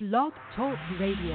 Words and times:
Blog 0.00 0.32
Talk 0.54 0.78
Radio. 1.00 1.34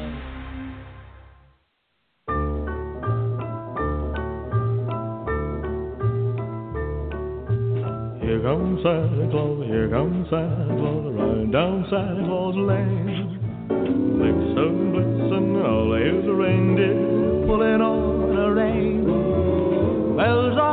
Here 8.22 8.40
comes 8.42 8.80
Santa 8.82 9.28
Claus, 9.32 9.66
here 9.68 9.90
comes 9.90 10.30
Santa 10.30 10.76
Claus, 10.80 11.14
riding 11.14 11.52
down 11.52 11.86
Santa 11.92 12.24
Claus 12.26 12.56
Lane. 12.56 13.68
Blitzen, 13.68 14.94
blitzen, 14.94 15.66
all 15.68 15.94
a 15.94 16.34
reindeer 16.34 17.46
pulling 17.46 17.82
on 17.82 18.38
a 18.38 18.54
rein. 18.54 20.16
Bells 20.16 20.58
are 20.58 20.73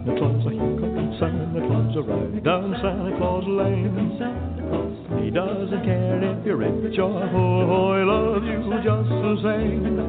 Santa 0.00 0.16
Claus, 0.16 0.40
here 0.48 0.80
comes 0.80 1.20
Santa 1.20 1.60
Claus, 1.60 1.92
right 2.08 2.42
down 2.42 2.72
Santa 2.80 3.12
Claus 3.18 3.44
Lane. 3.44 4.16
He 5.20 5.28
doesn't 5.28 5.84
care 5.84 6.24
if 6.24 6.46
you're 6.46 6.56
rich 6.56 6.98
or 6.98 7.20
poor, 7.28 8.00
he 8.00 8.04
loves 8.08 8.46
you 8.48 8.64
just 8.80 9.10
the 9.12 9.36
same. 9.44 10.00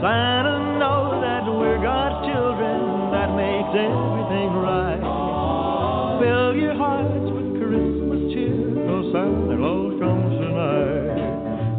Santa 0.00 0.80
knows 0.80 1.20
that 1.20 1.44
we're 1.44 1.76
God's 1.84 2.24
children, 2.24 3.12
that 3.12 3.36
makes 3.36 3.76
everything 3.76 4.56
right. 4.64 5.04
Fill 6.16 6.56
your 6.56 6.74
hearts 6.74 7.28
with 7.36 7.52
Christmas 7.60 8.32
cheer, 8.32 8.80
'cause 8.80 9.12
Santa 9.12 9.56
Claus 9.60 9.92
comes 10.00 10.40
tonight. 10.40 11.20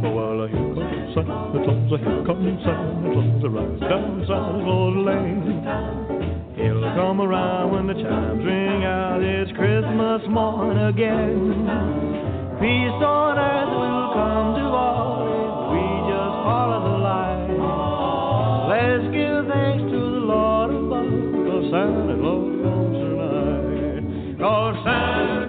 Well, 0.06 0.46
here 0.46 0.70
comes 0.70 1.18
Santa 1.18 1.66
Claus, 1.66 1.98
here 1.98 2.22
comes 2.30 2.62
Santa 2.62 3.10
Claus, 3.10 3.42
right 3.50 3.80
down 3.90 4.22
Santa 4.28 4.62
Claus 4.62 4.96
Lane. 5.02 6.37
He'll 6.58 6.82
come 6.96 7.22
around 7.22 7.72
when 7.72 7.86
the 7.86 7.94
chimes 7.94 8.44
ring 8.44 8.84
out, 8.84 9.22
it's 9.22 9.52
Christmas 9.52 10.28
morn 10.28 10.78
again. 10.90 11.70
Peace 12.60 13.00
on 13.06 13.38
earth 13.38 13.70
will 13.78 14.14
come 14.18 14.56
to 14.58 14.66
all 14.66 15.22
if 15.30 15.70
we 15.70 15.86
just 16.10 16.38
follow 16.42 16.82
the 16.82 16.98
light. 16.98 17.46
Let's 18.74 19.06
give 19.14 19.46
thanks 19.54 19.86
to 19.86 20.00
the 20.02 20.26
Lord 20.26 20.74
above, 20.74 21.14
'cause 21.46 21.70
Santa 21.70 22.18
Claus 22.18 22.50
comes 22.66 22.98
tonight. 23.06 24.42
'Cause 24.42 24.76
Santa 24.84 25.47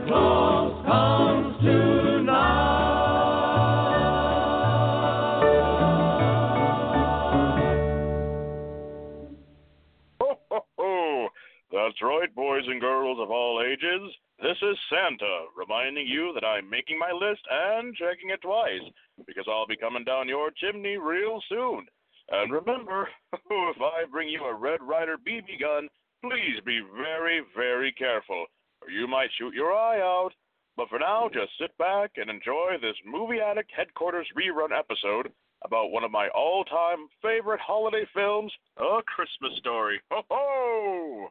Right, 12.19 12.34
boys 12.34 12.64
and 12.66 12.80
girls 12.80 13.19
of 13.20 13.30
all 13.30 13.62
ages. 13.62 14.11
This 14.42 14.56
is 14.61 14.77
Santa 14.91 15.44
reminding 15.56 16.08
you 16.08 16.33
that 16.34 16.44
I'm 16.44 16.69
making 16.69 16.98
my 16.98 17.12
list 17.12 17.42
and 17.48 17.94
checking 17.94 18.30
it 18.30 18.42
twice 18.42 18.83
because 19.24 19.47
I'll 19.48 19.68
be 19.68 19.77
coming 19.77 20.02
down 20.02 20.27
your 20.27 20.51
chimney 20.51 20.96
real 20.96 21.40
soon. 21.48 21.86
And 22.30 22.52
remember, 22.52 23.08
if 23.33 23.80
I 23.80 24.02
bring 24.11 24.28
you 24.28 24.42
a 24.42 24.55
Red 24.55 24.83
Ryder 24.83 25.14
BB 25.18 25.61
gun, 25.61 25.86
please 26.20 26.58
be 26.67 26.80
very, 26.96 27.42
very 27.55 27.92
careful, 27.92 28.46
or 28.83 28.90
you 28.90 29.07
might 29.07 29.30
shoot 29.39 29.55
your 29.55 29.73
eye 29.73 30.01
out. 30.01 30.30
But 30.77 30.89
for 30.89 30.98
now, 30.98 31.30
just 31.33 31.52
sit 31.61 31.70
back 31.78 32.11
and 32.17 32.28
enjoy 32.28 32.78
this 32.83 32.96
Movie 33.07 33.39
Addict 33.39 33.70
Headquarters 33.77 34.27
rerun 34.36 34.77
episode 34.77 35.30
about 35.64 35.92
one 35.92 36.02
of 36.02 36.11
my 36.11 36.27
all 36.34 36.64
time 36.64 37.07
favorite 37.23 37.61
holiday 37.61 38.08
films, 38.12 38.52
A 38.77 39.02
Christmas 39.07 39.57
Story. 39.58 40.01
Ho 40.11 40.23
ho! 40.28 41.30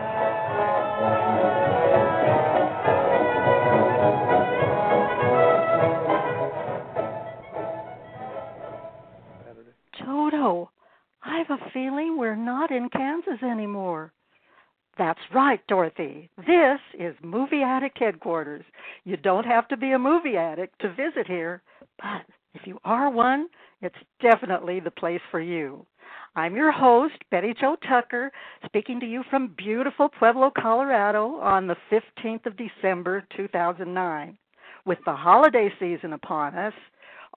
feeling 11.73 12.17
we're 12.17 12.35
not 12.35 12.71
in 12.71 12.89
Kansas 12.89 13.41
anymore. 13.43 14.13
That's 14.97 15.19
right, 15.33 15.65
Dorothy. 15.67 16.29
This 16.37 16.79
is 16.99 17.15
Movie 17.23 17.63
Addict 17.63 17.97
Headquarters. 17.97 18.65
You 19.03 19.17
don't 19.17 19.45
have 19.45 19.67
to 19.69 19.77
be 19.77 19.91
a 19.91 19.99
movie 19.99 20.37
addict 20.37 20.79
to 20.81 20.89
visit 20.89 21.27
here, 21.27 21.61
but 21.97 22.25
if 22.53 22.67
you 22.67 22.77
are 22.83 23.09
one, 23.09 23.47
it's 23.81 23.95
definitely 24.21 24.79
the 24.79 24.91
place 24.91 25.21
for 25.31 25.39
you. 25.39 25.85
I'm 26.35 26.55
your 26.55 26.71
host, 26.71 27.15
Betty 27.29 27.53
Jo 27.59 27.77
Tucker, 27.87 28.31
speaking 28.65 28.99
to 28.99 29.05
you 29.05 29.23
from 29.29 29.55
beautiful 29.57 30.09
Pueblo, 30.09 30.51
Colorado 30.55 31.39
on 31.39 31.67
the 31.67 31.77
15th 31.91 32.45
of 32.45 32.57
December, 32.57 33.23
2009. 33.35 34.37
With 34.85 34.99
the 35.05 35.13
holiday 35.13 35.71
season 35.79 36.13
upon 36.13 36.55
us, 36.55 36.73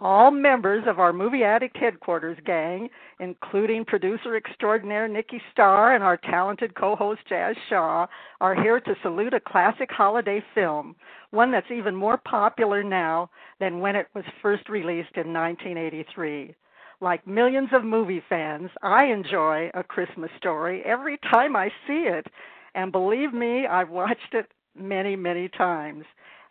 all 0.00 0.31
members 0.31 0.84
of 0.88 0.99
our 0.99 1.12
Movie 1.12 1.44
Addict 1.44 1.77
headquarters 1.77 2.38
gang, 2.44 2.88
including 3.21 3.84
producer 3.84 4.37
extraordinaire 4.37 5.06
Nikki 5.06 5.41
Starr 5.53 5.94
and 5.94 6.03
our 6.03 6.16
talented 6.16 6.75
co 6.75 6.97
host 6.97 7.21
Jazz 7.28 7.55
Shaw, 7.69 8.06
are 8.41 8.54
here 8.54 8.81
to 8.81 8.94
salute 9.03 9.34
a 9.34 9.41
classic 9.41 9.91
holiday 9.91 10.43
film, 10.54 10.97
one 11.31 11.53
that's 11.53 11.71
even 11.71 11.94
more 11.94 12.16
popular 12.16 12.83
now 12.83 13.31
than 13.60 13.81
when 13.81 13.94
it 13.94 14.09
was 14.15 14.25
first 14.43 14.69
released 14.69 15.16
in 15.16 15.33
1983. 15.33 16.54
Like 17.00 17.27
millions 17.27 17.69
of 17.72 17.84
movie 17.84 18.22
fans, 18.28 18.71
I 18.83 19.06
enjoy 19.06 19.71
A 19.75 19.84
Christmas 19.84 20.31
Story 20.38 20.83
every 20.84 21.19
time 21.31 21.54
I 21.54 21.69
see 21.87 22.09
it, 22.09 22.27
and 22.75 22.91
believe 22.91 23.33
me, 23.33 23.66
I've 23.66 23.91
watched 23.91 24.33
it 24.33 24.47
many, 24.77 25.15
many 25.15 25.49
times. 25.49 26.04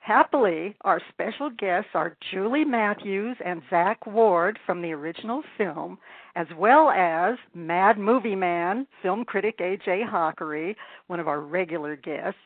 Happily, 0.04 0.76
our 0.82 1.00
special 1.14 1.50
guests 1.50 1.92
are 1.94 2.18
Julie 2.30 2.66
Matthews 2.66 3.38
and 3.46 3.62
Zack 3.70 4.06
Ward 4.06 4.60
from 4.66 4.82
the 4.82 4.92
original 4.92 5.42
film, 5.58 5.98
as 6.36 6.46
well 6.58 6.90
as 6.90 7.38
Mad 7.54 7.98
Movie 7.98 8.36
Man, 8.36 8.86
film 9.02 9.24
critic 9.24 9.56
A.J. 9.62 10.04
Hakari, 10.06 10.76
one 11.08 11.22
of 11.22 11.30
our 11.30 11.40
regular 11.40 11.96
guests. 11.96 12.42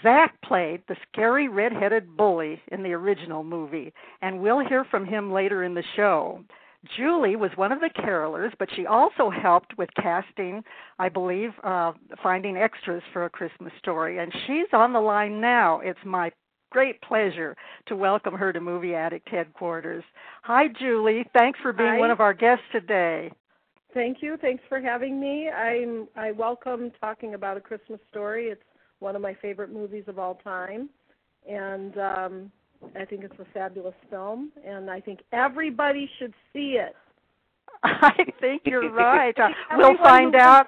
Zack 0.00 0.40
played 0.42 0.80
the 0.86 0.94
scary 1.10 1.48
red-headed 1.48 2.16
bully 2.16 2.62
in 2.70 2.84
the 2.84 2.92
original 2.92 3.42
movie, 3.42 3.92
and 4.22 4.40
we'll 4.40 4.64
hear 4.64 4.84
from 4.84 5.04
him 5.04 5.32
later 5.32 5.64
in 5.64 5.74
the 5.74 5.82
show. 5.96 6.40
Julie 6.96 7.34
was 7.34 7.50
one 7.56 7.72
of 7.72 7.80
the 7.80 7.90
carolers, 8.00 8.52
but 8.60 8.68
she 8.76 8.86
also 8.86 9.28
helped 9.28 9.76
with 9.76 9.90
casting, 10.00 10.62
I 11.00 11.08
believe, 11.08 11.50
uh, 11.64 11.94
finding 12.22 12.56
extras 12.56 13.02
for 13.12 13.24
A 13.24 13.30
Christmas 13.30 13.72
Story, 13.80 14.18
and 14.18 14.32
she's 14.46 14.68
on 14.72 14.92
the 14.92 15.00
line 15.00 15.40
now. 15.40 15.80
It's 15.80 15.98
my 16.04 16.30
great 16.70 17.00
pleasure 17.02 17.56
to 17.86 17.96
welcome 17.96 18.34
her 18.34 18.52
to 18.52 18.60
Movie 18.60 18.94
Addict 18.94 19.28
headquarters. 19.28 20.04
Hi, 20.42 20.68
Julie. 20.78 21.26
Thanks 21.34 21.58
for 21.60 21.72
being 21.72 21.90
Hi. 21.90 21.98
one 21.98 22.10
of 22.10 22.20
our 22.20 22.32
guests 22.32 22.64
today. 22.72 23.30
Thank 23.92 24.18
you. 24.22 24.36
Thanks 24.40 24.62
for 24.68 24.80
having 24.80 25.20
me. 25.20 25.48
I'm 25.48 26.06
I 26.16 26.30
welcome 26.30 26.92
talking 27.00 27.34
about 27.34 27.56
a 27.56 27.60
Christmas 27.60 27.98
story. 28.10 28.46
It's 28.46 28.62
one 29.00 29.16
of 29.16 29.22
my 29.22 29.34
favorite 29.42 29.72
movies 29.72 30.04
of 30.06 30.18
all 30.18 30.36
time, 30.36 30.88
and 31.48 31.98
um, 31.98 32.52
I 32.94 33.04
think 33.04 33.24
it's 33.24 33.38
a 33.40 33.46
fabulous 33.52 33.94
film, 34.08 34.52
and 34.64 34.88
I 34.90 35.00
think 35.00 35.20
everybody 35.32 36.08
should 36.18 36.34
see 36.52 36.78
it. 36.78 36.94
I 37.82 38.24
think 38.40 38.62
you're 38.64 38.90
right. 38.92 39.36
Uh, 39.38 39.48
we'll 39.76 39.98
find 39.98 40.34
who- 40.34 40.40
out 40.40 40.66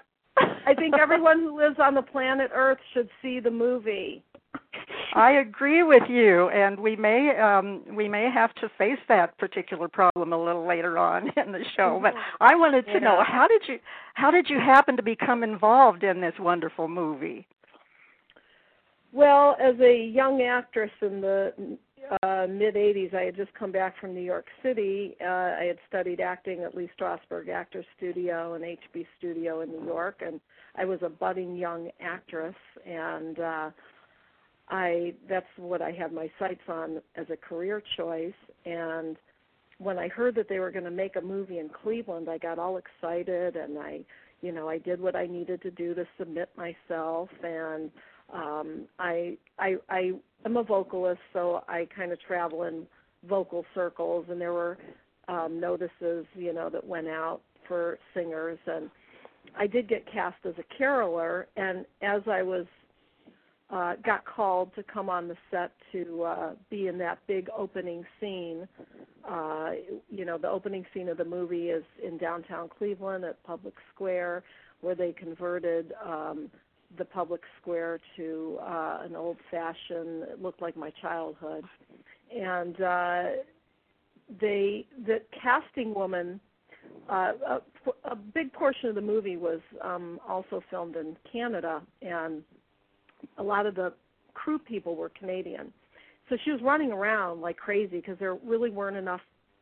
I 0.66 0.74
think 0.74 0.94
everyone 0.98 1.40
who 1.40 1.56
lives 1.58 1.76
on 1.78 1.94
the 1.94 2.02
planet 2.02 2.50
Earth 2.54 2.78
should 2.94 3.08
see 3.20 3.38
the 3.40 3.50
movie. 3.50 4.22
I 5.14 5.32
agree 5.32 5.82
with 5.82 6.04
you, 6.08 6.48
and 6.48 6.80
we 6.80 6.96
may 6.96 7.36
um, 7.38 7.82
we 7.94 8.08
may 8.08 8.30
have 8.32 8.54
to 8.56 8.70
face 8.78 8.98
that 9.08 9.36
particular 9.36 9.86
problem 9.86 10.32
a 10.32 10.42
little 10.42 10.66
later 10.66 10.96
on 10.96 11.28
in 11.36 11.52
the 11.52 11.64
show. 11.76 12.00
But 12.02 12.14
I 12.40 12.54
wanted 12.54 12.86
to 12.86 13.00
know 13.00 13.22
how 13.26 13.46
did 13.46 13.62
you 13.68 13.78
how 14.14 14.30
did 14.30 14.48
you 14.48 14.58
happen 14.58 14.96
to 14.96 15.02
become 15.02 15.42
involved 15.42 16.02
in 16.02 16.20
this 16.20 16.34
wonderful 16.38 16.88
movie? 16.88 17.46
Well, 19.12 19.56
as 19.60 19.78
a 19.80 20.06
young 20.06 20.40
actress 20.40 20.90
in 21.02 21.20
the 21.20 21.52
uh, 22.22 22.46
mid 22.48 22.74
80s, 22.74 23.14
I 23.14 23.24
had 23.24 23.36
just 23.36 23.52
come 23.52 23.70
back 23.70 23.98
from 24.00 24.14
New 24.14 24.22
York 24.22 24.46
City. 24.62 25.14
Uh, 25.20 25.56
I 25.60 25.64
had 25.68 25.76
studied 25.86 26.20
acting 26.20 26.60
at 26.60 26.74
Lee 26.74 26.90
Strasberg 26.98 27.50
Actor 27.50 27.84
Studio 27.98 28.54
and 28.54 28.64
HB 28.64 29.06
Studio 29.18 29.60
in 29.60 29.70
New 29.70 29.84
York, 29.84 30.22
and 30.24 30.40
I 30.76 30.86
was 30.86 31.00
a 31.02 31.10
budding 31.10 31.54
young 31.56 31.90
actress. 32.00 32.54
And 32.86 33.38
uh, 33.38 33.70
I 34.72 35.12
that's 35.28 35.46
what 35.58 35.82
I 35.82 35.92
had 35.92 36.12
my 36.12 36.30
sights 36.38 36.62
on 36.66 37.02
as 37.14 37.26
a 37.30 37.36
career 37.36 37.82
choice. 37.96 38.32
And 38.64 39.18
when 39.78 39.98
I 39.98 40.08
heard 40.08 40.34
that 40.36 40.48
they 40.48 40.60
were 40.60 40.70
going 40.70 40.86
to 40.86 40.90
make 40.90 41.16
a 41.16 41.20
movie 41.20 41.58
in 41.58 41.68
Cleveland, 41.68 42.28
I 42.30 42.38
got 42.38 42.58
all 42.58 42.78
excited, 42.78 43.54
and 43.54 43.78
I, 43.78 44.00
you 44.40 44.50
know, 44.50 44.70
I 44.70 44.78
did 44.78 44.98
what 44.98 45.14
I 45.14 45.26
needed 45.26 45.60
to 45.62 45.70
do 45.70 45.94
to 45.94 46.06
submit 46.18 46.48
myself. 46.56 47.28
And 47.44 47.90
um 48.32 48.84
i 48.98 49.36
i 49.58 49.74
i 49.90 50.10
am 50.46 50.56
a 50.56 50.62
vocalist 50.62 51.20
so 51.34 51.62
i 51.68 51.86
kind 51.94 52.12
of 52.12 52.20
travel 52.22 52.62
in 52.62 52.86
vocal 53.28 53.64
circles. 53.74 54.24
And 54.30 54.40
there 54.40 54.54
were 54.54 54.78
um 55.28 55.60
notices 55.60 56.24
you 56.34 56.54
know 56.54 56.70
that 56.70 56.86
went 56.86 57.08
out 57.08 57.42
for 57.68 57.98
singers. 58.14 58.58
And 58.66 58.90
i 59.58 59.66
did 59.66 59.86
get 59.86 60.10
cast 60.10 60.38
as 60.46 60.54
a 60.58 60.78
caroler. 60.78 61.48
And 61.56 61.84
as 62.00 62.22
i 62.26 62.42
was 62.42 62.64
uh 63.72 63.94
got 64.04 64.24
called 64.24 64.70
to 64.74 64.82
come 64.82 65.08
on 65.08 65.26
the 65.28 65.36
set 65.50 65.72
to 65.90 66.22
uh 66.22 66.50
be 66.70 66.86
in 66.88 66.98
that 66.98 67.18
big 67.26 67.48
opening 67.56 68.04
scene. 68.20 68.68
Uh 69.28 69.70
you 70.10 70.24
know 70.24 70.38
the 70.38 70.48
opening 70.48 70.84
scene 70.92 71.08
of 71.08 71.16
the 71.16 71.24
movie 71.24 71.70
is 71.70 71.84
in 72.06 72.18
downtown 72.18 72.68
cleveland 72.68 73.24
at 73.24 73.42
public 73.44 73.74
square 73.94 74.42
where 74.82 74.94
they 74.94 75.12
converted 75.12 75.92
um 76.06 76.50
the 76.98 77.04
public 77.04 77.40
square 77.60 77.98
to 78.16 78.58
uh 78.60 78.98
an 79.02 79.16
old 79.16 79.38
fashioned 79.50 80.24
it 80.24 80.42
looked 80.42 80.60
like 80.60 80.76
my 80.76 80.90
childhood. 81.00 81.64
And 82.34 82.80
uh 82.80 83.22
they 84.40 84.86
the 85.06 85.22
casting 85.42 85.94
woman 85.94 86.40
uh 87.08 87.32
a, 87.48 87.60
a 88.10 88.16
big 88.16 88.52
portion 88.52 88.90
of 88.90 88.94
the 88.96 89.00
movie 89.00 89.36
was 89.36 89.60
um 89.82 90.20
also 90.28 90.62
filmed 90.70 90.96
in 90.96 91.16
Canada 91.32 91.80
and 92.02 92.42
a 93.38 93.42
lot 93.42 93.66
of 93.66 93.74
the 93.74 93.92
crew 94.34 94.58
people 94.58 94.96
were 94.96 95.10
Canadian 95.10 95.72
so 96.28 96.36
she 96.44 96.50
was 96.50 96.60
running 96.62 96.92
around 96.92 97.40
like 97.40 97.56
crazy 97.56 97.96
because 97.96 98.18
there 98.18 98.34
really 98.44 98.70
weren't 98.70 98.96
enough 98.96 99.20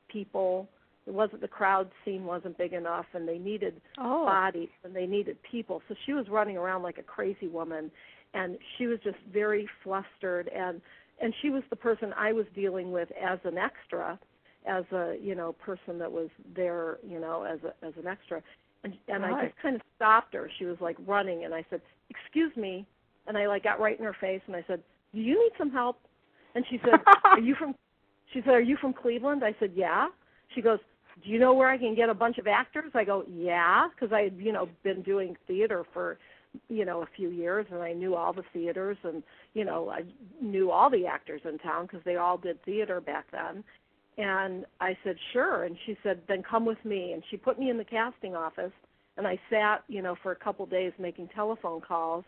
people 0.09 0.69
it 1.07 1.15
wasn't 1.15 1.41
the 1.41 1.49
crowd 1.49 1.91
scene 2.05 2.25
wasn't 2.25 2.57
big 2.59 2.73
enough 2.73 3.07
and 3.15 3.27
they 3.27 3.39
needed 3.39 3.81
Oh, 3.99 4.25
bodies 4.25 4.69
and 4.85 4.95
they 4.95 5.07
needed 5.07 5.39
people. 5.51 5.83
So 5.89 5.95
she 6.07 6.13
was 6.13 6.29
running 6.29 6.57
around 6.57 6.83
like 6.83 6.99
a 6.99 7.03
crazy 7.03 7.49
woman 7.49 7.91
and 8.35 8.59
she 8.77 8.87
was 8.87 8.99
just 9.03 9.17
very 9.33 9.69
flustered 9.83 10.49
and 10.49 10.81
and 11.23 11.35
she 11.43 11.51
was 11.51 11.63
the 11.69 11.77
person 11.77 12.15
I 12.17 12.33
was 12.33 12.47
dealing 12.55 12.93
with 12.93 13.11
as 13.21 13.39
an 13.45 13.59
extra, 13.59 14.19
as 14.67 14.85
a, 14.91 15.17
you 15.21 15.35
know, 15.35 15.53
person 15.53 15.99
that 15.99 16.11
was 16.11 16.29
there, 16.57 16.99
you 17.07 17.19
know, 17.19 17.43
as 17.43 17.59
a 17.65 17.87
as 17.87 17.95
an 17.99 18.07
extra. 18.07 18.43
And 18.85 18.95
and 19.09 19.25
I 19.25 19.47
just 19.47 19.59
kind 19.61 19.77
of 19.77 19.83
stopped 19.97 20.35
her. 20.35 20.51
She 20.59 20.65
was 20.65 20.77
like 20.81 20.97
running 21.07 21.45
and 21.45 21.55
I 21.55 21.65
said, 21.71 21.81
"Excuse 22.09 22.57
me." 22.57 22.87
And 23.31 23.39
I 23.39 23.47
like 23.47 23.63
got 23.63 23.79
right 23.79 23.97
in 23.97 24.05
her 24.05 24.17
face 24.21 24.41
and 24.49 24.57
I 24.57 24.65
said, 24.67 24.83
"Do 25.15 25.21
you 25.21 25.39
need 25.39 25.53
some 25.57 25.71
help?" 25.71 25.99
And 26.57 26.65
she 26.69 26.81
said, 26.85 26.99
"Are 27.25 27.39
you 27.39 27.55
from 27.55 27.77
She 28.33 28.41
said, 28.41 28.55
"Are 28.55 28.61
you 28.61 28.77
from 28.81 28.93
Cleveland?" 28.93 29.43
I 29.45 29.55
said, 29.61 29.71
"Yeah." 29.77 30.09
She 30.55 30.61
goes, 30.61 30.81
do 31.23 31.31
you 31.31 31.39
know 31.39 31.53
where 31.53 31.69
I 31.69 31.79
can 31.79 31.95
get 31.95 32.09
a 32.09 32.15
bunch 32.15 32.39
of 32.39 32.47
actors? 32.47 32.91
I 32.95 33.05
go, 33.05 33.25
yeah, 33.29 33.89
because 33.89 34.13
I 34.13 34.23
had, 34.23 34.37
you 34.39 34.53
know, 34.53 34.69
been 34.83 35.03
doing 35.03 35.37
theater 35.47 35.85
for, 35.93 36.19
you 36.69 36.85
know, 36.85 37.03
a 37.03 37.09
few 37.17 37.31
years, 37.31 37.67
and 37.71 37.83
I 37.83 37.93
knew 37.93 38.15
all 38.15 38.33
the 38.33 38.45
theaters, 38.53 38.97
and 39.05 39.23
you 39.55 39.65
know, 39.65 39.91
I 39.91 40.03
knew 40.41 40.71
all 40.71 40.91
the 40.91 41.07
actors 41.07 41.43
in 41.45 41.59
town 41.59 41.87
because 41.87 42.01
they 42.05 42.17
all 42.17 42.39
did 42.39 42.63
theater 42.65 43.01
back 43.01 43.27
then. 43.33 43.63
And 44.19 44.65
I 44.81 44.97
said, 45.05 45.17
sure. 45.33 45.65
And 45.65 45.77
she 45.87 45.97
said, 46.03 46.21
then 46.29 46.43
come 46.43 46.67
with 46.67 46.83
me. 46.85 47.13
And 47.13 47.23
she 47.31 47.37
put 47.37 47.59
me 47.59 47.71
in 47.71 47.79
the 47.79 47.85
casting 47.85 48.35
office, 48.35 48.73
and 49.17 49.27
I 49.27 49.39
sat, 49.51 49.85
you 49.89 50.03
know, 50.03 50.17
for 50.23 50.33
a 50.33 50.37
couple 50.37 50.67
days 50.67 50.93
making 50.99 51.29
telephone 51.35 51.81
calls, 51.81 52.25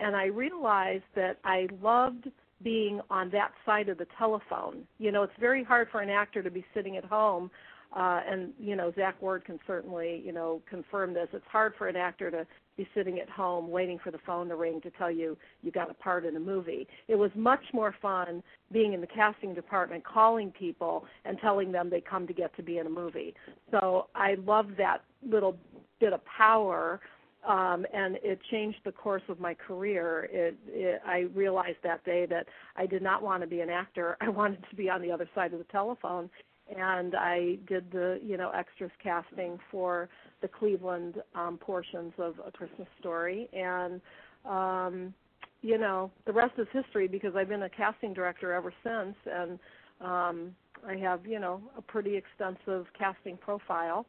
and 0.00 0.16
I 0.16 0.26
realized 0.26 1.04
that 1.14 1.38
I 1.44 1.68
loved 1.82 2.28
being 2.62 3.00
on 3.10 3.30
that 3.30 3.52
side 3.64 3.88
of 3.88 3.98
the 3.98 4.06
telephone. 4.18 4.86
You 4.98 5.12
know, 5.12 5.22
it's 5.22 5.32
very 5.40 5.64
hard 5.64 5.88
for 5.90 6.00
an 6.00 6.10
actor 6.10 6.42
to 6.42 6.50
be 6.50 6.64
sitting 6.74 6.96
at 6.96 7.04
home 7.04 7.50
uh, 7.96 8.20
and 8.28 8.52
you 8.58 8.76
know 8.76 8.92
Zack 8.94 9.20
Ward 9.20 9.44
can 9.44 9.58
certainly 9.66 10.22
you 10.24 10.32
know 10.32 10.62
confirm 10.68 11.12
this. 11.12 11.28
It's 11.32 11.44
hard 11.50 11.74
for 11.76 11.88
an 11.88 11.96
actor 11.96 12.30
to 12.30 12.46
be 12.76 12.86
sitting 12.94 13.18
at 13.18 13.28
home 13.28 13.68
waiting 13.68 13.98
for 14.02 14.12
the 14.12 14.20
phone 14.24 14.48
to 14.48 14.56
ring 14.56 14.80
to 14.82 14.90
tell 14.92 15.10
you 15.10 15.36
you 15.62 15.72
got 15.72 15.90
a 15.90 15.94
part 15.94 16.24
in 16.24 16.36
a 16.36 16.40
movie. 16.40 16.86
It 17.08 17.16
was 17.16 17.30
much 17.34 17.64
more 17.72 17.94
fun 18.00 18.42
being 18.72 18.92
in 18.92 19.00
the 19.00 19.08
casting 19.08 19.54
department, 19.54 20.04
calling 20.04 20.52
people 20.52 21.04
and 21.24 21.36
telling 21.40 21.72
them 21.72 21.90
they 21.90 22.00
come 22.00 22.28
to 22.28 22.32
get 22.32 22.54
to 22.56 22.62
be 22.62 22.78
in 22.78 22.86
a 22.86 22.90
movie. 22.90 23.34
So 23.72 24.06
I 24.14 24.36
love 24.46 24.68
that 24.78 24.98
little 25.28 25.56
bit 25.98 26.12
of 26.12 26.20
power. 26.24 27.00
Um, 27.48 27.86
and 27.94 28.16
it 28.22 28.38
changed 28.50 28.78
the 28.84 28.92
course 28.92 29.22
of 29.28 29.40
my 29.40 29.54
career. 29.54 30.28
It, 30.30 30.58
it, 30.66 31.00
I 31.06 31.20
realized 31.34 31.78
that 31.82 32.04
day 32.04 32.26
that 32.26 32.46
I 32.76 32.84
did 32.84 33.02
not 33.02 33.22
want 33.22 33.42
to 33.42 33.46
be 33.46 33.60
an 33.60 33.70
actor. 33.70 34.16
I 34.20 34.28
wanted 34.28 34.64
to 34.68 34.76
be 34.76 34.90
on 34.90 35.00
the 35.00 35.10
other 35.10 35.28
side 35.34 35.52
of 35.52 35.58
the 35.58 35.64
telephone, 35.64 36.28
and 36.76 37.14
I 37.16 37.58
did 37.66 37.90
the 37.90 38.20
you 38.22 38.36
know 38.36 38.50
extras 38.50 38.90
casting 39.02 39.58
for 39.70 40.08
the 40.42 40.48
Cleveland 40.48 41.16
um, 41.34 41.58
portions 41.58 42.12
of 42.18 42.34
A 42.46 42.50
Christmas 42.50 42.88
Story, 42.98 43.48
and 43.52 44.00
um, 44.44 45.14
you 45.62 45.78
know 45.78 46.10
the 46.26 46.32
rest 46.32 46.52
is 46.58 46.66
history 46.72 47.08
because 47.08 47.34
I've 47.36 47.48
been 47.48 47.62
a 47.62 47.70
casting 47.70 48.12
director 48.12 48.52
ever 48.52 48.72
since, 48.84 49.16
and 49.26 49.58
um, 50.00 50.54
I 50.86 50.96
have 50.96 51.26
you 51.26 51.40
know 51.40 51.62
a 51.76 51.82
pretty 51.82 52.16
extensive 52.16 52.86
casting 52.98 53.36
profile. 53.38 54.06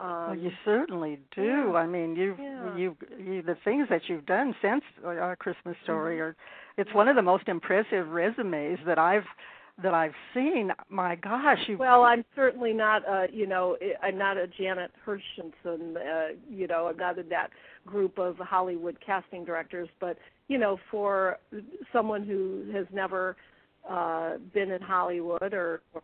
Um, 0.00 0.28
well, 0.28 0.36
you 0.36 0.50
certainly 0.64 1.18
do. 1.36 1.42
yeah. 1.42 1.72
I 1.74 1.86
mean, 1.86 2.16
you've 2.16 2.38
Yeah. 2.38 2.76
you 2.76 2.96
you 3.18 3.42
the 3.42 3.56
things 3.64 3.86
that 3.90 4.08
you've 4.08 4.26
done 4.26 4.54
since 4.62 4.82
uh, 5.06 5.34
Christmas 5.38 5.76
Story 5.84 6.16
Mm-hmm. 6.16 6.22
are 6.22 6.36
it's 6.78 6.94
one 6.94 7.08
of 7.08 7.16
the 7.16 7.22
most 7.22 7.48
impressive 7.48 8.08
resumes 8.08 8.78
that 8.86 8.98
I've 8.98 9.26
that 9.82 9.94
I've 9.94 10.14
seen. 10.34 10.72
My 10.88 11.16
gosh, 11.16 11.58
you 11.68 11.76
Well, 11.78 12.02
I'm 12.02 12.24
certainly 12.36 12.72
not, 12.72 13.06
uh, 13.08 13.26
you 13.32 13.46
know, 13.46 13.76
I'm 14.02 14.18
not 14.18 14.36
a 14.36 14.46
Janet 14.46 14.90
Hirshenson, 15.06 15.96
uh, 15.96 16.34
you 16.50 16.66
know, 16.66 16.88
I'm 16.88 16.96
not 16.98 17.18
in 17.18 17.28
that 17.30 17.50
group 17.86 18.18
of 18.18 18.36
Hollywood 18.36 18.98
casting 19.04 19.44
directors, 19.44 19.88
but, 19.98 20.18
you 20.48 20.58
know, 20.58 20.78
for 20.90 21.38
someone 21.92 22.24
who 22.24 22.70
has 22.74 22.86
never 22.92 23.36
uh, 23.88 24.36
been 24.52 24.70
in 24.70 24.82
Hollywood 24.82 25.54
or, 25.54 25.80
or 25.94 26.02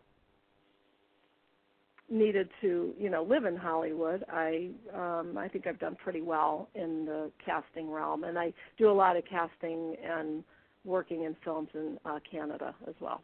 needed 2.09 2.49
to, 2.61 2.93
you 2.97 3.09
know, 3.09 3.23
live 3.23 3.45
in 3.45 3.55
Hollywood, 3.55 4.23
I 4.31 4.69
um, 4.93 5.37
I 5.37 5.47
think 5.47 5.67
I've 5.67 5.79
done 5.79 5.95
pretty 6.01 6.21
well 6.21 6.69
in 6.75 7.05
the 7.05 7.31
casting 7.43 7.91
realm, 7.91 8.23
and 8.23 8.37
I 8.37 8.53
do 8.77 8.89
a 8.89 8.93
lot 8.93 9.17
of 9.17 9.23
casting 9.25 9.95
and 10.03 10.43
working 10.85 11.23
in 11.23 11.35
films 11.43 11.69
in 11.73 11.97
uh, 12.05 12.19
Canada 12.29 12.73
as 12.87 12.95
well. 13.01 13.21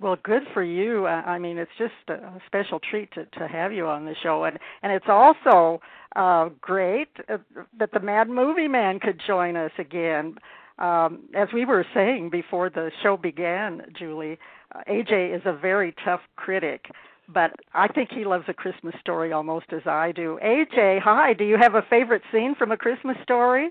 Well, 0.00 0.16
good 0.22 0.42
for 0.52 0.62
you. 0.62 1.06
I 1.06 1.38
mean, 1.38 1.56
it's 1.56 1.70
just 1.78 1.92
a 2.08 2.40
special 2.46 2.80
treat 2.80 3.12
to 3.12 3.26
to 3.38 3.46
have 3.46 3.72
you 3.72 3.86
on 3.86 4.04
the 4.04 4.14
show, 4.22 4.44
and 4.44 4.58
and 4.82 4.92
it's 4.92 5.06
also 5.08 5.80
uh, 6.16 6.50
great 6.60 7.08
that 7.28 7.92
the 7.92 8.00
Mad 8.00 8.28
Movie 8.28 8.68
Man 8.68 8.98
could 8.98 9.20
join 9.24 9.56
us 9.56 9.72
again. 9.78 10.36
Um, 10.78 11.28
as 11.34 11.48
we 11.54 11.64
were 11.64 11.86
saying 11.94 12.30
before 12.30 12.68
the 12.68 12.90
show 13.02 13.16
began, 13.16 13.82
Julie, 13.96 14.38
uh, 14.74 14.80
AJ 14.88 15.36
is 15.36 15.42
a 15.44 15.52
very 15.52 15.94
tough 16.04 16.22
critic, 16.34 16.86
but 17.32 17.52
I 17.72 17.88
think 17.88 18.10
he 18.10 18.24
loves 18.24 18.44
A 18.48 18.54
Christmas 18.54 18.94
Story 19.00 19.32
almost 19.32 19.66
as 19.72 19.86
I 19.86 20.12
do. 20.12 20.38
AJ, 20.44 21.00
hi. 21.00 21.32
Do 21.32 21.44
you 21.44 21.56
have 21.60 21.74
a 21.74 21.82
favorite 21.88 22.22
scene 22.32 22.54
from 22.58 22.72
A 22.72 22.76
Christmas 22.76 23.16
Story? 23.22 23.70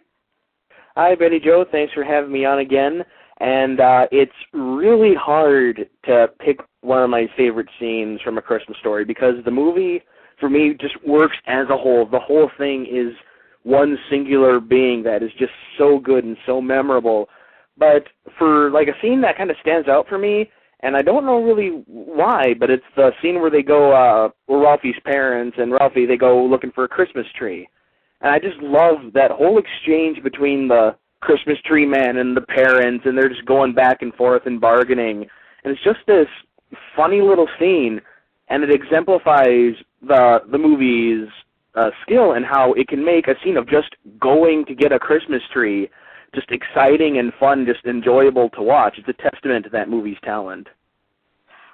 Hi, 0.96 1.16
Betty 1.16 1.40
Jo. 1.40 1.66
Thanks 1.72 1.94
for 1.94 2.04
having 2.04 2.32
me 2.32 2.46
on 2.46 2.60
again. 2.60 3.04
And 3.40 3.80
uh, 3.80 4.08
it's 4.12 4.32
really 4.54 5.16
hard 5.16 5.90
to 6.06 6.28
pick 6.40 6.60
one 6.82 7.02
of 7.02 7.10
my 7.10 7.28
favorite 7.36 7.70
scenes 7.80 8.22
from 8.22 8.38
A 8.38 8.42
Christmas 8.42 8.78
Story 8.80 9.06
because 9.06 9.36
the 9.44 9.52
movie, 9.52 10.02
for 10.40 10.50
me, 10.50 10.76
just 10.80 10.96
works 11.06 11.38
as 11.48 11.68
a 11.70 11.78
whole. 11.78 12.06
The 12.06 12.20
whole 12.20 12.50
thing 12.58 12.86
is 12.86 13.14
one 13.64 13.98
singular 14.10 14.60
being 14.60 15.04
that 15.04 15.24
is 15.24 15.32
just 15.40 15.52
so 15.78 16.00
good 16.00 16.24
and 16.24 16.38
so 16.46 16.62
memorable. 16.62 17.28
But 17.78 18.04
for 18.38 18.70
like 18.70 18.88
a 18.88 19.02
scene 19.02 19.22
that 19.22 19.38
kind 19.38 19.50
of 19.50 19.58
stands 19.62 19.88
out 19.88 20.08
for 20.08 20.18
me, 20.18 20.50
and 20.84 20.98
I 20.98 21.02
don't 21.02 21.26
know 21.26 21.42
really 21.42 21.84
why, 21.88 22.54
but 22.60 22.70
it's 22.70 22.84
the 22.98 23.12
scene 23.22 23.40
where 23.40 23.50
they 23.50 23.64
go, 23.64 23.94
uh, 23.94 24.30
where 24.48 24.60
Ralphie's 24.60 25.00
parents 25.06 25.56
and 25.58 25.72
Ralphie 25.72 26.06
they 26.06 26.18
go 26.18 26.44
looking 26.44 26.72
for 26.72 26.84
a 26.84 26.90
Christmas 26.90 27.26
tree. 27.40 27.68
And 28.22 28.32
I 28.32 28.38
just 28.38 28.58
love 28.62 29.14
that 29.14 29.32
whole 29.32 29.58
exchange 29.58 30.22
between 30.22 30.68
the 30.68 30.96
Christmas 31.22 31.58
tree 31.66 31.86
man 31.86 32.18
and 32.18 32.36
the 32.36 32.42
parents, 32.42 33.06
and 33.06 33.18
they're 33.18 33.30
just 33.30 33.46
going 33.46 33.74
back 33.74 34.02
and 34.02 34.14
forth 34.16 34.46
and 34.46 34.60
bargaining, 34.60 35.26
and 35.64 35.74
it's 35.74 35.84
just 35.84 36.00
this 36.06 36.28
funny 36.96 37.22
little 37.22 37.48
scene, 37.58 38.02
and 38.50 38.62
it 38.62 38.70
exemplifies 38.70 39.76
the 40.06 40.40
the 40.52 40.58
movie's 40.58 41.30
uh, 41.76 41.92
skill 42.02 42.34
and 42.34 42.46
how 42.46 42.74
it 42.74 42.90
can 42.90 43.04
make 43.04 43.30
a 43.30 43.36
scene 43.42 43.56
of 43.56 43.70
just 43.70 43.96
going 44.20 44.66
to 44.66 44.76
get 44.76 44.92
a 44.92 45.00
Christmas 45.00 45.42
tree 45.54 45.90
just 46.34 46.52
exciting 46.52 47.18
and 47.18 47.34
fun, 47.40 47.66
just 47.66 47.86
enjoyable 47.86 48.50
to 48.52 48.62
watch. 48.62 48.98
It's 48.98 49.08
a 49.08 49.30
testament 49.30 49.66
to 49.66 49.70
that 49.72 49.90
movie's 49.90 50.18
talent. 50.24 50.68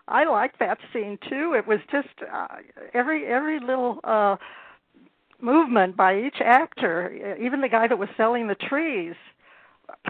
I 0.08 0.26
like 0.26 0.58
that 0.60 0.80
scene 0.92 1.18
too. 1.30 1.54
It 1.56 1.68
was 1.68 1.80
just 1.92 2.08
uh, 2.34 2.48
every 2.94 3.28
every 3.28 3.60
little 3.60 4.00
uh 4.04 4.38
movement 5.42 5.96
by 5.96 6.20
each 6.20 6.42
actor, 6.44 7.38
even 7.42 7.62
the 7.62 7.70
guy 7.70 7.88
that 7.88 7.98
was 7.98 8.10
selling 8.18 8.48
the 8.48 8.56
trees, 8.56 9.16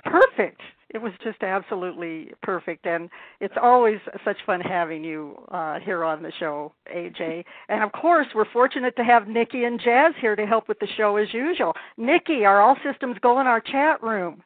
perfect. 0.03 0.61
It 0.91 0.99
was 0.99 1.13
just 1.23 1.43
absolutely 1.43 2.31
perfect, 2.41 2.87
and 2.87 3.09
it's 3.39 3.53
always 3.61 3.99
such 4.25 4.37
fun 4.45 4.59
having 4.59 5.03
you 5.03 5.37
uh, 5.49 5.79
here 5.79 6.03
on 6.03 6.23
the 6.23 6.31
show, 6.39 6.73
AJ. 6.91 7.43
And 7.67 7.83
of 7.83 7.91
course, 7.91 8.25
we're 8.33 8.51
fortunate 8.51 8.95
to 8.95 9.03
have 9.03 9.27
Nikki 9.27 9.65
and 9.65 9.79
Jazz 9.79 10.13
here 10.19 10.35
to 10.35 10.47
help 10.47 10.67
with 10.67 10.79
the 10.79 10.87
show 10.97 11.17
as 11.17 11.31
usual. 11.31 11.73
Nikki, 11.97 12.43
are 12.43 12.59
all 12.61 12.75
systems 12.83 13.17
go 13.21 13.39
in 13.39 13.45
our 13.45 13.61
chat 13.61 14.01
room? 14.01 14.41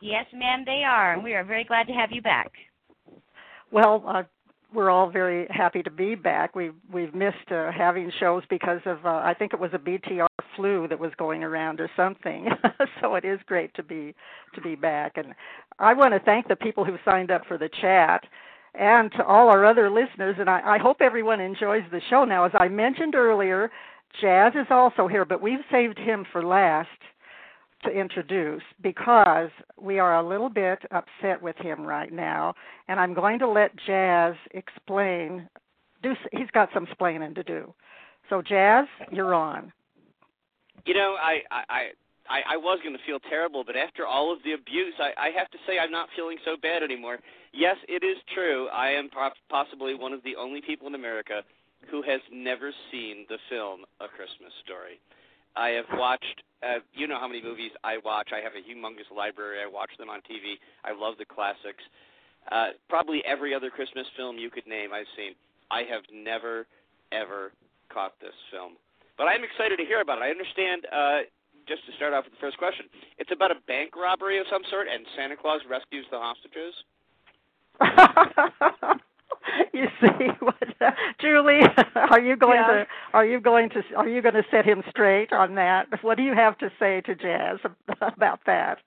Yes, 0.00 0.26
ma'am, 0.32 0.64
they 0.66 0.82
are, 0.84 1.12
and 1.12 1.22
we 1.22 1.34
are 1.34 1.44
very 1.44 1.64
glad 1.64 1.86
to 1.86 1.92
have 1.92 2.10
you 2.10 2.22
back. 2.22 2.50
Well, 3.70 4.02
uh, 4.06 4.22
we're 4.74 4.90
all 4.90 5.10
very 5.10 5.46
happy 5.50 5.82
to 5.82 5.90
be 5.90 6.14
back. 6.14 6.54
We've 6.54 6.74
we've 6.92 7.14
missed 7.14 7.50
uh, 7.50 7.70
having 7.72 8.12
shows 8.20 8.42
because 8.50 8.80
of 8.84 9.04
uh, 9.04 9.22
I 9.24 9.34
think 9.38 9.52
it 9.52 9.60
was 9.60 9.70
a 9.72 9.78
BTR 9.78 10.26
flu 10.56 10.86
that 10.88 10.98
was 10.98 11.12
going 11.16 11.42
around 11.42 11.80
or 11.80 11.90
something. 11.96 12.48
so 13.00 13.14
it 13.14 13.24
is 13.24 13.38
great 13.46 13.72
to 13.74 13.82
be 13.82 14.14
to 14.54 14.60
be 14.60 14.74
back, 14.74 15.16
and 15.16 15.34
I 15.78 15.94
want 15.94 16.12
to 16.14 16.20
thank 16.20 16.48
the 16.48 16.56
people 16.56 16.84
who 16.84 16.96
signed 17.04 17.30
up 17.30 17.46
for 17.46 17.56
the 17.56 17.70
chat, 17.80 18.24
and 18.74 19.10
to 19.12 19.24
all 19.24 19.48
our 19.48 19.64
other 19.64 19.90
listeners. 19.90 20.36
And 20.38 20.50
I, 20.50 20.60
I 20.74 20.78
hope 20.78 20.98
everyone 21.00 21.40
enjoys 21.40 21.84
the 21.90 22.02
show. 22.10 22.24
Now, 22.24 22.44
as 22.44 22.52
I 22.54 22.68
mentioned 22.68 23.14
earlier, 23.14 23.70
Jazz 24.20 24.52
is 24.54 24.66
also 24.70 25.08
here, 25.08 25.24
but 25.24 25.40
we've 25.40 25.64
saved 25.70 25.98
him 25.98 26.26
for 26.30 26.42
last 26.42 26.88
to 27.84 27.90
introduce 27.90 28.62
because 28.82 29.50
we 29.80 29.98
are 29.98 30.16
a 30.16 30.28
little 30.28 30.48
bit 30.48 30.78
upset 30.90 31.40
with 31.40 31.56
him 31.56 31.82
right 31.82 32.12
now, 32.12 32.54
and 32.88 32.98
I'm 32.98 33.14
going 33.14 33.38
to 33.40 33.48
let 33.48 33.70
Jazz 33.86 34.34
explain. 34.52 35.48
Do 36.02 36.14
he's 36.32 36.50
got 36.52 36.68
some 36.74 36.84
explaining 36.84 37.34
to 37.34 37.42
do. 37.42 37.72
So 38.30 38.42
Jazz, 38.42 38.86
you're 39.10 39.34
on. 39.34 39.72
You 40.86 40.94
know, 40.94 41.16
I 41.20 41.40
I 41.50 41.88
I, 42.28 42.54
I 42.54 42.56
was 42.56 42.78
going 42.84 42.96
to 42.96 43.02
feel 43.06 43.18
terrible, 43.28 43.64
but 43.64 43.76
after 43.76 44.06
all 44.06 44.32
of 44.32 44.38
the 44.44 44.52
abuse, 44.52 44.94
I, 45.00 45.28
I 45.28 45.30
have 45.36 45.50
to 45.50 45.58
say 45.66 45.78
I'm 45.78 45.90
not 45.90 46.08
feeling 46.14 46.36
so 46.44 46.56
bad 46.60 46.82
anymore. 46.82 47.18
Yes, 47.52 47.76
it 47.88 48.04
is 48.04 48.18
true. 48.34 48.68
I 48.68 48.90
am 48.90 49.08
possibly 49.48 49.94
one 49.94 50.12
of 50.12 50.22
the 50.22 50.36
only 50.36 50.60
people 50.60 50.86
in 50.86 50.94
America 50.94 51.42
who 51.90 52.02
has 52.02 52.20
never 52.32 52.72
seen 52.92 53.24
the 53.28 53.38
film 53.48 53.80
A 54.00 54.08
Christmas 54.08 54.52
Story. 54.64 55.00
I 55.58 55.70
have 55.70 55.90
watched 55.98 56.42
uh, 56.62 56.78
you 56.94 57.06
know 57.06 57.18
how 57.18 57.28
many 57.28 57.42
movies 57.42 57.70
I 57.84 57.98
watch. 58.04 58.30
I 58.32 58.42
have 58.42 58.52
a 58.54 58.62
humongous 58.62 59.10
library. 59.14 59.58
I 59.62 59.66
watch 59.66 59.90
them 59.98 60.08
on 60.10 60.20
TV. 60.20 60.58
I 60.84 60.90
love 60.90 61.14
the 61.18 61.24
classics. 61.24 61.82
Uh, 62.50 62.68
probably 62.88 63.22
every 63.26 63.54
other 63.54 63.70
Christmas 63.70 64.06
film 64.16 64.38
you 64.38 64.50
could 64.50 64.66
name, 64.66 64.92
I've 64.92 65.10
seen. 65.16 65.34
I 65.70 65.82
have 65.90 66.02
never, 66.12 66.66
ever 67.12 67.52
caught 67.92 68.14
this 68.20 68.34
film, 68.50 68.72
but 69.18 69.24
I'm 69.24 69.44
excited 69.44 69.76
to 69.76 69.84
hear 69.84 70.00
about 70.00 70.18
it. 70.18 70.22
I 70.22 70.30
understand. 70.30 70.86
Uh, 70.90 71.18
just 71.68 71.84
to 71.84 71.92
start 72.00 72.14
off 72.14 72.24
with 72.24 72.32
the 72.32 72.40
first 72.40 72.56
question, 72.56 72.86
it's 73.18 73.30
about 73.30 73.50
a 73.50 73.60
bank 73.68 73.94
robbery 73.94 74.40
of 74.40 74.46
some 74.50 74.62
sort, 74.70 74.88
and 74.88 75.04
Santa 75.14 75.36
Claus 75.36 75.60
rescues 75.68 76.06
the 76.10 76.16
hostages. 76.16 76.72
you 79.72 79.86
see 80.00 80.28
what 80.40 80.54
uh, 80.80 80.90
Julie 81.20 81.60
are 81.94 82.20
you 82.20 82.36
going 82.36 82.60
yeah. 82.60 82.84
to 82.84 82.86
are 83.12 83.26
you 83.26 83.40
going 83.40 83.70
to 83.70 83.82
are 83.96 84.08
you 84.08 84.22
going 84.22 84.34
to 84.34 84.44
set 84.50 84.64
him 84.64 84.82
straight 84.90 85.32
on 85.32 85.54
that 85.56 85.86
what 86.02 86.16
do 86.16 86.22
you 86.22 86.34
have 86.34 86.58
to 86.58 86.70
say 86.78 87.00
to 87.02 87.14
Jazz 87.14 87.58
about 88.00 88.40
that 88.46 88.78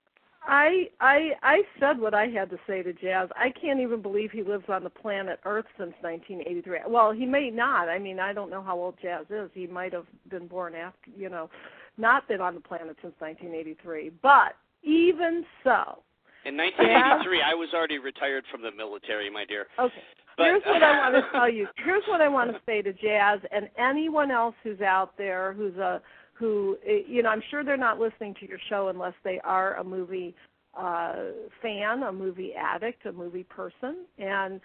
I 0.44 0.88
I 1.00 1.30
I 1.42 1.62
said 1.78 2.00
what 2.00 2.14
I 2.14 2.26
had 2.26 2.50
to 2.50 2.58
say 2.66 2.82
to 2.82 2.92
Jazz. 2.92 3.28
I 3.36 3.50
can't 3.50 3.80
even 3.80 4.02
believe 4.02 4.32
he 4.32 4.42
lives 4.42 4.64
on 4.68 4.82
the 4.82 4.90
planet 4.90 5.38
Earth 5.44 5.66
since 5.78 5.94
1983. 6.00 6.80
Well, 6.88 7.12
he 7.12 7.26
may 7.26 7.50
not. 7.50 7.88
I 7.88 7.98
mean, 7.98 8.18
I 8.18 8.32
don't 8.32 8.50
know 8.50 8.62
how 8.62 8.76
old 8.76 8.96
Jazz 9.00 9.26
is. 9.30 9.50
He 9.54 9.66
might 9.66 9.92
have 9.92 10.06
been 10.30 10.48
born 10.48 10.74
after, 10.74 11.10
you 11.16 11.28
know, 11.28 11.48
not 11.96 12.26
been 12.26 12.40
on 12.40 12.54
the 12.54 12.60
planet 12.60 12.96
since 13.00 13.14
1983. 13.20 14.10
But 14.20 14.56
even 14.82 15.44
so, 15.62 16.02
in 16.44 16.56
1983, 16.56 17.40
I 17.40 17.54
was 17.54 17.68
already 17.72 17.98
retired 17.98 18.44
from 18.50 18.62
the 18.62 18.72
military, 18.72 19.30
my 19.30 19.44
dear. 19.44 19.66
Okay. 19.78 19.94
But, 20.36 20.46
Here's 20.46 20.62
what 20.64 20.82
I 20.82 21.10
want 21.10 21.24
to 21.24 21.30
tell 21.32 21.48
you. 21.50 21.66
Here's 21.84 22.04
what 22.08 22.20
I 22.20 22.28
want 22.28 22.50
to 22.52 22.60
say 22.66 22.82
to 22.82 22.92
Jazz 22.92 23.40
and 23.50 23.68
anyone 23.78 24.30
else 24.30 24.54
who's 24.62 24.80
out 24.80 25.16
there 25.18 25.52
who's 25.52 25.76
a 25.76 26.00
who 26.34 26.76
you 27.06 27.22
know 27.22 27.28
I'm 27.30 27.42
sure 27.50 27.64
they're 27.64 27.76
not 27.76 27.98
listening 27.98 28.34
to 28.40 28.48
your 28.48 28.58
show 28.68 28.88
unless 28.88 29.14
they 29.24 29.40
are 29.44 29.76
a 29.76 29.84
movie 29.84 30.34
uh 30.74 31.14
fan, 31.60 32.02
a 32.02 32.12
movie 32.12 32.52
addict, 32.54 33.06
a 33.06 33.12
movie 33.12 33.44
person, 33.44 34.04
and 34.18 34.60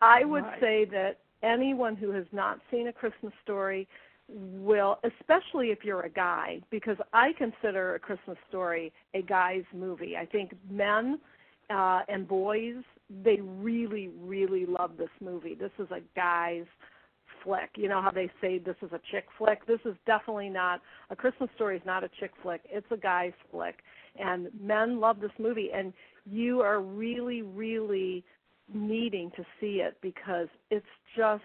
I 0.00 0.24
would 0.24 0.44
right. 0.44 0.60
say 0.60 0.84
that 0.86 1.18
anyone 1.42 1.96
who 1.96 2.10
has 2.10 2.24
not 2.32 2.58
seen 2.70 2.88
a 2.88 2.92
Christmas 2.92 3.32
story 3.42 3.86
will 4.28 4.98
especially 5.04 5.70
if 5.70 5.84
you're 5.84 6.02
a 6.02 6.10
guy 6.10 6.60
because 6.70 6.96
I 7.12 7.32
consider 7.36 7.94
a 7.94 7.98
Christmas 7.98 8.38
story 8.48 8.92
a 9.14 9.22
guy's 9.22 9.64
movie. 9.74 10.16
I 10.16 10.26
think 10.26 10.52
men 10.70 11.20
uh 11.70 12.00
and 12.08 12.26
boys 12.26 12.82
they 13.24 13.40
really, 13.40 14.10
really 14.20 14.66
love 14.66 14.96
this 14.96 15.10
movie. 15.20 15.54
This 15.54 15.72
is 15.78 15.88
a 15.90 16.00
guy's 16.16 16.66
flick. 17.42 17.70
You 17.76 17.88
know 17.88 18.00
how 18.00 18.10
they 18.10 18.30
say 18.40 18.58
this 18.58 18.76
is 18.82 18.92
a 18.92 19.00
chick 19.10 19.26
flick? 19.36 19.66
This 19.66 19.80
is 19.84 19.94
definitely 20.06 20.48
not 20.48 20.80
a 21.10 21.16
Christmas 21.16 21.50
story 21.54 21.76
is 21.76 21.82
not 21.84 22.04
a 22.04 22.10
chick 22.20 22.30
flick. 22.42 22.62
It's 22.64 22.86
a 22.90 22.96
guy's 22.96 23.32
flick. 23.50 23.80
And 24.18 24.48
men 24.60 25.00
love 25.00 25.20
this 25.20 25.32
movie 25.38 25.70
and 25.74 25.92
you 26.24 26.60
are 26.60 26.80
really, 26.80 27.42
really 27.42 28.24
needing 28.72 29.30
to 29.36 29.44
see 29.60 29.80
it 29.80 29.96
because 30.00 30.48
it's 30.70 30.86
just 31.16 31.42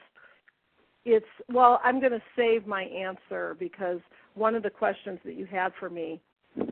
it's 1.06 1.26
well, 1.52 1.80
I'm 1.84 2.02
gonna 2.02 2.22
save 2.36 2.68
my 2.68 2.84
answer 2.84 3.56
because 3.60 4.00
one 4.36 4.56
of 4.56 4.64
the 4.64 4.70
questions 4.70 5.20
that 5.24 5.36
you 5.36 5.46
had 5.46 5.72
for 5.80 5.90
me, 5.90 6.22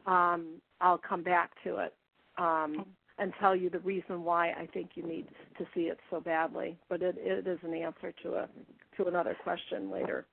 um, 0.05 0.61
I'll 0.81 0.97
come 0.97 1.23
back 1.23 1.51
to 1.63 1.77
it. 1.77 1.93
Um, 2.37 2.85
and 3.17 3.33
tell 3.39 3.55
you 3.55 3.69
the 3.69 3.79
reason 3.79 4.23
why 4.23 4.49
I 4.51 4.67
think 4.73 4.91
you 4.95 5.03
need 5.03 5.27
to 5.57 5.65
see 5.73 5.81
it 5.81 5.99
so 6.09 6.19
badly. 6.19 6.77
But 6.89 7.01
it, 7.01 7.15
it 7.17 7.47
is 7.47 7.59
an 7.63 7.73
answer 7.73 8.13
to 8.23 8.33
a 8.35 8.49
to 8.97 9.07
another 9.07 9.35
question 9.43 9.91
later. 9.91 10.25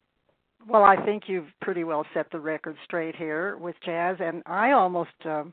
Well, 0.69 0.85
I 0.85 0.97
think 1.05 1.25
you've 1.27 1.49
pretty 1.61 1.85
well 1.85 2.07
set 2.15 2.31
the 2.31 2.39
record 2.39 2.77
straight 2.85 3.17
here 3.17 3.57
with 3.57 3.75
Jazz, 3.85 4.17
and 4.21 4.43
I 4.47 4.73
almost 4.73 5.11
um, 5.25 5.53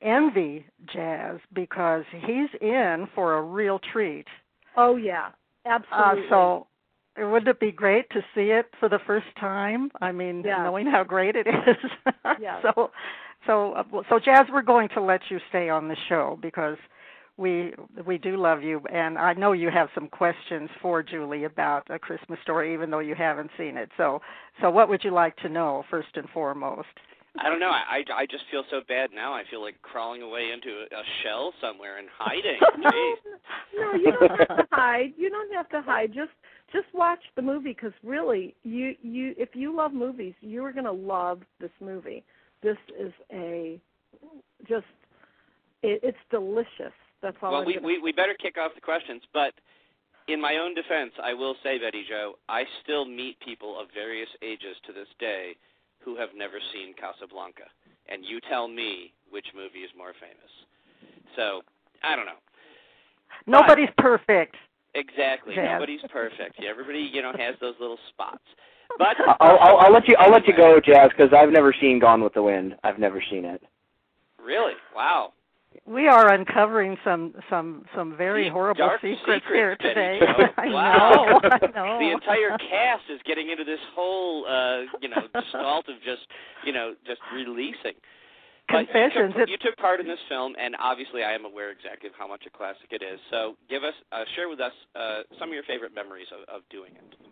envy 0.00 0.64
Jazz 0.92 1.38
because 1.52 2.04
he's 2.10 2.48
in 2.60 3.06
for 3.14 3.34
a 3.34 3.42
real 3.42 3.78
treat. 3.92 4.26
Oh 4.76 4.96
yeah, 4.96 5.28
absolutely. 5.66 6.24
Uh, 6.26 6.30
so 6.30 6.66
wouldn't 7.18 7.48
it 7.48 7.60
be 7.60 7.72
great 7.72 8.08
to 8.10 8.20
see 8.34 8.50
it 8.50 8.66
for 8.78 8.88
the 8.88 8.98
first 9.06 9.26
time? 9.38 9.90
I 10.00 10.12
mean, 10.12 10.42
yeah. 10.44 10.62
knowing 10.64 10.86
how 10.86 11.04
great 11.04 11.36
it 11.36 11.46
is. 11.46 11.90
yeah. 12.40 12.60
So 12.62 12.90
so, 13.46 13.72
uh, 13.72 13.84
so 14.08 14.18
Jazz, 14.18 14.46
we're 14.52 14.62
going 14.62 14.88
to 14.90 15.00
let 15.00 15.20
you 15.30 15.38
stay 15.48 15.68
on 15.68 15.88
the 15.88 15.96
show 16.08 16.38
because 16.42 16.76
we 17.36 17.74
we 18.06 18.16
do 18.18 18.36
love 18.36 18.62
you, 18.62 18.80
and 18.92 19.18
I 19.18 19.34
know 19.34 19.52
you 19.52 19.70
have 19.70 19.88
some 19.94 20.08
questions 20.08 20.70
for 20.80 21.02
Julie 21.02 21.44
about 21.44 21.86
a 21.90 21.98
Christmas 21.98 22.38
story, 22.42 22.72
even 22.72 22.90
though 22.90 23.00
you 23.00 23.14
haven't 23.14 23.50
seen 23.58 23.76
it. 23.76 23.90
So, 23.96 24.20
so 24.62 24.70
what 24.70 24.88
would 24.88 25.04
you 25.04 25.10
like 25.10 25.36
to 25.38 25.48
know 25.48 25.84
first 25.90 26.08
and 26.14 26.28
foremost? 26.30 26.88
I 27.38 27.50
don't 27.50 27.60
know. 27.60 27.68
I 27.68 28.02
I 28.14 28.24
just 28.24 28.44
feel 28.50 28.64
so 28.70 28.80
bad 28.88 29.10
now. 29.14 29.34
I 29.34 29.42
feel 29.50 29.60
like 29.60 29.80
crawling 29.82 30.22
away 30.22 30.48
into 30.54 30.70
a 30.70 31.02
shell 31.22 31.52
somewhere 31.60 31.98
and 31.98 32.08
hiding. 32.16 32.58
no, 32.78 32.90
no, 33.78 33.94
you 33.98 34.12
don't 34.18 34.38
have 34.38 34.56
to 34.56 34.66
hide. 34.72 35.12
You 35.18 35.28
don't 35.28 35.52
have 35.52 35.68
to 35.70 35.82
hide. 35.82 36.14
Just 36.14 36.30
just 36.72 36.86
watch 36.94 37.20
the 37.36 37.42
movie 37.42 37.74
because 37.74 37.92
really, 38.02 38.54
you 38.62 38.94
you 39.02 39.34
if 39.36 39.50
you 39.52 39.76
love 39.76 39.92
movies, 39.92 40.32
you're 40.40 40.72
going 40.72 40.86
to 40.86 40.92
love 40.92 41.40
this 41.60 41.70
movie 41.80 42.24
this 42.66 42.76
is 42.98 43.12
a 43.32 43.80
just 44.68 44.90
it, 45.82 46.00
it's 46.02 46.18
delicious. 46.30 46.94
That's 47.22 47.36
all. 47.40 47.52
Well, 47.52 47.60
I'm 47.60 47.66
we, 47.66 47.74
gonna... 47.74 47.86
we 47.86 48.00
we 48.00 48.12
better 48.12 48.34
kick 48.34 48.58
off 48.58 48.72
the 48.74 48.80
questions, 48.80 49.22
but 49.32 49.54
in 50.26 50.40
my 50.40 50.56
own 50.56 50.74
defense, 50.74 51.12
I 51.22 51.32
will 51.32 51.54
say, 51.62 51.78
Betty 51.78 52.04
Jo, 52.08 52.34
I 52.48 52.64
still 52.82 53.04
meet 53.04 53.38
people 53.38 53.78
of 53.78 53.86
various 53.94 54.28
ages 54.42 54.74
to 54.86 54.92
this 54.92 55.06
day 55.20 55.54
who 56.00 56.16
have 56.16 56.30
never 56.36 56.58
seen 56.72 56.94
Casablanca, 56.94 57.70
and 58.08 58.24
you 58.24 58.40
tell 58.50 58.66
me 58.66 59.12
which 59.30 59.46
movie 59.54 59.86
is 59.86 59.90
more 59.96 60.12
famous. 60.18 60.52
So 61.36 61.62
I 62.02 62.16
don't 62.16 62.26
know. 62.26 62.42
Nobody's 63.46 63.94
but, 63.96 64.02
perfect. 64.02 64.56
Exactly. 64.96 65.54
Jazz. 65.54 65.68
Nobody's 65.74 66.00
perfect. 66.10 66.58
Everybody, 66.64 67.08
you 67.12 67.22
know, 67.22 67.32
has 67.38 67.54
those 67.60 67.74
little 67.78 67.98
spots. 68.08 68.42
But 68.98 69.16
I'll, 69.40 69.58
I'll 69.58 69.76
I'll 69.78 69.92
let 69.92 70.08
you 70.08 70.16
I'll 70.18 70.30
let 70.30 70.46
you 70.46 70.56
go, 70.56 70.80
Jazz, 70.84 71.10
because 71.16 71.32
I've 71.36 71.50
never 71.50 71.74
seen 71.80 71.98
Gone 71.98 72.22
with 72.22 72.34
the 72.34 72.42
Wind. 72.42 72.74
I've 72.84 72.98
never 72.98 73.22
seen 73.30 73.44
it. 73.44 73.62
really, 74.42 74.72
wow. 74.94 75.32
We 75.84 76.08
are 76.08 76.32
uncovering 76.32 76.96
some 77.04 77.34
some 77.50 77.84
some 77.94 78.16
very 78.16 78.44
Deep, 78.44 78.52
horrible 78.54 78.90
secrets, 79.02 79.20
secrets, 79.20 79.44
here 79.52 79.76
Betty 79.76 79.88
today. 79.94 80.18
Jo. 80.38 80.44
I 80.56 80.66
Wow. 80.68 81.40
know. 81.42 81.50
I 81.52 81.66
know. 81.76 81.98
The 82.00 82.10
entire 82.12 82.56
cast 82.56 83.04
is 83.12 83.20
getting 83.26 83.50
into 83.50 83.64
this 83.64 83.78
whole, 83.94 84.46
uh, 84.48 84.88
you 85.02 85.08
know, 85.10 85.20
gestalt 85.34 85.86
of 85.88 85.96
just, 86.02 86.26
you 86.64 86.72
know, 86.72 86.94
just 87.06 87.20
releasing. 87.34 87.92
Confessions. 88.68 89.34
You 89.36 89.40
took, 89.40 89.48
you 89.50 89.58
took 89.62 89.76
part 89.76 90.00
in 90.00 90.08
this 90.08 90.18
film, 90.28 90.56
and 90.58 90.74
obviously, 90.80 91.22
I 91.22 91.34
am 91.34 91.44
aware 91.44 91.70
exactly 91.70 92.08
of 92.08 92.14
how 92.18 92.26
much 92.26 92.42
a 92.46 92.50
classic 92.50 92.88
it 92.90 93.02
is. 93.02 93.20
So, 93.30 93.54
give 93.70 93.84
us, 93.84 93.94
uh, 94.10 94.24
share 94.34 94.48
with 94.48 94.58
us 94.58 94.72
uh, 94.96 95.22
some 95.38 95.50
of 95.50 95.54
your 95.54 95.62
favorite 95.68 95.94
memories 95.94 96.26
of, 96.34 96.42
of 96.52 96.62
doing 96.68 96.90
it. 96.96 97.25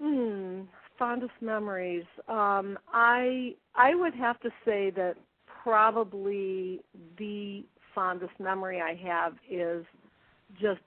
Hmm, 0.00 0.62
fondest 0.98 1.32
memories. 1.40 2.04
Um, 2.28 2.78
I 2.92 3.54
I 3.74 3.94
would 3.94 4.14
have 4.14 4.40
to 4.40 4.50
say 4.64 4.90
that 4.90 5.14
probably 5.62 6.80
the 7.18 7.64
fondest 7.94 8.32
memory 8.40 8.80
I 8.80 8.94
have 9.08 9.34
is 9.50 9.84
just 10.60 10.80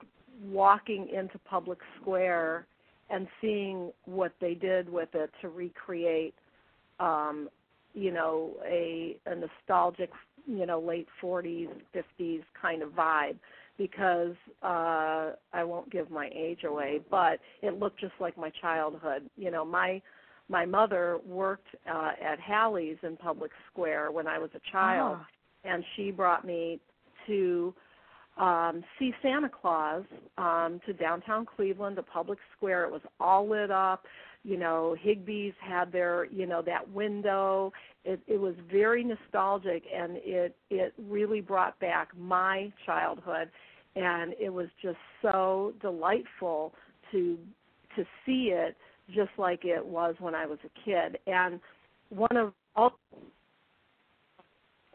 walking 0.44 1.10
into 1.10 1.40
public 1.40 1.80
square 2.02 2.68
and 3.10 3.28
seeing 3.42 3.92
what 4.06 4.34
they 4.42 4.54
did 4.54 4.90
with 4.90 5.10
it 5.14 5.32
to 5.42 5.50
recreate 5.50 6.36
um 7.00 7.50
you 7.94 8.12
know 8.12 8.52
a 8.66 9.18
a 9.26 9.36
nostalgic 9.36 10.12
you 10.48 10.66
know 10.66 10.80
late 10.80 11.08
40s 11.24 11.70
50s 11.96 12.44
kind 12.62 12.84
of 12.84 12.90
vibe 12.90 13.38
because 13.78 14.36
uh 14.64 15.32
I 15.54 15.64
won't 15.64 15.90
give 15.92 16.10
my 16.10 16.30
age 16.36 16.64
away 16.64 17.00
but 17.10 17.40
it 17.62 17.80
looked 17.80 18.00
just 18.00 18.14
like 18.20 18.38
my 18.38 18.52
childhood. 18.62 19.30
You 19.36 19.52
know 19.52 19.64
my 19.66 20.02
my 20.50 20.66
mother 20.66 21.20
worked 21.26 21.68
uh 21.92 22.12
at 22.24 22.40
Halle's 22.40 22.98
in 23.04 23.18
public 23.18 23.52
square 23.72 24.12
when 24.12 24.28
I 24.28 24.38
was 24.40 24.50
a 24.56 24.72
child 24.72 25.18
Ah. 25.20 25.28
and 25.64 25.84
she 25.96 26.12
brought 26.12 26.46
me 26.46 26.80
to 27.28 27.74
um 28.38 28.84
see 29.00 29.12
Santa 29.22 29.50
Claus 29.50 30.04
um 30.38 30.80
to 30.86 30.94
downtown 30.94 31.46
Cleveland 31.46 31.96
to 31.98 32.04
public 32.04 32.40
square. 32.56 32.84
It 32.86 32.92
was 32.92 33.02
all 33.20 33.48
lit 33.50 33.72
up. 33.72 34.06
You 34.44 34.58
know 34.58 34.96
Higbee's 35.04 35.56
had 35.60 35.92
their 35.92 36.26
you 36.26 36.46
know 36.46 36.62
that 36.62 36.90
window 36.92 37.74
it 38.08 38.20
it 38.26 38.40
was 38.40 38.56
very 38.72 39.04
nostalgic 39.04 39.84
and 39.94 40.14
it 40.18 40.56
it 40.70 40.94
really 41.08 41.42
brought 41.42 41.78
back 41.80 42.10
my 42.18 42.72
childhood 42.86 43.50
and 43.96 44.34
it 44.40 44.50
was 44.50 44.68
just 44.82 44.98
so 45.22 45.74
delightful 45.82 46.74
to 47.12 47.38
to 47.96 48.04
see 48.26 48.52
it 48.54 48.76
just 49.14 49.32
like 49.38 49.66
it 49.66 49.86
was 49.86 50.16
when 50.20 50.34
I 50.34 50.46
was 50.46 50.60
a 50.66 50.86
kid 50.86 51.20
and 51.28 51.60
one 52.10 52.38
of 52.38 52.54
al- 52.78 52.98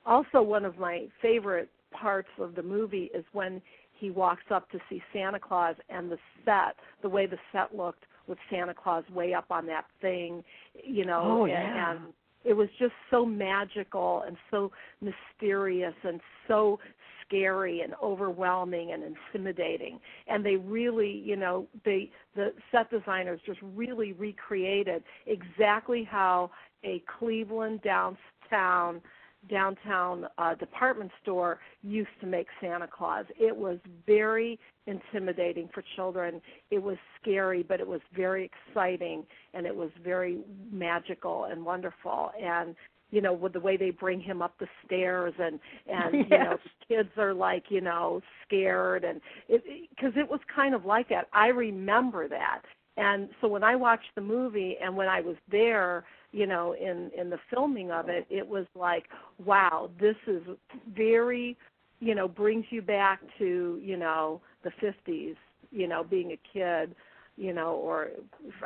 also 0.06 0.42
one 0.42 0.64
of 0.64 0.78
my 0.78 1.06
favorite 1.20 1.68
parts 1.90 2.28
of 2.38 2.54
the 2.54 2.62
movie 2.62 3.10
is 3.14 3.24
when 3.32 3.60
he 3.98 4.10
walks 4.10 4.44
up 4.50 4.70
to 4.70 4.78
see 4.88 5.02
Santa 5.12 5.38
Claus 5.38 5.76
and 5.88 6.10
the 6.10 6.18
set, 6.44 6.74
the 7.02 7.08
way 7.08 7.26
the 7.26 7.38
set 7.52 7.76
looked 7.76 8.04
with 8.26 8.38
Santa 8.50 8.74
Claus 8.74 9.04
way 9.14 9.34
up 9.34 9.46
on 9.50 9.66
that 9.66 9.84
thing, 10.00 10.42
you 10.82 11.04
know, 11.04 11.40
Oh, 11.42 11.44
yeah. 11.44 11.92
and 11.92 12.00
it 12.44 12.54
was 12.54 12.68
just 12.78 12.94
so 13.10 13.24
magical 13.24 14.24
and 14.26 14.36
so 14.50 14.72
mysterious 15.00 15.94
and 16.04 16.20
so 16.48 16.78
scary 17.26 17.80
and 17.80 17.94
overwhelming 18.02 18.92
and 18.92 19.02
intimidating. 19.02 19.98
And 20.26 20.44
they 20.44 20.56
really 20.56 21.22
you 21.24 21.36
know 21.36 21.66
they 21.84 22.10
the 22.34 22.52
set 22.70 22.90
designers 22.90 23.40
just 23.46 23.60
really 23.62 24.12
recreated 24.12 25.02
exactly 25.26 26.04
how 26.04 26.50
a 26.84 27.02
Cleveland 27.18 27.80
downtown 27.82 29.00
downtown 29.48 30.26
uh, 30.38 30.54
department 30.54 31.10
store 31.22 31.58
used 31.82 32.10
to 32.20 32.26
make 32.26 32.46
Santa 32.60 32.86
Claus. 32.86 33.24
It 33.38 33.56
was 33.56 33.78
very 34.06 34.58
intimidating 34.86 35.68
for 35.72 35.82
children. 35.96 36.40
It 36.70 36.82
was 36.82 36.96
scary, 37.20 37.62
but 37.62 37.80
it 37.80 37.86
was 37.86 38.00
very 38.14 38.50
exciting 38.68 39.24
and 39.54 39.66
it 39.66 39.74
was 39.74 39.90
very 40.02 40.40
magical 40.70 41.44
and 41.44 41.64
wonderful. 41.64 42.30
And 42.40 42.74
you 43.10 43.20
know, 43.20 43.34
with 43.34 43.52
the 43.52 43.60
way 43.60 43.76
they 43.76 43.90
bring 43.90 44.20
him 44.20 44.40
up 44.40 44.54
the 44.58 44.66
stairs 44.86 45.34
and 45.38 45.60
and 45.86 46.14
you 46.30 46.38
know, 46.38 46.56
kids 46.88 47.10
are 47.16 47.34
like 47.34 47.64
you 47.68 47.80
know 47.80 48.20
scared 48.46 49.04
and 49.04 49.20
it 49.48 49.62
because 49.90 50.12
it 50.16 50.28
was 50.28 50.40
kind 50.54 50.74
of 50.74 50.84
like 50.84 51.08
that. 51.10 51.28
I 51.32 51.48
remember 51.48 52.26
that. 52.28 52.62
And 52.96 53.28
so 53.40 53.48
when 53.48 53.64
I 53.64 53.74
watched 53.74 54.14
the 54.14 54.20
movie 54.20 54.76
and 54.82 54.96
when 54.96 55.08
I 55.08 55.20
was 55.20 55.36
there, 55.50 56.04
you 56.32 56.46
know, 56.46 56.74
in 56.74 57.10
in 57.18 57.30
the 57.30 57.38
filming 57.50 57.90
of 57.90 58.08
it, 58.08 58.26
it 58.30 58.46
was 58.46 58.66
like, 58.74 59.04
wow, 59.44 59.90
this 59.98 60.16
is 60.26 60.42
very, 60.94 61.56
you 62.00 62.14
know, 62.14 62.28
brings 62.28 62.66
you 62.70 62.82
back 62.82 63.20
to, 63.38 63.80
you 63.82 63.96
know, 63.96 64.40
the 64.62 64.70
50s, 64.82 65.36
you 65.70 65.88
know, 65.88 66.04
being 66.04 66.32
a 66.32 66.38
kid, 66.52 66.94
you 67.36 67.52
know, 67.52 67.74
or 67.74 68.08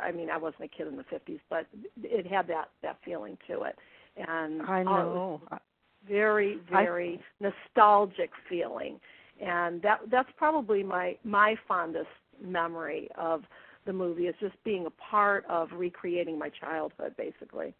I 0.01 0.11
mean, 0.11 0.29
I 0.29 0.37
wasn't 0.37 0.63
a 0.63 0.67
kid 0.67 0.87
in 0.87 0.97
the 0.97 1.03
50s, 1.03 1.39
but 1.49 1.65
it 2.03 2.27
had 2.27 2.47
that 2.47 2.69
that 2.83 2.97
feeling 3.05 3.37
to 3.47 3.63
it. 3.63 3.77
And 4.17 4.61
I 4.63 4.81
oh, 4.81 4.81
it 4.81 4.85
was 4.85 5.39
know. 5.49 5.59
very 6.07 6.59
I- 6.71 6.83
very 6.83 7.21
nostalgic 7.39 8.31
feeling 8.49 8.99
and 9.39 9.81
that 9.81 9.99
that's 10.09 10.29
probably 10.37 10.83
my 10.83 11.15
my 11.23 11.55
fondest 11.67 12.07
memory 12.41 13.09
of 13.17 13.43
the 13.87 13.93
movie 13.93 14.27
is 14.27 14.35
just 14.39 14.55
being 14.63 14.85
a 14.85 14.91
part 14.91 15.43
of 15.49 15.69
recreating 15.73 16.37
my 16.37 16.49
childhood 16.49 17.15
basically 17.17 17.73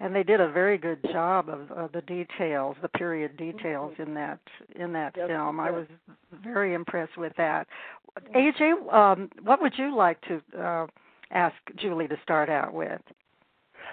and 0.00 0.14
they 0.14 0.22
did 0.22 0.40
a 0.40 0.50
very 0.50 0.76
good 0.76 0.98
job 1.12 1.48
of, 1.48 1.70
of 1.70 1.92
the 1.92 2.02
details, 2.02 2.76
the 2.82 2.88
period 2.88 3.36
details 3.36 3.94
in 3.98 4.14
that 4.14 4.40
in 4.74 4.92
that 4.92 5.14
Yes, 5.16 5.28
film. 5.28 5.60
I 5.60 5.70
was 5.70 5.86
very 6.42 6.74
impressed 6.74 7.16
with 7.16 7.32
that. 7.36 7.66
AJ, 8.34 8.92
um, 8.92 9.30
what 9.42 9.62
would 9.62 9.72
you 9.76 9.94
like 9.94 10.20
to 10.22 10.42
uh, 10.60 10.86
ask 11.30 11.54
Julie 11.76 12.08
to 12.08 12.16
start 12.22 12.48
out 12.48 12.74
with? 12.74 13.00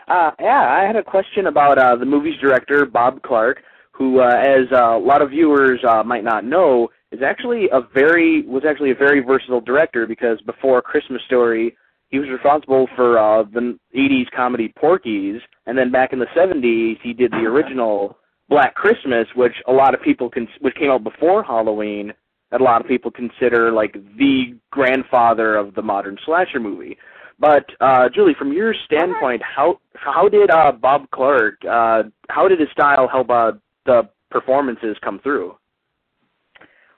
Uh, 0.07 0.31
yeah, 0.39 0.79
I 0.81 0.85
had 0.85 0.95
a 0.95 1.03
question 1.03 1.47
about 1.47 1.77
uh, 1.77 1.95
the 1.95 2.05
movie's 2.05 2.39
director, 2.39 2.85
Bob 2.85 3.21
Clark, 3.21 3.61
who, 3.91 4.19
uh, 4.19 4.35
as 4.35 4.65
uh, 4.71 4.97
a 4.97 4.99
lot 4.99 5.21
of 5.21 5.29
viewers 5.29 5.79
uh, 5.87 6.01
might 6.03 6.23
not 6.23 6.43
know, 6.43 6.89
is 7.11 7.21
actually 7.21 7.69
a 7.71 7.81
very 7.93 8.43
was 8.43 8.63
actually 8.67 8.91
a 8.91 8.95
very 8.95 9.19
versatile 9.19 9.61
director 9.61 10.07
because 10.07 10.39
before 10.41 10.81
Christmas 10.81 11.21
Story, 11.25 11.75
he 12.09 12.19
was 12.19 12.29
responsible 12.29 12.87
for 12.95 13.17
uh, 13.17 13.43
the 13.43 13.77
'80s 13.95 14.29
comedy 14.35 14.73
Porky's, 14.77 15.41
and 15.65 15.77
then 15.77 15.91
back 15.91 16.13
in 16.13 16.19
the 16.19 16.27
'70s, 16.35 16.97
he 17.01 17.13
did 17.13 17.31
the 17.31 17.45
original 17.45 18.17
Black 18.49 18.75
Christmas, 18.75 19.27
which 19.35 19.55
a 19.67 19.71
lot 19.71 19.93
of 19.93 20.01
people 20.01 20.29
can, 20.29 20.47
which 20.59 20.75
came 20.75 20.91
out 20.91 21.03
before 21.03 21.43
Halloween, 21.43 22.13
that 22.51 22.61
a 22.61 22.63
lot 22.63 22.81
of 22.81 22.87
people 22.87 23.11
consider 23.11 23.71
like 23.71 23.93
the 24.17 24.55
grandfather 24.71 25.55
of 25.55 25.73
the 25.73 25.81
modern 25.81 26.17
slasher 26.25 26.59
movie. 26.59 26.97
But 27.39 27.65
uh, 27.79 28.07
Julie, 28.13 28.35
from 28.37 28.53
your 28.53 28.75
standpoint, 28.85 29.41
how 29.41 29.79
how 29.95 30.29
did 30.29 30.51
uh, 30.51 30.73
Bob 30.73 31.09
Clark, 31.11 31.55
uh, 31.69 32.03
how 32.29 32.47
did 32.47 32.59
his 32.59 32.69
style 32.71 33.07
help 33.07 33.29
uh, 33.29 33.53
the 33.85 34.07
performances 34.29 34.95
come 35.03 35.19
through? 35.19 35.55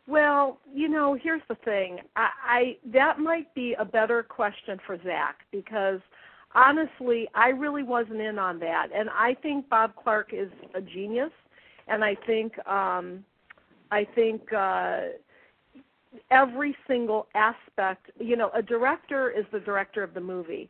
Well, 0.08 0.60
you 0.74 0.90
know, 0.90 1.18
here's 1.22 1.42
the 1.48 1.56
thing. 1.64 2.00
I, 2.16 2.30
I 2.46 2.78
that 2.92 3.20
might 3.20 3.54
be 3.56 3.76
a 3.80 3.86
better 3.86 4.22
question 4.22 4.80
for 4.86 4.98
Zack 5.04 5.38
because 5.52 6.02
honestly, 6.54 7.28
I 7.34 7.50
really 7.50 7.84
wasn't 7.84 8.20
in 8.20 8.38
on 8.38 8.60
that, 8.60 8.88
and 8.94 9.10
I 9.10 9.36
think 9.42 9.70
Bob 9.70 9.94
Clark 9.96 10.32
is 10.34 10.50
a 10.76 10.82
genius, 10.82 11.32
and 11.88 12.04
I 12.04 12.16
think 12.28 12.54
um, 12.68 13.24
I 13.92 14.06
think 14.14 14.52
uh, 14.52 15.02
every 16.32 16.76
single 16.86 17.28
aspect. 17.34 18.12
You 18.20 18.36
know, 18.36 18.52
a 18.54 18.62
director 18.62 19.32
is 19.32 19.46
the 19.54 19.60
director 19.62 20.04
of 20.04 20.14
the 20.14 20.22
movie. 20.22 20.70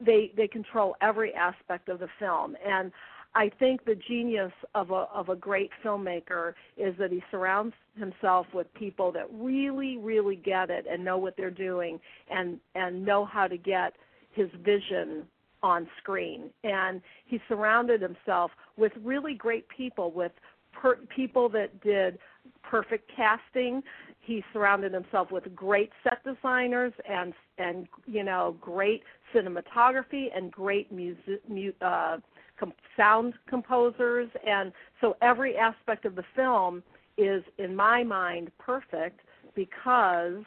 They 0.00 0.32
they 0.36 0.48
control 0.48 0.96
every 1.00 1.32
aspect 1.34 1.88
of 1.88 2.00
the 2.00 2.08
film, 2.18 2.56
and 2.66 2.90
I 3.34 3.50
think 3.58 3.84
the 3.84 3.94
genius 3.94 4.52
of 4.74 4.90
a 4.90 5.06
of 5.14 5.28
a 5.28 5.36
great 5.36 5.70
filmmaker 5.84 6.54
is 6.76 6.94
that 6.98 7.10
he 7.10 7.22
surrounds 7.30 7.74
himself 7.98 8.46
with 8.52 8.72
people 8.74 9.10
that 9.12 9.26
really 9.32 9.96
really 9.96 10.36
get 10.36 10.70
it 10.70 10.86
and 10.90 11.04
know 11.04 11.18
what 11.18 11.36
they're 11.36 11.50
doing 11.50 11.98
and 12.30 12.58
and 12.74 13.04
know 13.04 13.24
how 13.24 13.46
to 13.46 13.56
get 13.56 13.94
his 14.32 14.48
vision 14.64 15.24
on 15.62 15.88
screen. 15.98 16.50
And 16.64 17.00
he 17.24 17.40
surrounded 17.48 18.02
himself 18.02 18.50
with 18.76 18.92
really 19.02 19.34
great 19.34 19.66
people 19.68 20.10
with 20.10 20.32
per, 20.72 20.96
people 21.14 21.48
that 21.50 21.80
did 21.82 22.18
perfect 22.62 23.10
casting. 23.14 23.82
He 24.20 24.44
surrounded 24.52 24.92
himself 24.92 25.30
with 25.30 25.54
great 25.54 25.90
set 26.02 26.22
designers 26.24 26.92
and 27.08 27.32
and 27.58 27.88
you 28.06 28.24
know 28.24 28.56
great 28.60 29.02
cinematography 29.34 30.26
and 30.34 30.50
great 30.50 30.92
music 30.92 31.40
mu- 31.48 31.72
uh 31.80 32.18
com- 32.58 32.72
sound 32.96 33.34
composers 33.48 34.28
and 34.46 34.72
so 35.00 35.16
every 35.22 35.56
aspect 35.56 36.04
of 36.04 36.14
the 36.14 36.24
film 36.34 36.82
is 37.18 37.42
in 37.58 37.74
my 37.74 38.02
mind 38.02 38.50
perfect 38.58 39.20
because 39.54 40.42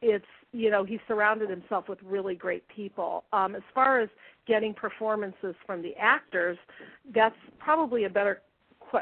it's 0.00 0.24
you 0.52 0.70
know 0.70 0.84
he 0.84 0.98
surrounded 1.06 1.48
himself 1.48 1.88
with 1.88 1.98
really 2.02 2.34
great 2.34 2.66
people. 2.68 3.24
Um, 3.32 3.54
as 3.54 3.62
far 3.74 4.00
as 4.00 4.08
getting 4.46 4.74
performances 4.74 5.54
from 5.66 5.82
the 5.82 5.94
actors, 5.98 6.58
that's 7.14 7.36
probably 7.58 8.04
a 8.04 8.10
better 8.10 8.42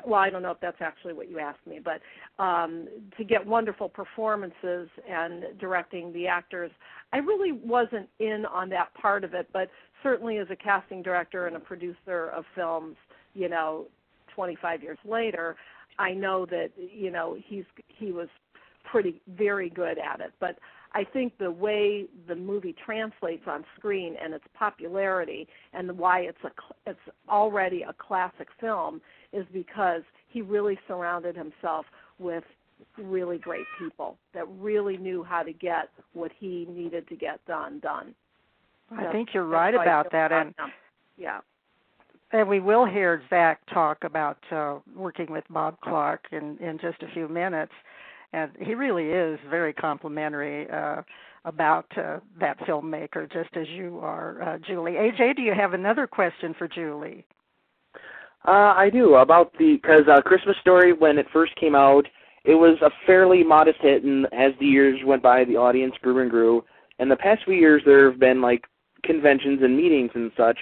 well, 0.07 0.21
I 0.21 0.31
don't 0.31 0.43
know 0.43 0.53
if 0.53 0.61
that's 0.61 0.81
actually 0.81 1.15
what 1.15 1.29
you 1.29 1.41
asked 1.41 1.67
me, 1.67 1.81
but 1.85 2.01
um, 2.43 2.87
to 3.17 3.25
get 3.25 3.45
wonderful 3.45 3.89
performances 3.89 4.89
and 5.09 5.45
directing 5.59 6.13
the 6.13 6.29
actors, 6.29 6.71
I 7.13 7.19
really 7.19 7.53
wasn't 7.53 8.09
in 8.21 8.47
on 8.47 8.69
that 8.69 8.95
part 8.95 9.25
of 9.25 9.35
it, 9.35 9.49
but 9.53 9.69
certainly 10.03 10.39
as 10.39 10.47
a 10.51 10.57
casting 10.57 11.03
director 11.03 11.47
and 11.47 11.57
a 11.57 11.61
producer 11.61 12.29
of 12.31 12.45
films, 12.55 12.97
you 13.35 13.49
know, 13.49 13.87
25 14.35 14.83
years 14.83 14.99
later, 15.05 15.57
I 15.99 16.13
know 16.13 16.47
that 16.47 16.71
you 16.77 17.11
know 17.11 17.37
he's 17.47 17.65
he 17.89 18.13
was 18.13 18.29
pretty 18.91 19.21
very 19.29 19.69
good 19.69 19.99
at 19.99 20.21
it, 20.21 20.33
but 20.41 20.57
I 20.93 21.05
think 21.05 21.39
the 21.39 21.51
way 21.51 22.07
the 22.27 22.35
movie 22.35 22.75
translates 22.85 23.45
on 23.47 23.65
screen 23.79 24.17
and 24.23 24.35
its 24.35 24.45
popularity 24.59 25.47
and 25.73 25.97
why 25.99 26.21
it's 26.21 26.39
a 26.45 26.51
it's 26.87 26.99
already 27.29 27.83
a 27.83 27.93
classic 27.93 28.49
film 28.61 29.01
is 29.33 29.47
because 29.53 30.03
he 30.29 30.43
really 30.43 30.79
surrounded 30.89 31.37
himself 31.37 31.87
with 32.19 32.45
really 32.97 33.39
great 33.39 33.67
people 33.79 34.17
that 34.35 34.45
really 34.59 34.97
knew 34.97 35.23
how 35.23 35.43
to 35.43 35.53
get 35.53 35.91
what 36.15 36.33
he 36.39 36.67
needed 36.69 37.07
to 37.09 37.17
get 37.17 37.45
done 37.47 37.79
done. 37.81 38.15
I 38.91 38.97
That's- 38.97 39.13
think 39.13 39.35
you're 39.35 39.45
right 39.45 39.75
about 39.75 40.11
that, 40.13 40.33
and 40.33 40.49
him. 40.59 40.73
yeah. 41.17 41.41
and 42.33 42.49
we 42.49 42.61
will 42.61 42.85
hear 42.85 43.23
Zack 43.31 43.61
talk 43.73 44.05
about 44.05 44.39
uh, 44.53 44.79
working 44.95 45.31
with 45.31 45.45
Bob 45.51 45.79
Clark 45.81 46.27
in 46.33 46.57
in 46.59 46.79
just 46.79 47.03
a 47.03 47.09
few 47.09 47.29
minutes, 47.29 47.73
and 48.33 48.51
he 48.61 48.75
really 48.75 49.11
is 49.11 49.39
very 49.49 49.73
complimentary 49.73 50.69
uh, 50.71 51.03
about 51.45 51.87
uh, 51.97 52.19
that 52.39 52.59
filmmaker, 52.61 53.31
just 53.33 53.57
as 53.57 53.69
you 53.69 53.99
are, 54.03 54.43
uh, 54.43 54.59
Julie. 54.59 54.93
AJ, 54.93 55.37
do 55.37 55.43
you 55.43 55.55
have 55.55 55.73
another 55.73 56.07
question 56.07 56.55
for 56.59 56.69
Julie? 56.69 57.25
Uh, 58.47 58.73
I 58.77 58.91
do 58.91 59.17
about 59.17 59.53
the 59.59 59.79
because 59.83 60.09
uh, 60.09 60.21
Christmas 60.23 60.57
Story 60.61 60.93
when 60.93 61.19
it 61.19 61.27
first 61.33 61.55
came 61.57 61.75
out, 61.75 62.07
it 62.45 62.55
was 62.55 62.79
a 62.83 62.91
fairly 63.07 63.43
modest 63.45 63.81
hit, 63.81 64.03
and 64.03 64.27
as 64.33 64.53
the 64.61 64.67
years 64.67 64.99
went 65.05 65.23
by, 65.23 65.45
the 65.45 65.57
audience 65.57 65.95
grew 66.03 66.21
and 66.21 66.31
grew. 66.31 66.65
And 66.99 67.11
the 67.11 67.17
past 67.17 67.45
few 67.45 67.55
years, 67.55 67.83
there 67.85 68.11
have 68.11 68.21
been 68.21 68.41
like 68.41 68.65
conventions 69.03 69.61
and 69.63 69.77
meetings 69.77 70.11
and 70.15 70.31
such. 70.37 70.59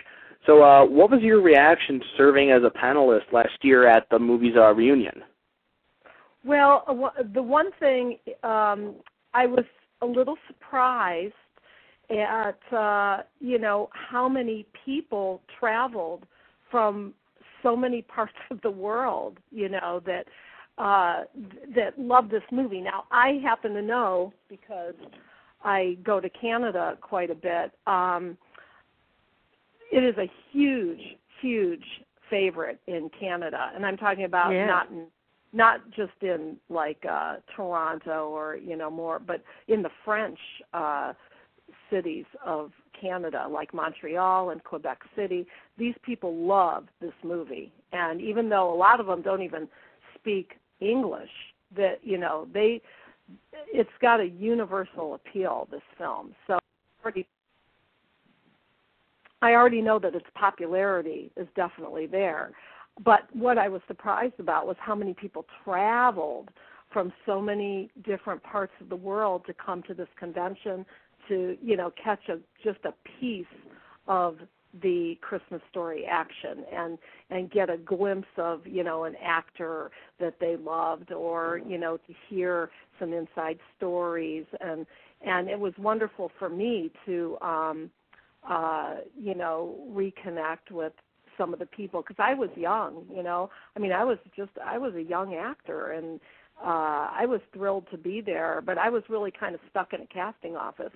So, 0.46 0.62
uh, 0.62 0.86
what 0.86 1.10
was 1.10 1.20
your 1.20 1.40
reaction 1.42 2.00
to 2.00 2.06
serving 2.16 2.50
as 2.50 2.62
a 2.62 2.70
panelist 2.70 3.32
last 3.32 3.62
year 3.62 3.86
at 3.86 4.08
the 4.10 4.18
movie's 4.18 4.56
uh, 4.56 4.72
reunion? 4.72 5.22
Well, 6.44 6.84
uh, 6.86 7.22
the 7.34 7.42
one 7.42 7.70
thing 7.78 8.18
um, 8.42 8.94
I 9.34 9.46
was 9.46 9.64
a 10.00 10.06
little 10.06 10.36
surprised 10.46 11.34
at, 12.10 12.58
uh, 12.72 13.22
you 13.40 13.58
know, 13.58 13.90
how 13.92 14.28
many 14.28 14.64
people 14.84 15.42
traveled 15.58 16.24
from 16.70 17.12
so 17.62 17.76
many 17.76 18.02
parts 18.14 18.32
of 18.50 18.60
the 18.62 18.70
world, 18.70 19.38
you 19.50 19.68
know, 19.68 20.00
that 20.06 20.26
uh, 20.78 21.24
that 21.74 21.98
love 21.98 22.30
this 22.30 22.42
movie. 22.52 22.80
Now, 22.80 23.04
I 23.10 23.40
happen 23.42 23.74
to 23.74 23.82
know 23.82 24.32
because 24.48 24.94
I 25.64 25.96
go 26.04 26.20
to 26.20 26.28
Canada 26.30 26.96
quite 27.00 27.30
a 27.30 27.34
bit. 27.34 27.72
Um, 27.86 28.36
it 29.90 30.04
is 30.04 30.16
a 30.18 30.30
huge, 30.52 31.00
huge 31.40 31.84
favorite 32.30 32.78
in 32.86 33.10
Canada, 33.18 33.70
and 33.74 33.84
I'm 33.86 33.96
talking 33.96 34.24
about 34.24 34.50
Yeah. 34.50 34.66
not 34.66 34.90
in 34.90 35.06
not 35.54 35.90
just 35.92 36.12
in 36.20 36.58
like 36.68 37.04
uh 37.06 37.36
Toronto 37.56 38.28
or 38.28 38.56
you 38.56 38.76
know 38.76 38.90
more 38.90 39.18
but 39.18 39.42
in 39.66 39.80
the 39.82 39.88
French 40.04 40.38
uh 40.74 41.14
cities 41.90 42.26
of 42.44 42.70
Canada 43.00 43.46
like 43.50 43.72
Montreal 43.72 44.50
and 44.50 44.62
Quebec 44.62 44.98
City 45.16 45.46
these 45.78 45.94
people 46.02 46.34
love 46.34 46.84
this 47.00 47.14
movie 47.24 47.72
and 47.92 48.20
even 48.20 48.50
though 48.50 48.70
a 48.70 48.76
lot 48.76 49.00
of 49.00 49.06
them 49.06 49.22
don't 49.22 49.40
even 49.40 49.66
speak 50.14 50.52
English 50.80 51.30
that 51.74 51.98
you 52.02 52.18
know 52.18 52.46
they 52.52 52.82
it's 53.72 53.90
got 54.00 54.20
a 54.20 54.26
universal 54.26 55.14
appeal 55.14 55.68
this 55.70 55.82
film. 55.96 56.34
So 56.46 56.58
I 59.40 59.52
already 59.52 59.82
know 59.82 59.98
that 59.98 60.14
its 60.14 60.26
popularity 60.34 61.30
is 61.36 61.46
definitely 61.54 62.06
there. 62.06 62.52
But 63.04 63.28
what 63.32 63.58
I 63.58 63.68
was 63.68 63.80
surprised 63.86 64.40
about 64.40 64.66
was 64.66 64.76
how 64.80 64.94
many 64.94 65.14
people 65.14 65.44
traveled 65.64 66.48
from 66.92 67.12
so 67.26 67.40
many 67.40 67.90
different 68.04 68.42
parts 68.42 68.72
of 68.80 68.88
the 68.88 68.96
world 68.96 69.42
to 69.46 69.54
come 69.54 69.82
to 69.84 69.94
this 69.94 70.08
convention 70.18 70.84
to 71.28 71.56
you 71.62 71.76
know 71.76 71.92
catch 72.02 72.28
a 72.28 72.38
just 72.64 72.78
a 72.84 72.94
piece 73.20 73.46
of 74.06 74.38
the 74.82 75.18
Christmas 75.20 75.60
story 75.70 76.04
action 76.06 76.64
and 76.72 76.98
and 77.30 77.50
get 77.50 77.70
a 77.70 77.76
glimpse 77.76 78.28
of 78.36 78.66
you 78.66 78.84
know 78.84 79.04
an 79.04 79.14
actor 79.22 79.90
that 80.20 80.34
they 80.40 80.56
loved 80.56 81.12
or 81.12 81.60
you 81.66 81.78
know 81.78 81.96
to 81.96 82.14
hear 82.28 82.70
some 82.98 83.12
inside 83.12 83.58
stories 83.76 84.46
and 84.60 84.86
and 85.26 85.48
it 85.48 85.58
was 85.58 85.72
wonderful 85.78 86.30
for 86.38 86.48
me 86.48 86.90
to 87.06 87.36
um 87.40 87.90
uh 88.48 88.96
you 89.18 89.34
know 89.34 89.76
reconnect 89.92 90.70
with 90.70 90.92
some 91.38 91.52
of 91.52 91.60
the 91.60 91.66
people 91.66 92.02
because 92.02 92.16
I 92.18 92.34
was 92.34 92.50
young, 92.56 93.06
you 93.14 93.22
know. 93.22 93.48
I 93.76 93.78
mean, 93.78 93.92
I 93.92 94.04
was 94.04 94.18
just 94.36 94.50
I 94.62 94.76
was 94.76 94.94
a 94.94 95.02
young 95.02 95.34
actor 95.34 95.92
and 95.92 96.20
uh 96.60 97.08
I 97.12 97.24
was 97.26 97.40
thrilled 97.54 97.86
to 97.92 97.96
be 97.96 98.20
there, 98.20 98.60
but 98.66 98.76
I 98.76 98.90
was 98.90 99.04
really 99.08 99.30
kind 99.30 99.54
of 99.54 99.60
stuck 99.70 99.92
in 99.94 100.00
a 100.00 100.06
casting 100.06 100.56
office. 100.56 100.92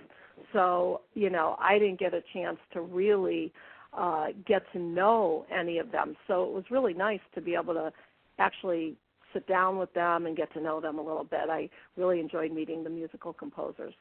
So, 0.51 1.01
you 1.13 1.29
know, 1.29 1.55
I 1.59 1.79
didn't 1.79 1.99
get 1.99 2.13
a 2.13 2.21
chance 2.33 2.57
to 2.73 2.81
really 2.81 3.53
uh 3.97 4.27
get 4.45 4.63
to 4.73 4.79
know 4.79 5.45
any 5.51 5.77
of 5.77 5.91
them. 5.91 6.15
So 6.27 6.43
it 6.43 6.51
was 6.51 6.63
really 6.69 6.93
nice 6.93 7.21
to 7.35 7.41
be 7.41 7.55
able 7.55 7.73
to 7.73 7.91
actually 8.39 8.95
sit 9.33 9.47
down 9.47 9.77
with 9.77 9.93
them 9.93 10.25
and 10.25 10.37
get 10.37 10.53
to 10.53 10.61
know 10.61 10.79
them 10.79 10.99
a 10.99 11.01
little 11.01 11.23
bit. 11.23 11.49
I 11.49 11.69
really 11.97 12.19
enjoyed 12.19 12.51
meeting 12.51 12.83
the 12.83 12.89
musical 12.89 13.33
composers. 13.33 13.93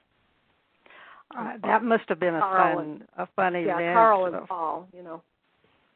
Uh, 1.37 1.53
that 1.65 1.83
must 1.83 2.05
have 2.09 2.21
been 2.21 2.35
a 2.35 2.41
Carl 2.41 2.77
fun, 2.77 3.05
a 3.17 3.27
fun 3.35 3.55
yeah, 3.55 3.61
event. 3.61 3.95
Carl 3.95 4.27
and 4.27 4.35
so- 4.35 4.47
Paul, 4.47 4.89
you 4.95 5.03
know. 5.03 5.23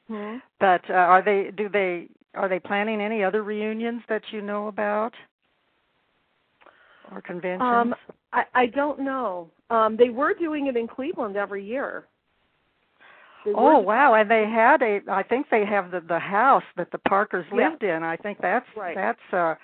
Hmm? 0.09 0.37
But 0.61 0.82
uh, 0.88 0.94
are 0.94 1.22
they? 1.22 1.50
Do 1.56 1.68
they? 1.68 2.09
Are 2.35 2.48
they 2.48 2.61
planning 2.61 3.00
any 3.00 3.24
other 3.24 3.42
reunions 3.42 4.02
that 4.09 4.22
you 4.30 4.40
know 4.40 4.68
about, 4.68 5.12
or 7.11 7.20
conventions? 7.20 7.62
Um, 7.62 7.94
I, 8.32 8.44
I 8.54 8.66
don't 8.66 9.00
know. 9.00 9.50
Um, 9.70 9.96
they 9.96 10.11
were 10.11 10.32
doing 10.32 10.68
it 10.68 10.76
in 10.76 10.87
Cleveland 10.87 11.37
every 11.37 11.64
year. 11.64 12.04
They 13.46 13.52
oh 13.54 13.78
wow! 13.78 14.14
And 14.14 14.28
they 14.28 14.44
had 14.44 14.82
a. 14.82 15.00
I 15.09 15.22
think 15.22 15.46
they 15.50 15.64
have 15.64 15.92
the 15.92 16.00
the 16.00 16.18
house 16.18 16.64
that 16.76 16.90
the 16.90 16.98
Parkers 16.98 17.46
Yeah. 17.50 17.70
lived 17.70 17.85
in. 17.85 18.02
I 18.02 18.16
think 18.16 18.38
that's 18.42 18.66
Right. 18.76 18.94
that's 18.96 19.32
uh 19.32 19.54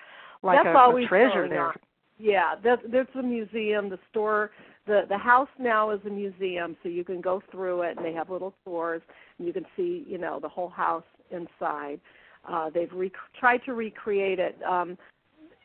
like 0.43 0.63
That's 0.63 0.75
a, 0.75 0.97
a 0.97 1.07
treasure 1.07 1.49
there. 1.49 1.69
on. 1.69 1.75
Yeah, 2.19 2.55
that, 2.63 2.79
there's 2.91 3.09
a 3.19 3.23
museum. 3.23 3.89
The 3.89 3.99
store, 4.11 4.53
the 4.87 5.03
the 5.09 5.19
house 5.19 5.49
now 5.59 5.91
is 5.91 6.01
a 6.07 6.11
museum, 6.11 6.77
so 6.83 6.89
you 6.89 7.03
can 7.05 7.21
go 7.21 7.43
through 7.51 7.83
it, 7.83 7.97
and 7.97 8.07
they 8.07 8.13
have 8.13 8.31
little 8.31 8.55
tours, 8.65 9.03
and 9.39 9.47
you 9.47 9.53
can 9.53 9.67
see, 9.77 10.05
you 10.07 10.19
know, 10.19 10.39
the 10.41 10.49
whole 10.49 10.69
house 10.69 11.05
inside. 11.33 12.01
Uh, 12.49 12.71
they've 12.71 12.93
rec- 12.93 13.13
tried 13.39 13.63
to 13.65 13.75
recreate 13.75 14.39
it. 14.39 14.57
Um, 14.63 14.97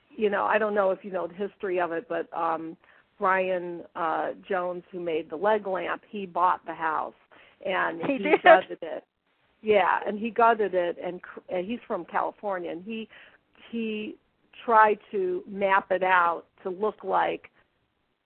you 0.10 0.32
know, 0.32 0.46
I 0.46 0.58
don't 0.58 0.74
know 0.74 0.90
if 0.90 1.04
you 1.06 1.12
know 1.12 1.28
the 1.28 1.36
history 1.36 1.80
of 1.80 1.92
it, 1.92 2.08
but 2.10 2.28
um, 2.36 2.76
Brian 3.20 3.84
uh, 3.96 4.30
Jones, 4.48 4.84
who 4.92 5.00
made 5.00 5.30
the 5.30 5.36
leg 5.36 5.68
lamp, 5.68 6.02
he 6.10 6.26
bought 6.26 6.66
the 6.66 6.74
house 6.74 7.14
and 7.66 8.02
He 8.04 8.14
he 8.14 8.24
did? 8.24 8.44
gutted 8.44 8.80
it. 8.82 9.04
Yeah, 9.62 10.00
and 10.06 10.20
he 10.20 10.30
gutted 10.30 10.74
it, 10.76 10.98
and, 11.04 11.20
and 11.50 11.66
he's 11.66 11.80
from 11.88 12.06
California, 12.06 12.72
and 12.72 12.84
he 12.84 13.08
he 13.72 14.16
tried 14.66 15.00
to 15.12 15.44
map 15.50 15.92
it 15.92 16.04
out 16.04 16.44
to 16.64 16.70
look 16.70 17.04
like, 17.04 17.50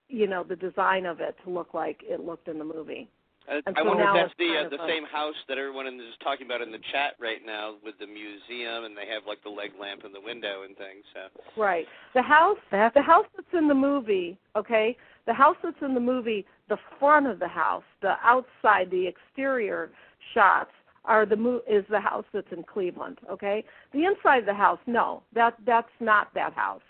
you 0.07 0.27
know, 0.27 0.43
the 0.43 0.55
design 0.55 1.05
of 1.05 1.19
it 1.19 1.35
to 1.43 1.49
look 1.49 1.73
like 1.73 2.01
it 2.03 2.19
looked 2.19 2.47
in 2.47 2.57
the 2.57 2.63
movie. 2.65 3.09
I, 3.49 3.61
And 3.65 3.75
I 3.75 3.81
so 3.81 3.87
wonder 3.87 4.03
if 4.03 4.13
that's 4.13 4.33
the 4.37 4.65
uh, 4.65 4.69
the 4.69 4.83
a- 4.83 4.87
same 4.87 5.05
house 5.05 5.35
that 5.47 5.57
everyone 5.57 5.87
is 5.87 6.15
talking 6.23 6.45
about 6.45 6.61
in 6.61 6.71
the 6.71 6.79
chat 6.91 7.13
right 7.19 7.43
now 7.45 7.75
with 7.83 7.95
the 7.99 8.07
museum, 8.07 8.83
and 8.83 8.95
they 8.95 9.07
have 9.07 9.23
like 9.25 9.41
the 9.43 9.49
leg 9.49 9.71
lamp 9.79 10.03
in 10.05 10.11
the 10.13 10.21
window 10.21 10.63
and 10.63 10.77
things. 10.77 11.03
So 11.13 11.41
Right. 11.59 11.87
The 12.13 12.21
house 12.21 12.57
That's 12.71 12.93
the 12.93 13.01
house 13.01 13.25
that's 13.35 13.47
in 13.53 13.67
the 13.67 13.73
movie, 13.73 14.37
okay? 14.55 14.95
The 15.25 15.33
house 15.33 15.57
that's 15.63 15.81
in 15.81 15.93
the 15.93 15.99
movie, 15.99 16.45
the 16.69 16.77
front 16.99 17.27
of 17.27 17.39
the 17.39 17.47
house, 17.47 17.83
the 18.01 18.15
outside, 18.23 18.89
the 18.89 19.07
exterior 19.07 19.91
shots 20.33 20.71
are 21.05 21.25
the 21.25 21.35
mo- 21.35 21.61
is 21.69 21.83
the 21.89 21.99
house 21.99 22.25
that's 22.33 22.51
in 22.51 22.63
Cleveland, 22.63 23.19
okay? 23.29 23.63
The 23.93 24.05
inside 24.05 24.39
of 24.39 24.45
the 24.45 24.53
house, 24.53 24.79
no. 24.85 25.23
That 25.33 25.55
that's 25.65 25.89
not 25.99 26.33
that 26.35 26.53
house. 26.53 26.81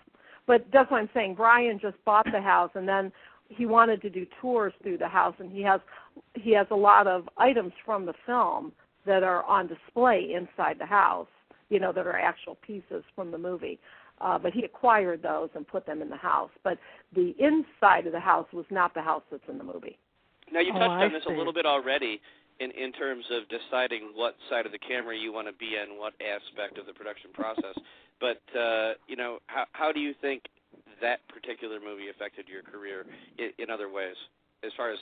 But 0.47 0.65
that's 0.73 0.89
what 0.91 1.01
I'm 1.01 1.09
saying. 1.13 1.35
Brian 1.35 1.79
just 1.79 2.03
bought 2.03 2.25
the 2.31 2.41
house 2.41 2.71
and 2.75 2.87
then 2.87 3.11
he 3.47 3.65
wanted 3.65 4.01
to 4.01 4.09
do 4.09 4.25
tours 4.41 4.73
through 4.81 4.97
the 4.97 5.07
house 5.07 5.35
and 5.39 5.51
he 5.51 5.61
has 5.61 5.81
he 6.33 6.51
has 6.51 6.67
a 6.71 6.75
lot 6.75 7.07
of 7.07 7.29
items 7.37 7.73
from 7.85 8.05
the 8.05 8.13
film 8.25 8.71
that 9.05 9.23
are 9.23 9.43
on 9.45 9.67
display 9.67 10.33
inside 10.35 10.77
the 10.79 10.85
house 10.85 11.27
you 11.71 11.79
know, 11.79 11.93
that 11.93 12.05
are 12.05 12.19
actual 12.19 12.57
pieces 12.61 13.03
from 13.15 13.31
the 13.31 13.37
movie. 13.37 13.79
Uh, 14.21 14.37
but 14.37 14.53
he 14.53 14.63
acquired 14.63 15.21
those 15.23 15.49
and 15.55 15.67
put 15.67 15.85
them 15.85 16.01
in 16.01 16.09
the 16.09 16.17
house. 16.17 16.51
But 16.63 16.77
the 17.15 17.33
inside 17.39 18.05
of 18.05 18.13
the 18.13 18.19
house 18.19 18.47
was 18.53 18.65
not 18.69 18.93
the 18.93 19.01
house 19.01 19.23
that's 19.31 19.43
in 19.49 19.57
the 19.57 19.63
movie. 19.63 19.97
Now 20.51 20.59
you 20.59 20.71
Oh, 20.75 20.79
touched 20.79 20.91
I 20.91 21.05
on 21.05 21.13
this 21.13 21.23
see. 21.25 21.33
a 21.33 21.37
little 21.37 21.53
bit 21.53 21.65
already 21.65 22.21
in 22.59 22.69
in 22.71 22.91
terms 22.91 23.25
of 23.31 23.43
deciding 23.49 24.11
what 24.13 24.35
side 24.49 24.65
of 24.67 24.71
the 24.71 24.77
camera 24.79 25.17
you 25.17 25.33
want 25.33 25.47
to 25.47 25.53
be 25.53 25.75
in, 25.81 25.97
what 25.97 26.13
aspect 26.21 26.77
of 26.77 26.85
the 26.85 26.93
production 26.93 27.31
process. 27.41 27.75
but 28.19 28.41
uh, 28.57 28.93
you 29.07 29.15
know, 29.15 29.39
how 29.47 29.65
how 29.71 29.91
do 29.91 29.99
you 29.99 30.13
think 30.21 30.43
that 31.01 31.19
particular 31.27 31.79
movie 31.79 32.09
affected 32.09 32.45
your 32.47 32.61
career 32.61 33.05
in, 33.39 33.49
in 33.57 33.69
other 33.71 33.89
ways, 33.89 34.15
as 34.63 34.71
far 34.77 34.91
as 34.91 34.99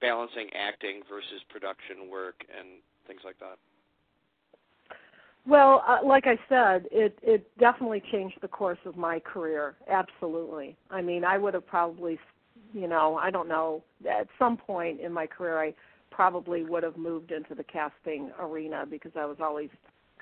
balancing 0.00 0.48
acting 0.54 1.02
versus 1.08 1.42
production 1.50 2.08
work 2.08 2.44
and 2.56 2.68
things 3.06 3.20
like 3.24 3.38
that? 3.40 3.58
Well, 5.46 5.82
uh, 5.86 5.98
like 6.06 6.24
I 6.26 6.38
said, 6.48 6.86
it 6.92 7.18
it 7.22 7.46
definitely 7.58 8.02
changed 8.12 8.38
the 8.42 8.48
course 8.48 8.78
of 8.84 8.96
my 8.96 9.20
career. 9.20 9.74
Absolutely. 9.88 10.76
I 10.90 11.00
mean, 11.02 11.24
I 11.24 11.38
would 11.38 11.54
have 11.54 11.66
probably, 11.66 12.18
you 12.72 12.86
know, 12.86 13.16
I 13.16 13.30
don't 13.30 13.48
know, 13.48 13.82
at 14.08 14.28
some 14.38 14.56
point 14.56 15.00
in 15.00 15.12
my 15.12 15.26
career, 15.26 15.58
I 15.60 15.74
probably 16.10 16.64
would 16.64 16.82
have 16.82 16.96
moved 16.96 17.32
into 17.32 17.54
the 17.54 17.64
casting 17.64 18.30
arena 18.38 18.84
because 18.88 19.12
I 19.16 19.24
was 19.24 19.38
always 19.40 19.70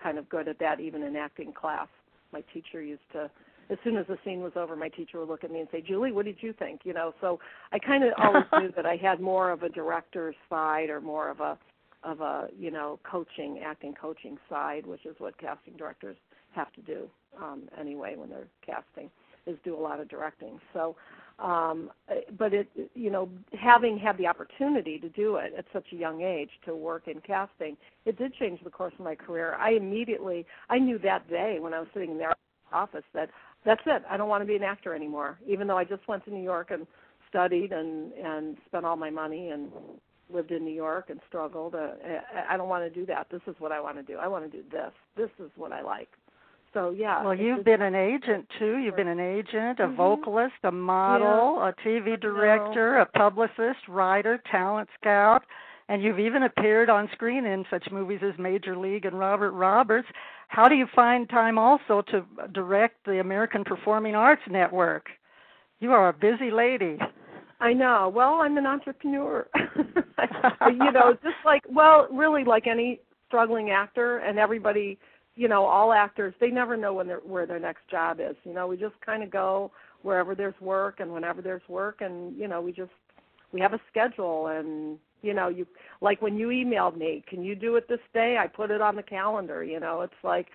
kind 0.01 0.19
of 0.19 0.29
good 0.29 0.47
at 0.47 0.59
that, 0.61 0.79
even 0.81 1.03
in 1.03 1.17
acting 1.17 1.53
class. 1.53 1.89
My 2.33 2.43
teacher 2.55 2.81
used 2.81 3.03
to, 3.13 3.29
as 3.71 3.79
soon 3.83 3.97
as 3.97 4.07
the 4.07 4.19
scene 4.25 4.41
was 4.41 4.53
over, 4.55 4.77
my 4.77 4.89
teacher 4.89 5.19
would 5.19 5.29
look 5.29 5.43
at 5.45 5.51
me 5.51 5.61
and 5.61 5.69
say, 5.73 5.81
"Julie, 5.81 6.13
what 6.13 6.27
did 6.27 6.37
you 6.41 6.53
think?" 6.53 6.83
You 6.85 6.93
know, 6.93 7.13
so 7.21 7.41
I 7.73 7.79
kind 7.81 8.05
of 8.05 8.13
always 8.19 8.45
knew 8.59 8.71
that 8.77 8.87
I 8.87 8.97
had 8.97 9.21
more 9.21 9.51
of 9.51 9.65
a 9.65 9.69
director's 9.69 10.37
side 10.49 10.91
or 10.91 11.01
more 11.01 11.29
of 11.29 11.41
a 11.41 11.59
of 12.05 12.21
a 12.21 12.49
you 12.57 12.71
know 12.71 12.99
coaching 13.09 13.61
acting 13.65 13.95
coaching 14.01 14.39
side 14.49 14.87
which 14.87 15.05
is 15.05 15.17
what 15.19 15.37
casting 15.39 15.77
directors 15.77 16.17
have 16.53 16.73
to 16.73 16.81
do 16.83 17.09
um 17.43 17.63
anyway 17.79 18.15
when 18.17 18.29
they're 18.29 18.49
casting 18.65 19.11
is 19.49 19.57
do 19.65 19.75
a 19.77 19.81
lot 19.81 19.99
of 20.01 20.09
directing. 20.09 20.61
So 20.73 20.95
um 21.39 21.91
but 22.37 22.53
it 22.53 22.69
you 22.95 23.11
know 23.11 23.29
having 23.59 23.97
had 23.97 24.19
the 24.19 24.27
opportunity 24.27 24.99
to 24.99 25.09
do 25.11 25.37
it 25.37 25.53
at 25.57 25.65
such 25.73 25.87
a 25.93 25.97
young 25.97 26.23
age 26.23 26.51
to 26.67 26.75
work 26.75 27.07
in 27.07 27.21
casting 27.21 27.77
it 28.05 28.19
did 28.19 28.35
change 28.35 28.59
the 28.65 28.71
course 28.71 28.93
of 28.99 29.05
my 29.05 29.15
career. 29.15 29.55
I 29.55 29.71
immediately 29.73 30.45
i 30.69 30.79
knew 30.79 30.99
that 30.99 31.29
day 31.31 31.59
when 31.61 31.75
i 31.75 31.79
was 31.79 31.89
sitting 31.95 32.11
in 32.11 32.19
their 32.19 32.35
office 32.73 33.05
that 33.15 33.31
that's 33.65 33.81
it. 33.87 34.03
I 34.11 34.17
don't 34.17 34.29
want 34.29 34.43
to 34.43 34.47
be 34.47 34.57
an 34.57 34.65
actor 34.65 34.95
anymore 34.95 35.39
even 35.47 35.69
though 35.69 35.79
i 35.79 35.85
just 35.85 36.07
went 36.09 36.25
to 36.25 36.31
new 36.33 36.43
york 36.43 36.73
and 36.73 36.87
studied 37.29 37.73
and 37.73 38.13
and 38.15 38.57
spent 38.67 38.85
all 38.85 38.97
my 38.97 39.11
money 39.11 39.51
and 39.51 39.71
lived 40.33 40.51
in 40.51 40.65
New 40.65 40.75
York 40.75 41.11
and 41.11 41.21
struggled. 41.29 41.75
Uh, 41.75 41.93
I 42.49 42.57
don't 42.57 42.69
want 42.69 42.85
to 42.85 42.91
do 42.91 43.07
that. 43.07 43.29
This 43.31 43.41
is 43.47 43.55
what 43.59 43.73
I 43.73 43.81
want 43.81 43.97
to 43.97 44.03
do. 44.03 44.19
I 44.19 44.29
want 44.29 44.51
to 44.51 44.51
do 44.51 44.63
this. 44.71 44.93
This 45.17 45.31
is 45.39 45.51
what 45.57 45.73
I 45.73 45.83
like. 45.83 46.09
So 46.75 46.91
yeah. 46.91 47.25
Well, 47.25 47.35
you've 47.35 47.65
been 47.65 47.81
an 47.81 47.95
agent 47.95 48.47
too. 48.59 48.77
You've 48.77 48.97
been 48.97 49.09
an 49.09 49.21
agent, 49.21 49.81
a 49.81 49.87
Mhm. 49.89 49.97
vocalist, 49.97 50.55
a 50.65 50.71
model, 50.71 51.63
a 51.63 51.73
TV 51.83 52.17
director, 52.17 52.99
a 52.99 53.07
publicist, 53.07 53.89
writer, 53.89 54.39
talent 54.51 54.89
scout, 55.01 55.45
and 55.89 56.03
you've 56.03 56.19
even 56.19 56.43
appeared 56.43 56.91
on 56.91 57.09
screen 57.13 57.47
in 57.47 57.65
such 57.71 57.91
movies 57.91 58.23
as 58.23 58.37
Major 58.39 58.77
League 58.77 59.07
and 59.07 59.19
Robert 59.19 59.53
Roberts. 59.53 60.09
How 60.49 60.69
do 60.69 60.75
you 60.75 60.87
find 60.95 61.29
time 61.29 61.59
also 61.59 62.03
to 62.03 62.25
direct 62.53 63.03
the 63.05 63.21
American 63.21 63.65
Performing 63.65 64.15
Arts 64.15 64.47
Network? 64.47 65.11
You 65.81 65.93
are 65.93 66.09
a 66.09 66.13
busy 66.13 66.51
lady. 66.51 66.99
I 67.61 67.73
know. 67.73 68.11
Well, 68.15 68.35
I'm 68.35 68.57
an 68.57 68.67
entrepreneur. 68.67 69.49
you 69.57 70.93
know, 70.93 71.13
just 71.23 71.37
like 71.45 71.63
well, 71.69 72.09
really 72.11 72.45
like 72.45 72.67
any 72.67 73.01
struggling 73.27 73.71
actor 73.71 74.19
and 74.19 74.39
everybody, 74.39 74.99
you 75.37 75.49
know, 75.49 75.65
all 75.65 75.93
actors, 75.93 76.35
they 76.41 76.49
never 76.49 76.77
know 76.77 76.95
when 76.95 77.07
they're 77.07 77.19
where 77.19 77.47
their 77.47 77.59
next 77.61 77.89
job 77.91 78.21
is. 78.21 78.37
You 78.45 78.55
know, 78.55 78.67
we 78.67 78.77
just 78.77 78.95
kind 79.05 79.23
of 79.23 79.31
go 79.31 79.71
wherever 80.03 80.35
there's 80.35 80.59
work 80.61 81.01
and 81.01 81.13
whenever 81.13 81.43
there's 81.43 81.67
work 81.69 82.01
and 82.01 82.37
you 82.37 82.49
know, 82.49 82.61
we 82.61 82.73
just 82.73 82.93
we 83.53 83.61
have 83.61 83.73
a 83.73 83.81
schedule 83.91 84.49
and 84.49 84.99
you 85.23 85.35
know, 85.35 85.49
you 85.49 85.67
like 86.01 86.23
when 86.23 86.37
you 86.37 86.49
emailed 86.49 86.97
me, 86.97 87.25
can 87.29 87.43
you 87.43 87.57
do 87.57 87.75
it 87.77 87.89
this 87.89 87.99
day? 88.15 88.37
I 88.39 88.47
put 88.47 88.71
it 88.71 88.81
on 88.81 88.95
the 88.95 89.03
calendar, 89.03 89.65
you 89.65 89.81
know. 89.81 90.03
It's 90.03 90.13
like 90.23 90.47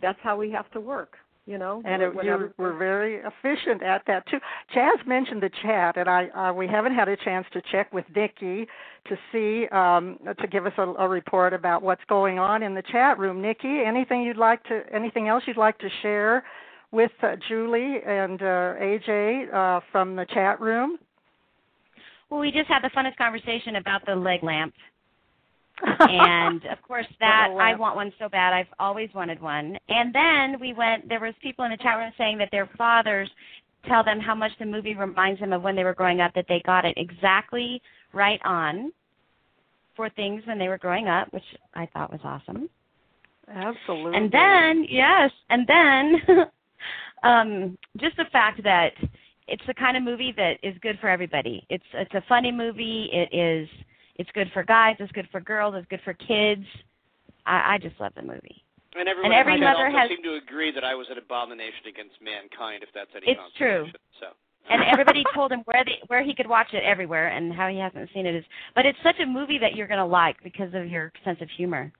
that's 0.00 0.18
how 0.22 0.36
we 0.36 0.50
have 0.50 0.70
to 0.72 0.80
work, 0.80 1.14
you 1.48 1.56
know. 1.56 1.82
And 1.84 2.02
it, 2.02 2.14
whenever- 2.14 2.44
you 2.44 2.52
were 2.58 2.74
very 2.74 3.16
efficient 3.16 3.82
at 3.82 4.02
that 4.06 4.26
too. 4.28 4.38
Jazz 4.74 4.98
mentioned 5.06 5.42
the 5.42 5.50
chat, 5.62 5.96
and 5.96 6.08
I 6.08 6.28
uh, 6.28 6.52
we 6.52 6.68
haven't 6.68 6.94
had 6.94 7.08
a 7.08 7.16
chance 7.16 7.46
to 7.54 7.62
check 7.72 7.92
with 7.92 8.04
Nikki 8.14 8.66
to 9.08 9.16
see 9.32 9.66
um, 9.68 10.18
to 10.40 10.46
give 10.46 10.66
us 10.66 10.72
a, 10.76 10.82
a 10.82 11.08
report 11.08 11.54
about 11.54 11.82
what's 11.82 12.04
going 12.08 12.38
on 12.38 12.62
in 12.62 12.74
the 12.74 12.82
chat 12.92 13.18
room. 13.18 13.40
Nikki, 13.40 13.80
anything 13.84 14.22
you'd 14.22 14.36
like 14.36 14.62
to 14.64 14.82
anything 14.92 15.28
else 15.28 15.42
you'd 15.46 15.56
like 15.56 15.78
to 15.78 15.88
share 16.02 16.44
with 16.92 17.12
uh, 17.22 17.36
Julie 17.48 17.98
and 18.06 18.40
uh, 18.42 18.74
AJ 18.80 19.52
uh, 19.52 19.80
from 19.90 20.16
the 20.16 20.26
chat 20.32 20.60
room? 20.60 20.98
Well, 22.30 22.40
we 22.40 22.50
just 22.50 22.68
had 22.68 22.82
the 22.82 22.90
funnest 22.94 23.16
conversation 23.16 23.76
about 23.76 24.04
the 24.04 24.14
leg 24.14 24.42
lamp. 24.42 24.74
And 25.82 26.64
of 26.66 26.80
course 26.86 27.06
that 27.20 27.48
I 27.58 27.74
want 27.74 27.96
one 27.96 28.12
so 28.18 28.28
bad. 28.28 28.52
I've 28.52 28.72
always 28.78 29.08
wanted 29.14 29.40
one. 29.40 29.76
And 29.88 30.14
then 30.14 30.60
we 30.60 30.72
went 30.72 31.08
there 31.08 31.20
was 31.20 31.34
people 31.42 31.64
in 31.64 31.70
the 31.70 31.76
chat 31.78 31.96
room 31.96 32.12
saying 32.18 32.38
that 32.38 32.48
their 32.50 32.68
fathers 32.76 33.30
tell 33.86 34.04
them 34.04 34.20
how 34.20 34.34
much 34.34 34.52
the 34.58 34.66
movie 34.66 34.94
reminds 34.94 35.40
them 35.40 35.52
of 35.52 35.62
when 35.62 35.76
they 35.76 35.84
were 35.84 35.94
growing 35.94 36.20
up 36.20 36.32
that 36.34 36.46
they 36.48 36.62
got 36.66 36.84
it 36.84 36.94
exactly 36.96 37.80
right 38.12 38.40
on 38.44 38.92
for 39.94 40.10
things 40.10 40.42
when 40.46 40.58
they 40.58 40.68
were 40.68 40.78
growing 40.78 41.08
up, 41.08 41.32
which 41.32 41.44
I 41.74 41.86
thought 41.86 42.10
was 42.10 42.20
awesome. 42.24 42.68
Absolutely. 43.48 44.16
And 44.16 44.30
then, 44.30 44.86
yes, 44.88 45.30
and 45.50 45.66
then 45.66 46.46
um 47.22 47.78
just 47.98 48.16
the 48.16 48.26
fact 48.30 48.62
that 48.62 48.90
it's 49.48 49.62
the 49.66 49.74
kind 49.74 49.96
of 49.96 50.02
movie 50.02 50.32
that 50.36 50.54
is 50.62 50.74
good 50.82 50.98
for 51.00 51.08
everybody. 51.08 51.66
It's 51.70 51.84
it's 51.94 52.14
a 52.14 52.22
funny 52.28 52.52
movie. 52.52 53.08
It 53.12 53.34
is 53.34 53.68
it's 54.18 54.30
good 54.32 54.50
for 54.52 54.62
guys, 54.64 54.96
it's 54.98 55.12
good 55.12 55.28
for 55.30 55.40
girls, 55.40 55.74
it's 55.76 55.86
good 55.88 56.00
for 56.04 56.14
kids. 56.14 56.64
I, 57.46 57.74
I 57.74 57.78
just 57.80 57.98
love 58.00 58.12
the 58.16 58.22
movie. 58.22 58.62
And 58.96 59.08
everyone 59.08 59.32
and 59.32 59.40
every 59.40 59.54
in 59.54 59.60
my 59.60 59.72
mother 59.72 59.90
has- 59.90 60.08
seemed 60.08 60.24
to 60.24 60.34
agree 60.34 60.72
that 60.72 60.84
I 60.84 60.94
was 60.94 61.06
an 61.10 61.18
abomination 61.18 61.86
against 61.88 62.16
mankind, 62.20 62.82
if 62.82 62.88
that's 62.94 63.10
any 63.14 63.32
It's 63.32 63.56
true. 63.56 63.86
So. 64.20 64.26
And 64.70 64.82
everybody 64.82 65.24
told 65.34 65.52
him 65.52 65.60
where 65.64 65.84
they 65.84 65.98
where 66.08 66.22
he 66.22 66.34
could 66.34 66.48
watch 66.48 66.68
it 66.72 66.82
everywhere 66.84 67.28
and 67.28 67.52
how 67.52 67.68
he 67.68 67.78
hasn't 67.78 68.10
seen 68.12 68.26
it 68.26 68.34
is 68.34 68.44
but 68.74 68.84
it's 68.84 68.98
such 69.02 69.18
a 69.22 69.26
movie 69.26 69.58
that 69.58 69.74
you're 69.74 69.86
gonna 69.86 70.06
like 70.06 70.36
because 70.42 70.74
of 70.74 70.86
your 70.88 71.12
sense 71.24 71.38
of 71.40 71.48
humor. 71.56 71.92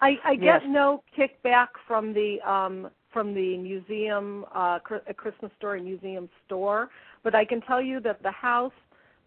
I, 0.00 0.16
I 0.24 0.32
Yes. 0.32 0.60
get 0.62 0.68
no 0.70 1.02
kickback 1.16 1.68
from 1.86 2.12
the 2.12 2.38
um, 2.48 2.90
from 3.12 3.34
the 3.34 3.56
museum, 3.56 4.44
uh, 4.54 4.78
Chri- 4.80 5.00
a 5.08 5.14
Christmas 5.14 5.50
Story 5.56 5.80
museum 5.80 6.28
store, 6.44 6.90
but 7.24 7.34
I 7.34 7.44
can 7.46 7.62
tell 7.62 7.80
you 7.80 7.98
that 8.00 8.22
the 8.22 8.30
house 8.30 8.74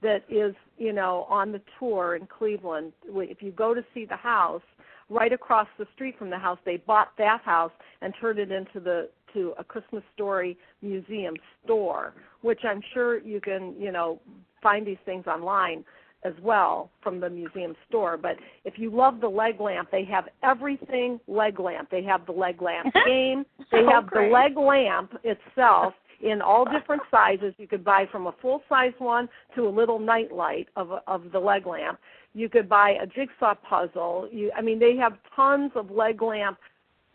that 0.02 0.24
is, 0.30 0.56
you 0.78 0.94
know, 0.94 1.26
on 1.30 1.52
the 1.52 1.62
tour 1.78 2.16
in 2.16 2.28
Cleveland, 2.28 2.94
w- 3.08 3.30
if 3.30 3.42
you 3.42 3.52
go 3.52 3.74
to 3.74 3.84
see 3.94 4.06
the 4.06 4.16
house, 4.16 4.62
right 5.10 5.34
across 5.34 5.68
the 5.78 5.86
street 5.96 6.18
from 6.18 6.30
the 6.30 6.38
house, 6.38 6.60
they 6.66 6.78
bought 6.78 7.12
that 7.18 7.42
house 7.44 7.72
and 8.02 8.14
turned 8.22 8.40
it 8.40 8.52
into 8.52 8.80
the 8.80 9.10
to 9.34 9.54
a 9.60 9.64
Christmas 9.64 10.04
Story 10.16 10.58
museum 10.82 11.36
store, 11.64 12.14
which 12.42 12.62
I'm 12.64 12.82
sure 12.94 13.20
you 13.20 13.40
can, 13.40 13.76
you 13.80 13.92
know, 13.92 14.20
find 14.64 14.88
these 14.88 14.98
things 15.06 15.28
online 15.28 15.86
as 16.26 16.34
well 16.42 16.90
from 17.04 17.20
the 17.20 17.30
museum 17.30 17.76
store. 17.88 18.18
But 18.18 18.38
if 18.66 18.80
you 18.80 18.90
love 18.90 19.22
the 19.22 19.28
leg 19.30 19.62
lamp, 19.62 19.90
they 19.92 20.04
have 20.06 20.26
everything 20.44 21.20
leg 21.28 21.60
lamp. 21.60 21.90
They 21.92 22.04
have 22.04 22.26
the 22.26 22.32
leg 22.32 22.62
lamp 22.62 22.92
game. 23.06 23.46
They 23.72 23.80
Oh, 23.86 23.90
have 23.92 24.08
great. 24.08 24.30
the 24.30 24.34
leg 24.34 24.58
lamp 24.58 25.14
itself 25.24 25.94
in 26.22 26.42
all 26.42 26.66
different 26.66 27.02
sizes. 27.10 27.54
You 27.58 27.68
could 27.68 27.84
buy 27.84 28.06
from 28.12 28.28
a 28.28 28.34
full 28.42 28.62
size 28.70 28.94
one 28.98 29.30
to 29.56 29.68
a 29.68 29.70
little 29.70 30.00
night 30.00 30.32
light 30.32 30.68
of 30.76 30.92
of 31.08 31.32
the 31.32 31.40
leg 31.40 31.66
lamp. 31.66 32.00
You 32.34 32.50
could 32.50 32.70
buy 32.70 32.92
a 33.02 33.08
jigsaw 33.08 33.56
puzzle. 33.56 34.30
You, 34.32 34.52
I 34.56 34.62
mean, 34.62 34.80
they 34.80 34.96
have 34.98 35.14
tons 35.36 35.72
of 35.76 35.90
leg 35.90 36.22
lamp 36.22 36.58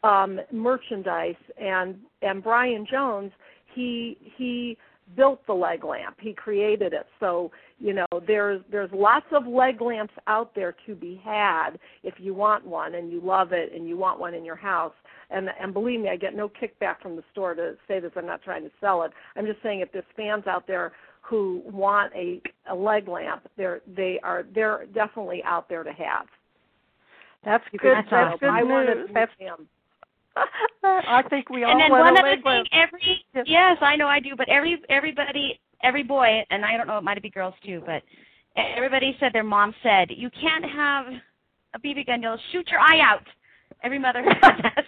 um, 0.02 0.40
merchandise. 0.52 1.36
And 1.60 1.96
and 2.22 2.42
Brian 2.42 2.86
Jones, 2.90 3.32
he 3.74 4.16
he 4.36 4.76
built 5.16 5.46
the 5.46 5.52
leg 5.52 5.84
lamp. 5.84 6.16
He 6.20 6.32
created 6.32 6.92
it. 6.92 7.06
So 7.20 7.50
you 7.78 7.92
know, 7.92 8.06
there's 8.26 8.62
there's 8.70 8.90
lots 8.92 9.26
of 9.32 9.46
leg 9.46 9.80
lamps 9.80 10.14
out 10.26 10.54
there 10.54 10.74
to 10.86 10.94
be 10.94 11.20
had 11.24 11.72
if 12.02 12.14
you 12.18 12.34
want 12.34 12.66
one 12.66 12.94
and 12.94 13.10
you 13.10 13.20
love 13.22 13.52
it 13.52 13.72
and 13.74 13.88
you 13.88 13.96
want 13.96 14.18
one 14.18 14.34
in 14.34 14.44
your 14.44 14.56
house. 14.56 14.94
And 15.30 15.48
and 15.60 15.72
believe 15.72 16.00
me, 16.00 16.08
I 16.08 16.16
get 16.16 16.34
no 16.34 16.48
kickback 16.48 17.00
from 17.02 17.16
the 17.16 17.24
store 17.32 17.54
to 17.54 17.74
say 17.88 18.00
this. 18.00 18.12
I'm 18.16 18.26
not 18.26 18.42
trying 18.42 18.64
to 18.64 18.70
sell 18.80 19.02
it. 19.02 19.12
I'm 19.36 19.46
just 19.46 19.62
saying 19.62 19.80
if 19.80 19.92
there's 19.92 20.04
fans 20.16 20.46
out 20.46 20.66
there 20.66 20.92
who 21.20 21.62
want 21.64 22.12
a 22.14 22.40
a 22.70 22.74
leg 22.74 23.08
lamp, 23.08 23.46
they're 23.56 23.80
they 23.96 24.20
are 24.22 24.44
they're 24.54 24.86
definitely 24.94 25.42
out 25.44 25.68
there 25.68 25.82
to 25.82 25.92
have. 25.92 26.26
That's 27.44 27.64
You 27.72 27.78
good. 27.78 27.96
That's 28.10 28.40
good 28.40 28.48
I 28.48 28.62
want 28.62 28.88
news. 28.88 29.10
That's 29.12 29.32
museum. 29.38 29.68
I 30.82 31.22
think 31.30 31.48
we 31.48 31.64
all 31.64 31.72
and 31.72 31.80
then 31.80 31.90
want 31.90 32.04
one 32.04 32.16
a 32.16 32.20
other 32.20 32.36
thing, 32.36 32.44
lamp. 32.44 32.68
every 32.72 33.24
Yes. 33.34 33.44
yes, 33.46 33.76
I 33.80 33.96
know 33.96 34.06
I 34.06 34.20
do, 34.20 34.34
but 34.36 34.48
every 34.48 34.82
everybody 34.88 35.60
every 35.82 36.02
boy 36.02 36.44
and 36.50 36.64
I 36.64 36.76
don't 36.76 36.86
know 36.86 36.98
it 36.98 37.04
might 37.04 37.20
be 37.22 37.30
girls 37.30 37.54
too, 37.64 37.82
but 37.86 38.02
everybody 38.56 39.16
said 39.20 39.32
their 39.32 39.44
mom 39.44 39.74
said, 39.82 40.08
You 40.10 40.30
can't 40.30 40.64
have 40.64 41.06
a 41.74 41.78
BB 41.78 42.06
gun, 42.06 42.22
you'll 42.22 42.38
shoot 42.52 42.68
your 42.70 42.80
eye 42.80 43.00
out. 43.00 43.26
Every 43.82 43.98
mother 43.98 44.22
has 44.42 44.62
that. 44.62 44.84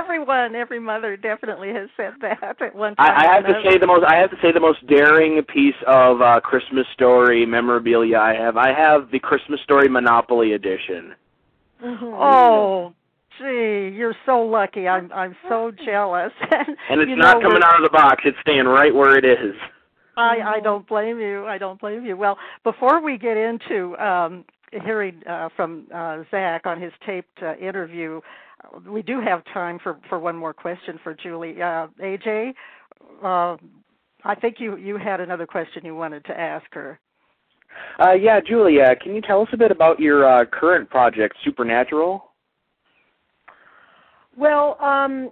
Everyone, 0.00 0.56
every 0.56 0.80
mother 0.80 1.16
definitely 1.16 1.68
has 1.68 1.88
said 1.96 2.14
that 2.20 2.60
at 2.60 2.74
one 2.74 2.96
time. 2.96 3.06
I, 3.08 3.26
I 3.28 3.34
have 3.34 3.46
to 3.46 3.62
say 3.64 3.78
the 3.78 3.86
most. 3.86 4.04
I 4.04 4.16
have 4.16 4.30
to 4.30 4.36
say 4.42 4.50
the 4.50 4.58
most 4.60 4.84
daring 4.88 5.40
piece 5.44 5.76
of 5.86 6.20
uh, 6.20 6.40
Christmas 6.40 6.86
Story 6.94 7.46
memorabilia 7.46 8.18
I 8.18 8.34
have. 8.34 8.56
I 8.56 8.72
have 8.72 9.10
the 9.12 9.20
Christmas 9.20 9.60
Story 9.62 9.88
Monopoly 9.88 10.54
edition. 10.54 11.14
Mm-hmm. 11.84 12.04
Oh, 12.04 12.94
gee, 13.38 13.96
you're 13.96 14.16
so 14.24 14.40
lucky. 14.40 14.88
I'm 14.88 15.10
I'm 15.12 15.36
so 15.48 15.72
jealous. 15.84 16.32
And 16.88 17.00
it's 17.00 17.08
you 17.08 17.16
not 17.16 17.40
know, 17.40 17.48
coming 17.48 17.62
out 17.62 17.76
of 17.76 17.82
the 17.82 17.90
box. 17.90 18.22
It's 18.24 18.36
staying 18.42 18.64
right 18.66 18.94
where 18.94 19.16
it 19.16 19.24
is. 19.24 19.54
I, 20.16 20.56
I 20.56 20.60
don't 20.60 20.86
blame 20.88 21.20
you. 21.20 21.46
I 21.46 21.58
don't 21.58 21.80
blame 21.80 22.04
you. 22.04 22.16
Well, 22.16 22.38
before 22.64 23.02
we 23.02 23.18
get 23.18 23.36
into 23.36 23.96
um, 23.98 24.44
hearing 24.84 25.22
uh, 25.28 25.50
from 25.54 25.86
uh, 25.94 26.22
Zack 26.30 26.64
on 26.64 26.80
his 26.80 26.92
taped 27.04 27.42
uh, 27.42 27.56
interview, 27.56 28.20
uh, 28.64 28.90
we 28.90 29.02
do 29.02 29.20
have 29.20 29.42
time 29.52 29.78
for, 29.82 29.98
for 30.08 30.18
one 30.18 30.36
more 30.36 30.54
question 30.54 30.98
for 31.02 31.14
Julie. 31.14 31.60
Uh, 31.60 31.88
AJ, 32.02 32.54
uh, 33.22 33.56
I 34.24 34.34
think 34.40 34.56
you, 34.58 34.76
you 34.76 34.96
had 34.96 35.20
another 35.20 35.46
question 35.46 35.84
you 35.84 35.94
wanted 35.94 36.24
to 36.26 36.38
ask 36.38 36.66
her. 36.72 36.98
Uh, 37.98 38.12
yeah, 38.12 38.40
Julia, 38.40 38.96
can 38.96 39.14
you 39.14 39.20
tell 39.20 39.42
us 39.42 39.48
a 39.52 39.56
bit 39.56 39.70
about 39.70 40.00
your 40.00 40.26
uh, 40.26 40.46
current 40.46 40.88
project, 40.88 41.36
Supernatural? 41.44 42.25
Well, 44.36 44.76
um, 44.82 45.30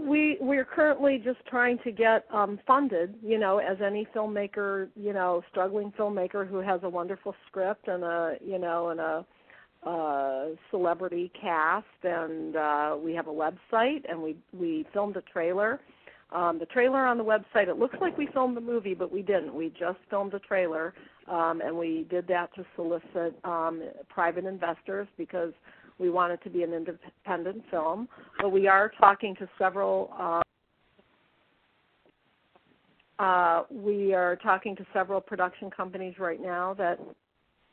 we 0.00 0.38
we're 0.40 0.64
currently 0.64 1.20
just 1.22 1.44
trying 1.46 1.78
to 1.84 1.92
get 1.92 2.24
um, 2.32 2.58
funded. 2.66 3.14
You 3.22 3.38
know, 3.38 3.58
as 3.58 3.76
any 3.84 4.06
filmmaker, 4.14 4.88
you 4.96 5.12
know, 5.12 5.42
struggling 5.50 5.92
filmmaker 5.98 6.48
who 6.48 6.56
has 6.58 6.80
a 6.82 6.88
wonderful 6.88 7.34
script 7.46 7.88
and 7.88 8.02
a 8.02 8.36
you 8.44 8.58
know 8.58 8.88
and 8.88 9.00
a 9.00 9.26
uh, 9.86 10.46
celebrity 10.70 11.30
cast, 11.38 11.86
and 12.02 12.56
uh, 12.56 12.96
we 12.98 13.14
have 13.14 13.28
a 13.28 13.30
website, 13.30 14.02
and 14.08 14.20
we 14.22 14.36
we 14.58 14.86
filmed 14.94 15.16
a 15.18 15.22
trailer. 15.22 15.80
Um, 16.30 16.58
the 16.58 16.66
trailer 16.66 17.06
on 17.06 17.16
the 17.16 17.24
website, 17.24 17.68
it 17.68 17.78
looks 17.78 17.96
like 18.00 18.16
we 18.18 18.28
filmed 18.34 18.56
the 18.56 18.60
movie, 18.62 18.94
but 18.94 19.10
we 19.12 19.22
didn't. 19.22 19.54
We 19.54 19.72
just 19.78 19.98
filmed 20.10 20.34
a 20.34 20.38
trailer, 20.38 20.94
um, 21.26 21.60
and 21.62 21.76
we 21.76 22.06
did 22.10 22.26
that 22.28 22.54
to 22.54 22.64
solicit 22.76 23.38
um, 23.44 23.82
private 24.08 24.44
investors 24.44 25.08
because 25.16 25.52
we 25.98 26.10
want 26.10 26.32
it 26.32 26.40
to 26.44 26.50
be 26.50 26.62
an 26.62 26.72
independent 26.72 27.64
film. 27.70 28.08
But 28.40 28.50
we 28.50 28.68
are 28.68 28.92
talking 28.98 29.34
to 29.36 29.48
several. 29.58 30.10
Uh, 30.18 30.42
uh, 33.22 33.64
we 33.70 34.14
are 34.14 34.36
talking 34.36 34.76
to 34.76 34.86
several 34.92 35.20
production 35.20 35.70
companies 35.70 36.14
right 36.20 36.40
now 36.40 36.74
that 36.74 37.00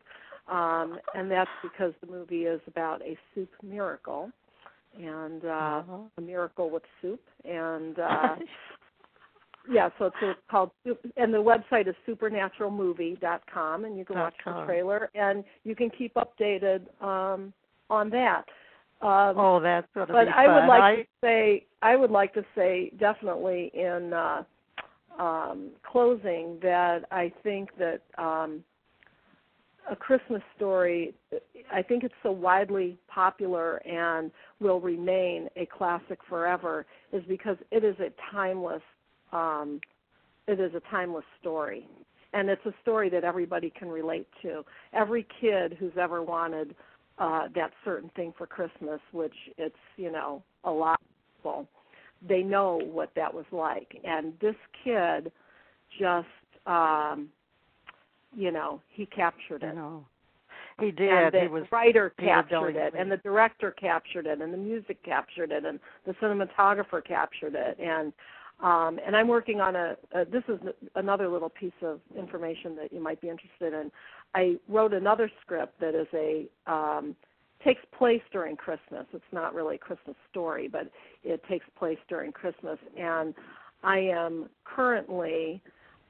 Um, 0.48 1.00
and 1.16 1.30
that's 1.30 1.50
because 1.64 1.94
the 2.02 2.08
movie 2.08 2.44
is 2.46 2.62
about 2.68 3.02
a 3.02 3.18
soup 3.34 3.50
miracle, 3.64 4.32
and 4.96 5.44
uh, 5.44 5.48
Uh-huh. 5.48 5.98
a 6.18 6.22
miracle 6.22 6.70
with 6.70 6.84
soup. 7.02 7.22
And 7.44 7.98
uh, 7.98 8.36
yeah, 9.72 9.90
so 9.98 10.06
it's 10.06 10.16
it's 10.22 10.40
called 10.52 10.70
and 11.18 11.34
the 11.34 11.42
website 11.42 11.88
is 11.88 11.96
soupernaturalmovie.com, 12.08 13.86
and 13.86 13.98
you 13.98 14.06
can 14.06 14.18
watch 14.20 14.36
the 14.46 14.66
trailer 14.66 15.10
and 15.16 15.44
you 15.64 15.76
can 15.76 15.90
keep 15.90 16.14
updated 16.14 16.82
um, 17.04 17.52
on 17.90 18.10
that. 18.12 18.46
Um, 19.02 19.36
oh, 19.38 19.60
that's 19.62 19.88
going 19.94 20.08
to 20.08 20.14
but 20.14 20.26
be 20.26 20.32
I 20.32 20.48
would 20.48 20.68
like 20.68 20.82
I, 20.82 20.96
to 20.96 21.04
say 21.22 21.66
I 21.82 21.96
would 21.96 22.12
like 22.12 22.34
to 22.34 22.46
say 22.56 22.92
definitely 23.00 23.72
in 23.74 24.14
uh, 24.14 24.44
um, 25.20 25.70
closing 25.90 26.58
that 26.62 27.02
I 27.12 27.32
think 27.44 27.70
that 27.78 28.02
um, 28.18 28.64
a 29.92 29.96
Christmas 29.96 30.42
story 30.56 31.14
I 31.72 31.82
think 31.82 32.04
it's 32.04 32.16
so 32.24 32.32
widely 32.32 32.98
popular 33.08 33.78
and 33.86 34.32
will 34.60 34.80
remain 34.80 35.50
a 35.56 35.66
classic 35.66 36.20
forever 36.28 36.86
is 37.12 37.24
because 37.28 37.58
it 37.72 37.84
is 37.84 37.96
a 38.00 38.12
timeless 38.32 38.82
um, 39.32 39.82
it 40.48 40.60
is 40.60 40.74
a 40.76 40.82
timeless 40.92 41.26
story. 41.40 41.88
And 42.34 42.50
it's 42.50 42.66
a 42.66 42.74
story 42.82 43.10
that 43.10 43.24
everybody 43.24 43.72
can 43.78 43.88
relate 43.88 44.28
to. 44.42 44.64
Every 44.94 45.26
kid 45.40 45.78
who's 45.80 45.94
ever 46.00 46.22
wanted 46.22 46.76
uh 47.18 47.48
that 47.56 47.72
certain 47.84 48.10
thing 48.16 48.34
for 48.38 48.46
christmas 48.46 49.00
which 49.12 49.36
it's 49.58 49.76
you 49.98 50.12
know 50.12 50.44
a 50.64 50.72
lot 50.72 51.00
of 51.02 51.38
people 51.38 51.68
they 52.28 52.42
know 52.42 52.82
what 52.92 53.12
that 53.16 53.34
was 53.34 53.46
like. 53.52 53.96
And 54.04 54.34
this 54.42 54.56
kid 54.84 55.32
just 56.00 56.28
um 56.66 57.30
you 58.36 58.52
know 58.52 58.82
he 58.90 59.06
captured 59.06 59.64
it. 59.64 59.76
know, 59.76 60.06
he 60.80 60.92
did. 60.92 61.10
and 61.10 61.34
the 61.34 61.42
he 61.42 61.48
was 61.48 61.64
writer 61.72 62.14
captured 62.20 62.76
it 62.76 62.94
and 62.98 63.12
the 63.12 63.18
director 63.18 63.72
captured 63.72 64.26
it 64.26 64.42
and 64.42 64.52
the 64.54 64.58
music 64.58 65.02
captured 65.04 65.52
it 65.52 65.64
and 65.64 65.80
the 66.06 66.14
cinematographer 66.14 67.06
captured 67.06 67.56
it 67.56 67.78
and 67.80 68.12
um 68.62 69.00
and 69.06 69.16
I'm 69.16 69.28
working 69.28 69.62
on 69.62 69.76
a, 69.76 69.96
a 70.14 70.26
this 70.26 70.44
is 70.48 70.60
another 70.96 71.28
little 71.28 71.50
piece 71.50 71.74
of 71.82 72.00
information 72.18 72.76
that 72.78 72.94
you 72.94 73.02
might 73.02 73.22
be 73.22 73.30
interested 73.30 73.74
in. 73.74 73.92
I 74.34 74.56
wrote 74.68 74.94
another 74.94 75.30
script 75.42 75.80
that 75.80 75.96
is 75.96 76.08
a 76.14 76.48
um 76.72 77.16
takes 77.64 77.82
place 77.98 78.22
during 78.32 78.56
Christmas. 78.56 79.06
It's 79.14 79.24
not 79.32 79.56
really 79.56 79.76
a 79.76 79.80
Christmas 79.80 80.16
story, 80.30 80.68
but 80.68 80.92
it 81.24 81.42
takes 81.50 81.66
place 81.78 81.98
during 82.08 82.32
Christmas 82.32 82.78
and 82.98 83.34
I 83.84 84.00
am 84.00 84.50
currently 84.64 85.62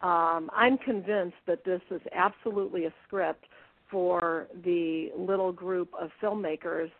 um 0.01 0.49
I'm 0.53 0.77
convinced 0.77 1.37
that 1.47 1.63
this 1.65 1.81
is 1.89 2.01
absolutely 2.13 2.85
a 2.85 2.93
script 3.07 3.45
for 3.89 4.47
the 4.63 5.11
little 5.17 5.51
group 5.51 5.89
of 5.99 6.09
filmmakers 6.21 6.91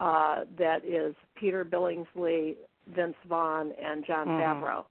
uh, 0.00 0.40
that 0.58 0.84
is 0.84 1.14
Peter 1.34 1.64
Billingsley, 1.64 2.56
Vince 2.88 3.16
Vaughn, 3.28 3.72
and 3.82 4.04
Jon 4.04 4.26
Mhm. 4.26 4.40
Favreau. 4.40 4.84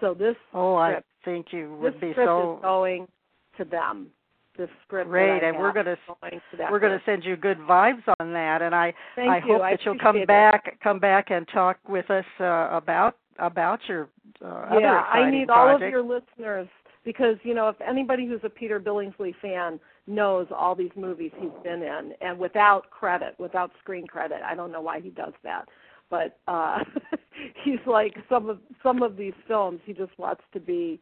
So 0.00 0.14
this 0.14 0.36
Oh, 0.52 0.74
I 0.76 1.02
think 1.24 1.52
you 1.52 1.74
would 1.76 1.98
be 2.00 2.12
script 2.12 2.28
so 2.28 2.56
is 2.56 2.62
going 2.62 3.08
to 3.56 3.64
them. 3.64 4.10
This 4.56 4.70
script 4.86 5.10
great, 5.10 5.42
and 5.42 5.58
we're 5.58 5.72
going 5.72 5.86
to 5.86 5.98
going 6.20 6.40
to 6.50 6.56
that 6.58 6.70
we're 6.70 6.78
going 6.78 6.96
to 6.96 7.04
send 7.04 7.24
you 7.24 7.34
good 7.34 7.58
vibes 7.58 8.02
on 8.20 8.32
that, 8.32 8.62
and 8.62 8.72
I 8.74 8.94
Thank 9.16 9.30
I 9.30 9.36
you. 9.38 9.54
hope 9.54 9.62
I 9.62 9.70
that 9.72 9.84
you'll 9.84 9.98
come 9.98 10.16
it. 10.16 10.28
back 10.28 10.78
come 10.80 11.00
back 11.00 11.30
and 11.30 11.46
talk 11.48 11.78
with 11.88 12.08
us 12.10 12.24
uh, 12.38 12.68
about 12.70 13.16
about 13.40 13.80
your 13.88 14.08
uh, 14.44 14.46
other 14.46 14.80
yeah, 14.80 15.04
I 15.10 15.28
need 15.28 15.50
all 15.50 15.74
of 15.74 15.80
your 15.80 16.02
listeners 16.02 16.68
because 17.04 17.36
you 17.42 17.52
know 17.54 17.68
if 17.68 17.80
anybody 17.80 18.26
who's 18.26 18.40
a 18.44 18.48
Peter 18.48 18.78
Billingsley 18.78 19.34
fan 19.42 19.80
knows 20.06 20.46
all 20.54 20.74
these 20.76 20.92
movies 20.94 21.32
he's 21.38 21.50
been 21.64 21.82
in, 21.82 22.12
and 22.20 22.38
without 22.38 22.90
credit, 22.90 23.34
without 23.38 23.72
screen 23.80 24.06
credit, 24.06 24.40
I 24.44 24.54
don't 24.54 24.70
know 24.70 24.82
why 24.82 25.00
he 25.00 25.10
does 25.10 25.32
that, 25.42 25.68
but 26.10 26.38
uh 26.48 26.78
he's 27.64 27.78
like 27.86 28.14
some 28.28 28.48
of 28.48 28.58
some 28.82 29.02
of 29.02 29.16
these 29.16 29.34
films 29.46 29.80
he 29.84 29.92
just 29.92 30.16
wants 30.18 30.42
to 30.52 30.60
be 30.60 31.00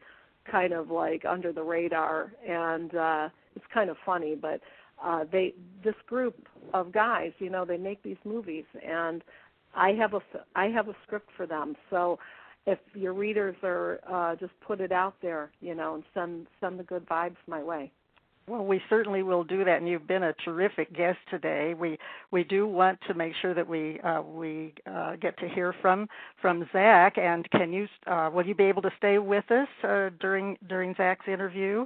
kind 0.49 0.73
of 0.73 0.89
like 0.89 1.23
under 1.25 1.51
the 1.53 1.63
radar, 1.63 2.33
and 2.47 2.95
uh 2.95 3.29
it's 3.55 3.65
kind 3.73 3.89
of 3.89 3.97
funny, 4.05 4.35
but 4.35 4.59
uh 5.03 5.23
they 5.31 5.53
this 5.83 5.95
group 6.07 6.47
of 6.73 6.91
guys, 6.91 7.31
you 7.39 7.49
know, 7.49 7.65
they 7.65 7.77
make 7.77 8.01
these 8.03 8.17
movies, 8.25 8.65
and 8.85 9.23
I 9.75 9.91
have 9.91 10.13
a 10.13 10.21
I 10.55 10.65
have 10.65 10.87
a 10.89 10.95
script 11.05 11.29
for 11.35 11.45
them, 11.45 11.75
so 11.89 12.19
if 12.65 12.79
your 12.93 13.13
readers 13.13 13.55
are 13.63 13.99
uh, 14.09 14.35
just 14.35 14.53
put 14.65 14.79
it 14.79 14.91
out 14.91 15.15
there, 15.21 15.51
you 15.59 15.75
know, 15.75 15.95
and 15.95 16.03
send 16.13 16.47
send 16.61 16.79
the 16.79 16.83
good 16.83 17.05
vibes 17.07 17.35
my 17.47 17.61
way. 17.61 17.91
Well, 18.47 18.65
we 18.65 18.81
certainly 18.89 19.23
will 19.23 19.45
do 19.45 19.63
that, 19.63 19.77
and 19.77 19.87
you've 19.87 20.07
been 20.07 20.23
a 20.23 20.33
terrific 20.43 20.93
guest 20.93 21.17
today. 21.29 21.73
We 21.73 21.97
we 22.31 22.43
do 22.43 22.67
want 22.67 22.99
to 23.07 23.13
make 23.13 23.33
sure 23.41 23.53
that 23.53 23.67
we 23.67 24.01
uh, 24.01 24.21
we 24.21 24.73
uh, 24.85 25.15
get 25.15 25.37
to 25.39 25.47
hear 25.47 25.73
from 25.81 26.09
from 26.41 26.67
Zack. 26.73 27.17
And 27.17 27.49
can 27.51 27.71
you 27.71 27.87
uh, 28.05 28.29
will 28.33 28.45
you 28.45 28.53
be 28.53 28.65
able 28.65 28.81
to 28.81 28.91
stay 28.97 29.17
with 29.17 29.49
us 29.49 29.67
uh, 29.83 30.09
during 30.19 30.57
during 30.67 30.93
Zack's 30.95 31.27
interview? 31.27 31.85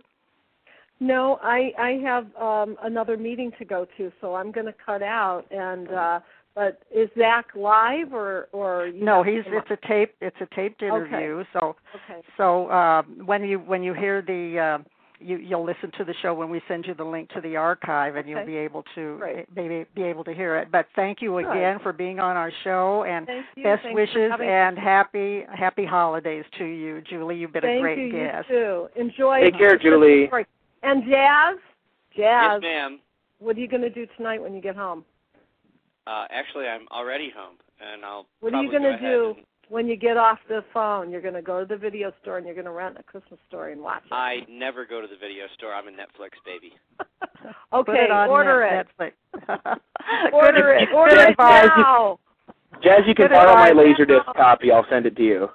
No, 0.99 1.39
I 1.43 1.73
I 1.77 1.91
have 2.03 2.35
um, 2.35 2.75
another 2.81 3.17
meeting 3.17 3.51
to 3.59 3.65
go 3.65 3.85
to, 3.97 4.11
so 4.19 4.33
I'm 4.33 4.51
going 4.51 4.65
to 4.65 4.75
cut 4.83 5.03
out. 5.03 5.45
And 5.51 5.89
uh, 5.89 6.19
but 6.55 6.81
is 6.89 7.07
Zack 7.15 7.49
live 7.55 8.13
or 8.13 8.49
or 8.51 8.87
you 8.87 9.05
No, 9.05 9.21
he's 9.21 9.43
it's 9.45 9.69
a 9.69 9.87
tape 9.87 10.15
it's 10.21 10.37
a 10.41 10.55
taped 10.55 10.81
interview. 10.81 11.43
So 11.53 11.75
Okay. 11.95 12.21
so 12.35 12.67
uh, 12.69 13.03
when 13.03 13.43
you 13.43 13.59
when 13.59 13.83
you 13.83 13.93
hear 13.93 14.23
the 14.23 14.59
uh, 14.59 14.83
you 15.19 15.37
you'll 15.37 15.65
listen 15.65 15.91
to 15.97 16.03
the 16.03 16.13
show 16.21 16.33
when 16.33 16.49
we 16.49 16.61
send 16.67 16.85
you 16.85 16.93
the 16.93 17.03
link 17.03 17.29
to 17.29 17.41
the 17.41 17.55
archive, 17.55 18.15
and 18.15 18.27
you'll 18.27 18.45
be 18.45 18.55
able 18.55 18.83
to 18.95 19.17
Great. 19.17 19.45
maybe 19.55 19.85
be 19.95 20.03
able 20.03 20.23
to 20.23 20.33
hear 20.33 20.57
it. 20.57 20.71
But 20.71 20.87
thank 20.95 21.21
you 21.21 21.31
Good. 21.33 21.49
again 21.51 21.79
for 21.81 21.93
being 21.93 22.19
on 22.19 22.35
our 22.37 22.51
show, 22.63 23.03
and 23.03 23.25
best 23.25 23.83
Thanks 23.83 23.95
wishes 23.95 24.31
and 24.41 24.77
happy 24.77 25.43
happy 25.53 25.85
holidays 25.85 26.45
to 26.57 26.65
you, 26.65 27.01
Julie. 27.09 27.37
You've 27.37 27.53
been 27.53 27.61
Thank 27.63 27.79
a 27.79 27.81
great 27.81 27.97
you, 27.99 28.11
guest. 28.11 28.47
you 28.49 28.55
too. 28.95 29.01
Enjoy. 29.01 29.41
Take 29.41 29.57
care, 29.57 29.77
Julie. 29.77 30.29
And 30.83 31.03
Jazz, 31.03 31.57
Jazz, 32.15 32.59
Yes, 32.59 32.61
ma'am. 32.61 32.99
what 33.39 33.57
are 33.57 33.59
you 33.59 33.67
going 33.67 33.81
to 33.81 33.89
do 33.89 34.05
tonight 34.15 34.41
when 34.41 34.53
you 34.53 34.61
get 34.61 34.75
home? 34.75 35.03
Uh, 36.05 36.25
actually, 36.29 36.65
I'm 36.67 36.87
already 36.89 37.31
home, 37.35 37.55
and 37.81 38.05
I'll. 38.05 38.27
What 38.39 38.53
are 38.53 38.63
you 38.63 38.71
gonna 38.71 38.83
go 38.83 38.95
ahead 38.95 39.01
do? 39.01 39.35
And- 39.67 39.73
When 39.73 39.87
you 39.87 39.95
get 39.95 40.17
off 40.17 40.39
the 40.47 40.63
phone, 40.73 41.09
you're 41.11 41.21
going 41.21 41.33
to 41.33 41.41
go 41.41 41.59
to 41.59 41.65
the 41.65 41.77
video 41.77 42.11
store 42.21 42.37
and 42.37 42.45
you're 42.45 42.55
going 42.55 42.65
to 42.65 42.71
rent 42.71 42.97
a 42.99 43.03
Christmas 43.03 43.39
story 43.47 43.73
and 43.73 43.81
watch 43.81 44.03
it. 44.05 44.13
I 44.13 44.39
never 44.49 44.85
go 44.85 45.01
to 45.01 45.07
the 45.07 45.17
video 45.19 45.45
store. 45.57 45.73
I'm 45.73 45.87
a 45.87 45.91
Netflix 45.91 46.31
baby. 46.45 46.73
Okay, 47.71 48.07
it 48.09 48.11
order 48.11 48.65
Net- 48.65 48.87
it. 48.99 49.13
Netflix. 49.37 49.79
Order 50.33 50.73
it. 50.73 50.89
Order 50.93 51.19
it 51.29 51.35
now. 51.37 52.19
Jazz, 52.83 53.01
you 53.05 53.13
can 53.13 53.29
borrow 53.29 53.53
my 53.53 53.69
advice. 53.69 53.95
Laserdisc 53.99 54.35
copy. 54.35 54.71
I'll 54.71 54.85
send 54.89 55.05
it 55.05 55.15
to 55.17 55.23
you. 55.23 55.47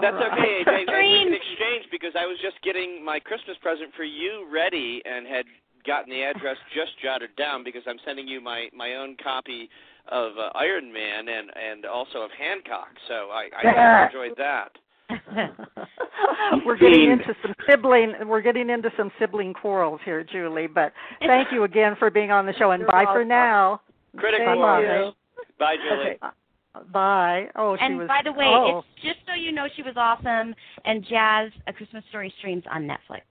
That's 0.00 0.14
All 0.14 0.20
right. 0.20 0.32
okay, 0.32 0.62
AJ. 0.64 0.86
Maybe 0.86 1.08
we 1.08 1.24
can 1.24 1.34
exchange 1.34 1.84
because 1.90 2.12
I 2.18 2.26
was 2.26 2.38
just 2.42 2.56
getting 2.62 3.04
my 3.04 3.18
Christmas 3.20 3.56
present 3.60 3.90
for 3.96 4.04
you 4.04 4.46
ready 4.52 5.02
and 5.04 5.26
had 5.26 5.44
gotten 5.86 6.10
the 6.10 6.22
address 6.22 6.56
just 6.74 6.92
jotted 7.02 7.34
down 7.36 7.62
because 7.64 7.82
I'm 7.86 7.98
sending 8.06 8.26
you 8.26 8.40
my 8.40 8.68
my 8.74 8.94
own 8.94 9.16
copy 9.22 9.68
of 10.10 10.32
uh, 10.38 10.50
Iron 10.54 10.92
Man 10.92 11.28
and 11.28 11.50
and 11.54 11.86
also 11.86 12.18
of 12.18 12.30
Hancock. 12.38 12.90
So 13.08 13.30
I 13.30 13.48
I 13.62 14.06
enjoyed 14.06 14.36
that. 14.38 14.72
we're 16.64 16.76
getting 16.76 17.10
into 17.10 17.34
some 17.42 17.54
sibling 17.68 18.14
we're 18.26 18.40
getting 18.40 18.70
into 18.70 18.90
some 18.96 19.10
sibling 19.18 19.52
quarrels 19.52 20.00
here, 20.04 20.24
Julie. 20.24 20.66
But 20.66 20.92
thank 21.20 21.48
you 21.52 21.64
again 21.64 21.96
for 21.98 22.10
being 22.10 22.30
on 22.30 22.46
the 22.46 22.54
show, 22.54 22.70
and 22.70 22.80
You're 22.80 22.90
bye 22.90 23.04
for 23.04 23.24
now. 23.24 23.80
Critic 24.16 24.40
Thank 24.44 25.14
Bye, 25.58 25.76
Julie. 25.76 26.00
Okay. 26.00 26.18
Uh, 26.22 26.30
Bye. 26.92 27.48
Oh, 27.56 27.76
she 27.76 27.84
and 27.84 27.98
was. 27.98 28.08
by 28.08 28.20
the 28.24 28.32
way, 28.32 28.46
oh. 28.46 28.78
it's 28.78 29.02
just 29.02 29.18
so 29.26 29.34
you 29.34 29.52
know 29.52 29.66
she 29.76 29.82
was 29.82 29.94
awesome 29.96 30.54
and 30.84 31.04
Jazz 31.08 31.50
A 31.66 31.72
Christmas 31.72 32.04
Story 32.08 32.32
streams 32.38 32.64
on 32.70 32.82
Netflix. 32.82 33.22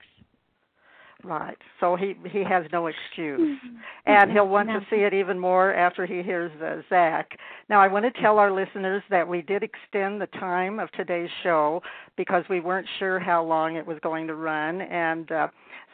Right. 1.24 1.56
So 1.78 1.94
he 1.94 2.16
he 2.28 2.42
has 2.42 2.64
no 2.72 2.88
excuse, 2.88 3.58
and 4.06 4.32
he'll 4.32 4.48
want 4.48 4.68
to 4.68 4.80
see 4.90 5.02
it 5.02 5.14
even 5.14 5.38
more 5.38 5.72
after 5.72 6.04
he 6.04 6.20
hears 6.20 6.50
uh, 6.60 6.82
Zack. 6.88 7.38
Now, 7.68 7.80
I 7.80 7.86
want 7.86 8.12
to 8.12 8.20
tell 8.20 8.38
our 8.38 8.50
listeners 8.50 9.04
that 9.08 9.26
we 9.26 9.40
did 9.40 9.62
extend 9.62 10.20
the 10.20 10.26
time 10.38 10.80
of 10.80 10.90
today's 10.92 11.30
show 11.44 11.80
because 12.16 12.44
we 12.50 12.58
weren't 12.58 12.88
sure 12.98 13.20
how 13.20 13.44
long 13.44 13.76
it 13.76 13.86
was 13.86 13.98
going 14.02 14.26
to 14.26 14.34
run, 14.34 14.80
and 14.80 15.30
uh, 15.30 15.48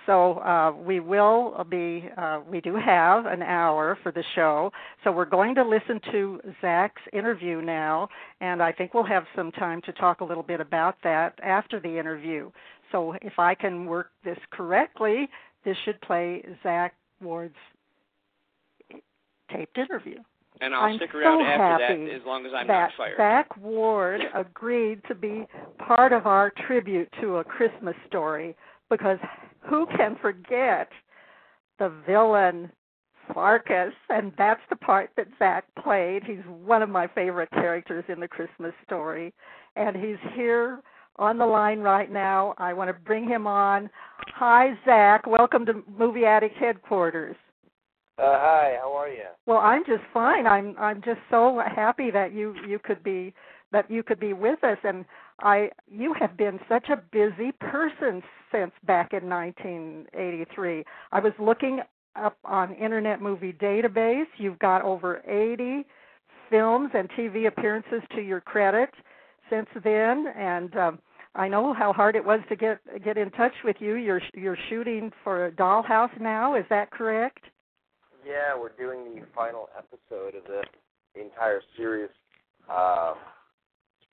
so 0.09 0.39
uh, 0.39 0.73
we 0.73 1.01
will 1.01 1.67
be. 1.69 2.09
Uh, 2.17 2.41
we 2.51 2.63
do 2.63 2.75
have 2.77 3.27
an 3.27 3.43
hour 3.43 3.99
for 4.03 4.11
the 4.11 4.25
show, 4.35 4.73
so 5.05 5.13
we're 5.13 5.27
going 5.27 5.55
to 5.55 5.63
listen 5.63 6.01
to 6.11 6.41
Zack's 6.63 7.03
interview 7.13 7.61
now, 7.61 8.09
and 8.41 8.63
I 8.63 8.73
think 8.73 8.95
we'll 8.95 9.05
have 9.05 9.25
some 9.37 9.53
time 9.53 9.83
to 9.83 9.93
talk 9.93 10.23
a 10.23 10.25
little 10.25 10.43
bit 10.43 10.61
about 10.61 10.97
that 11.05 11.39
after 11.43 11.79
the 11.79 11.99
interview. 11.99 12.51
So 12.91 13.17
if 13.21 13.39
I 13.39 13.55
can 13.55 13.85
work 13.85 14.09
this 14.25 14.39
correctly, 14.51 15.29
this 15.67 15.77
should 15.85 16.01
play 16.01 16.43
Zack 16.63 16.95
Ward's 17.21 17.55
taped 19.53 19.77
interview. 19.77 20.17
And 20.63 20.75
I'll 20.75 20.85
I'm 20.85 20.97
stick 20.97 21.15
around 21.15 21.41
so 21.41 21.47
after 21.47 22.07
that 22.07 22.15
as 22.15 22.23
long 22.27 22.47
as 22.47 22.53
I'm 22.57 22.67
that 22.67 22.73
not 22.73 22.91
fired. 22.97 23.17
Zack 23.19 23.57
Ward 23.59 24.23
agreed 24.35 25.03
to 25.09 25.15
be 25.15 25.47
part 25.87 26.15
of 26.15 26.27
our 26.27 26.51
tribute 26.67 27.11
to 27.21 27.37
a 27.37 27.45
Christmas 27.45 27.95
story 28.07 28.57
because 28.89 29.19
who 29.69 29.87
can 29.97 30.17
forget 30.21 30.89
the 31.79 31.93
villain 32.07 32.71
Farkus, 33.35 33.93
and 34.09 34.33
that's 34.39 34.61
the 34.71 34.77
part 34.77 35.11
that 35.17 35.27
Zack 35.39 35.65
played. 35.83 36.25
He's 36.25 36.45
one 36.65 36.83
of 36.83 36.89
my 36.89 37.07
favorite 37.09 37.51
characters 37.51 38.05
in 38.09 38.21
the 38.21 38.29
Christmas 38.29 38.73
story, 38.87 39.35
and 39.77 39.97
he's 39.97 40.17
here 40.35 40.81
on 41.17 41.37
the 41.37 41.45
line 41.45 41.81
right 41.81 42.11
now. 42.11 42.55
I 42.59 42.73
want 42.73 42.89
to 42.89 42.95
bring 43.05 43.29
him 43.29 43.47
on. 43.47 43.91
Hi, 44.35 44.73
Zack. 44.85 45.27
Welcome 45.27 45.67
to 45.67 45.83
Movie 45.99 46.25
Addict 46.25 46.57
headquarters. 46.57 47.37
Uh, 48.19 48.23
hi, 48.25 48.77
how 48.81 48.93
are 48.95 49.09
you? 49.09 49.25
Well, 49.47 49.59
I'm 49.59 49.85
just 49.87 50.03
fine. 50.13 50.47
I'm 50.47 50.75
I'm 50.79 51.01
just 51.03 51.21
so 51.31 51.63
happy 51.75 52.11
that 52.11 52.33
you 52.33 52.55
you 52.67 52.81
could 52.83 53.03
be 53.05 53.33
that 53.71 53.89
you 53.91 54.03
could 54.03 54.19
be 54.19 54.33
with 54.33 54.65
us 54.65 54.79
and 54.83 55.05
I 55.41 55.71
you 55.87 56.15
have 56.19 56.37
been 56.37 56.59
such 56.69 56.89
a 56.89 56.97
busy 57.13 57.53
person 57.61 58.23
since 58.53 58.73
back 58.87 59.13
in 59.13 59.29
1983. 59.29 60.85
I 61.13 61.21
was 61.21 61.33
looking 61.39 61.81
up 62.17 62.37
on 62.45 62.75
Internet 62.75 63.23
Movie 63.23 63.53
Database. 63.53 64.27
You've 64.37 64.59
got 64.59 64.83
over 64.83 65.23
80 65.29 65.85
films 66.51 66.91
and 66.95 67.09
TV 67.11 67.47
appearances 67.47 68.03
to 68.15 68.21
your 68.21 68.41
credit 68.41 68.91
since 69.51 69.69
then 69.85 70.27
and 70.37 70.77
um 70.77 70.99
I 71.35 71.47
know 71.47 71.73
how 71.73 71.93
hard 71.93 72.17
it 72.17 72.25
was 72.25 72.41
to 72.49 72.57
get 72.57 72.81
get 73.05 73.17
in 73.17 73.31
touch 73.31 73.53
with 73.65 73.77
you. 73.79 73.95
You're 73.95 74.23
you're 74.35 74.59
shooting 74.69 75.13
for 75.23 75.53
Dollhouse 75.53 76.19
now, 76.21 76.57
is 76.57 76.65
that 76.71 76.91
correct? 76.91 77.45
Yeah, 78.27 78.59
we're 78.59 78.71
doing 78.71 79.15
the 79.15 79.27
final 79.35 79.69
episode 79.77 80.35
of 80.35 80.45
the 80.45 81.21
entire 81.21 81.63
series. 81.77 82.11
Uh, 82.69 83.15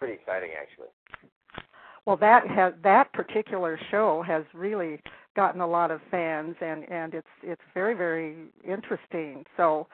pretty 0.05 0.21
exciting, 0.21 0.51
actually. 0.59 0.87
Well, 2.05 2.17
that 2.17 2.47
has 2.47 2.73
that 2.83 3.11
particular 3.13 3.79
show 3.89 4.23
has 4.27 4.43
really 4.53 5.01
gotten 5.35 5.61
a 5.61 5.67
lot 5.67 5.89
of 5.89 5.99
fans, 6.11 6.55
and 6.61 6.83
and 6.89 7.13
it's 7.15 7.27
it's 7.41 7.61
very 7.73 7.95
very 7.95 8.35
interesting. 8.63 9.43
So, 9.57 9.87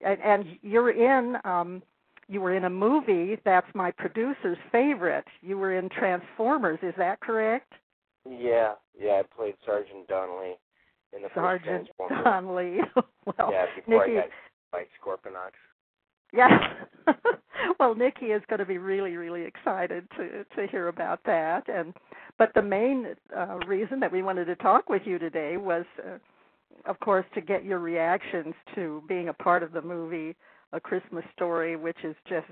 and, 0.00 0.18
and 0.22 0.44
you're 0.62 0.90
in 0.90 1.36
um, 1.44 1.82
you 2.26 2.40
were 2.40 2.54
in 2.54 2.64
a 2.64 2.70
movie 2.70 3.38
that's 3.44 3.66
my 3.74 3.90
producer's 3.90 4.56
favorite. 4.72 5.26
You 5.42 5.58
were 5.58 5.76
in 5.76 5.90
Transformers, 5.90 6.78
is 6.82 6.94
that 6.96 7.20
correct? 7.20 7.72
Yeah, 8.28 8.74
yeah, 8.98 9.20
I 9.20 9.22
played 9.36 9.54
Sergeant 9.66 10.08
Donnelly 10.08 10.56
in 11.14 11.22
the 11.22 11.28
Sergeant 11.34 11.88
first 11.88 11.96
Transformers. 11.96 12.24
Donnelly. 12.24 12.78
well, 13.26 13.52
yeah, 13.52 13.66
before 13.76 14.06
Nikki, 14.06 14.18
I 14.18 14.22
got 14.22 14.30
by 14.72 14.82
Scorponok. 14.96 15.52
Yeah. 16.32 16.48
well, 17.80 17.94
Nikki 17.94 18.26
is 18.26 18.42
going 18.48 18.58
to 18.58 18.66
be 18.66 18.78
really, 18.78 19.16
really 19.16 19.42
excited 19.42 20.06
to 20.16 20.44
to 20.56 20.70
hear 20.70 20.88
about 20.88 21.20
that. 21.24 21.68
And 21.68 21.94
but 22.38 22.52
the 22.54 22.62
main 22.62 23.14
uh, 23.36 23.58
reason 23.66 24.00
that 24.00 24.12
we 24.12 24.22
wanted 24.22 24.46
to 24.46 24.56
talk 24.56 24.88
with 24.88 25.02
you 25.04 25.18
today 25.18 25.56
was, 25.56 25.84
uh, 26.06 26.18
of 26.86 27.00
course, 27.00 27.26
to 27.34 27.40
get 27.40 27.64
your 27.64 27.78
reactions 27.78 28.54
to 28.74 29.02
being 29.08 29.28
a 29.28 29.32
part 29.32 29.62
of 29.62 29.72
the 29.72 29.82
movie 29.82 30.36
A 30.72 30.80
Christmas 30.80 31.24
Story, 31.34 31.76
which 31.76 31.98
is 32.04 32.14
just, 32.28 32.46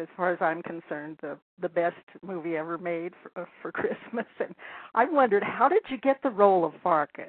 as 0.00 0.06
far 0.16 0.32
as 0.32 0.38
I'm 0.40 0.62
concerned, 0.62 1.18
the 1.20 1.36
the 1.60 1.68
best 1.68 1.96
movie 2.22 2.56
ever 2.56 2.78
made 2.78 3.12
for 3.22 3.42
uh, 3.42 3.46
for 3.60 3.72
Christmas. 3.72 4.26
And 4.38 4.54
I 4.94 5.04
wondered, 5.04 5.42
how 5.42 5.68
did 5.68 5.82
you 5.88 5.98
get 5.98 6.22
the 6.22 6.30
role 6.30 6.64
of 6.64 6.72
Farkus? 6.84 7.26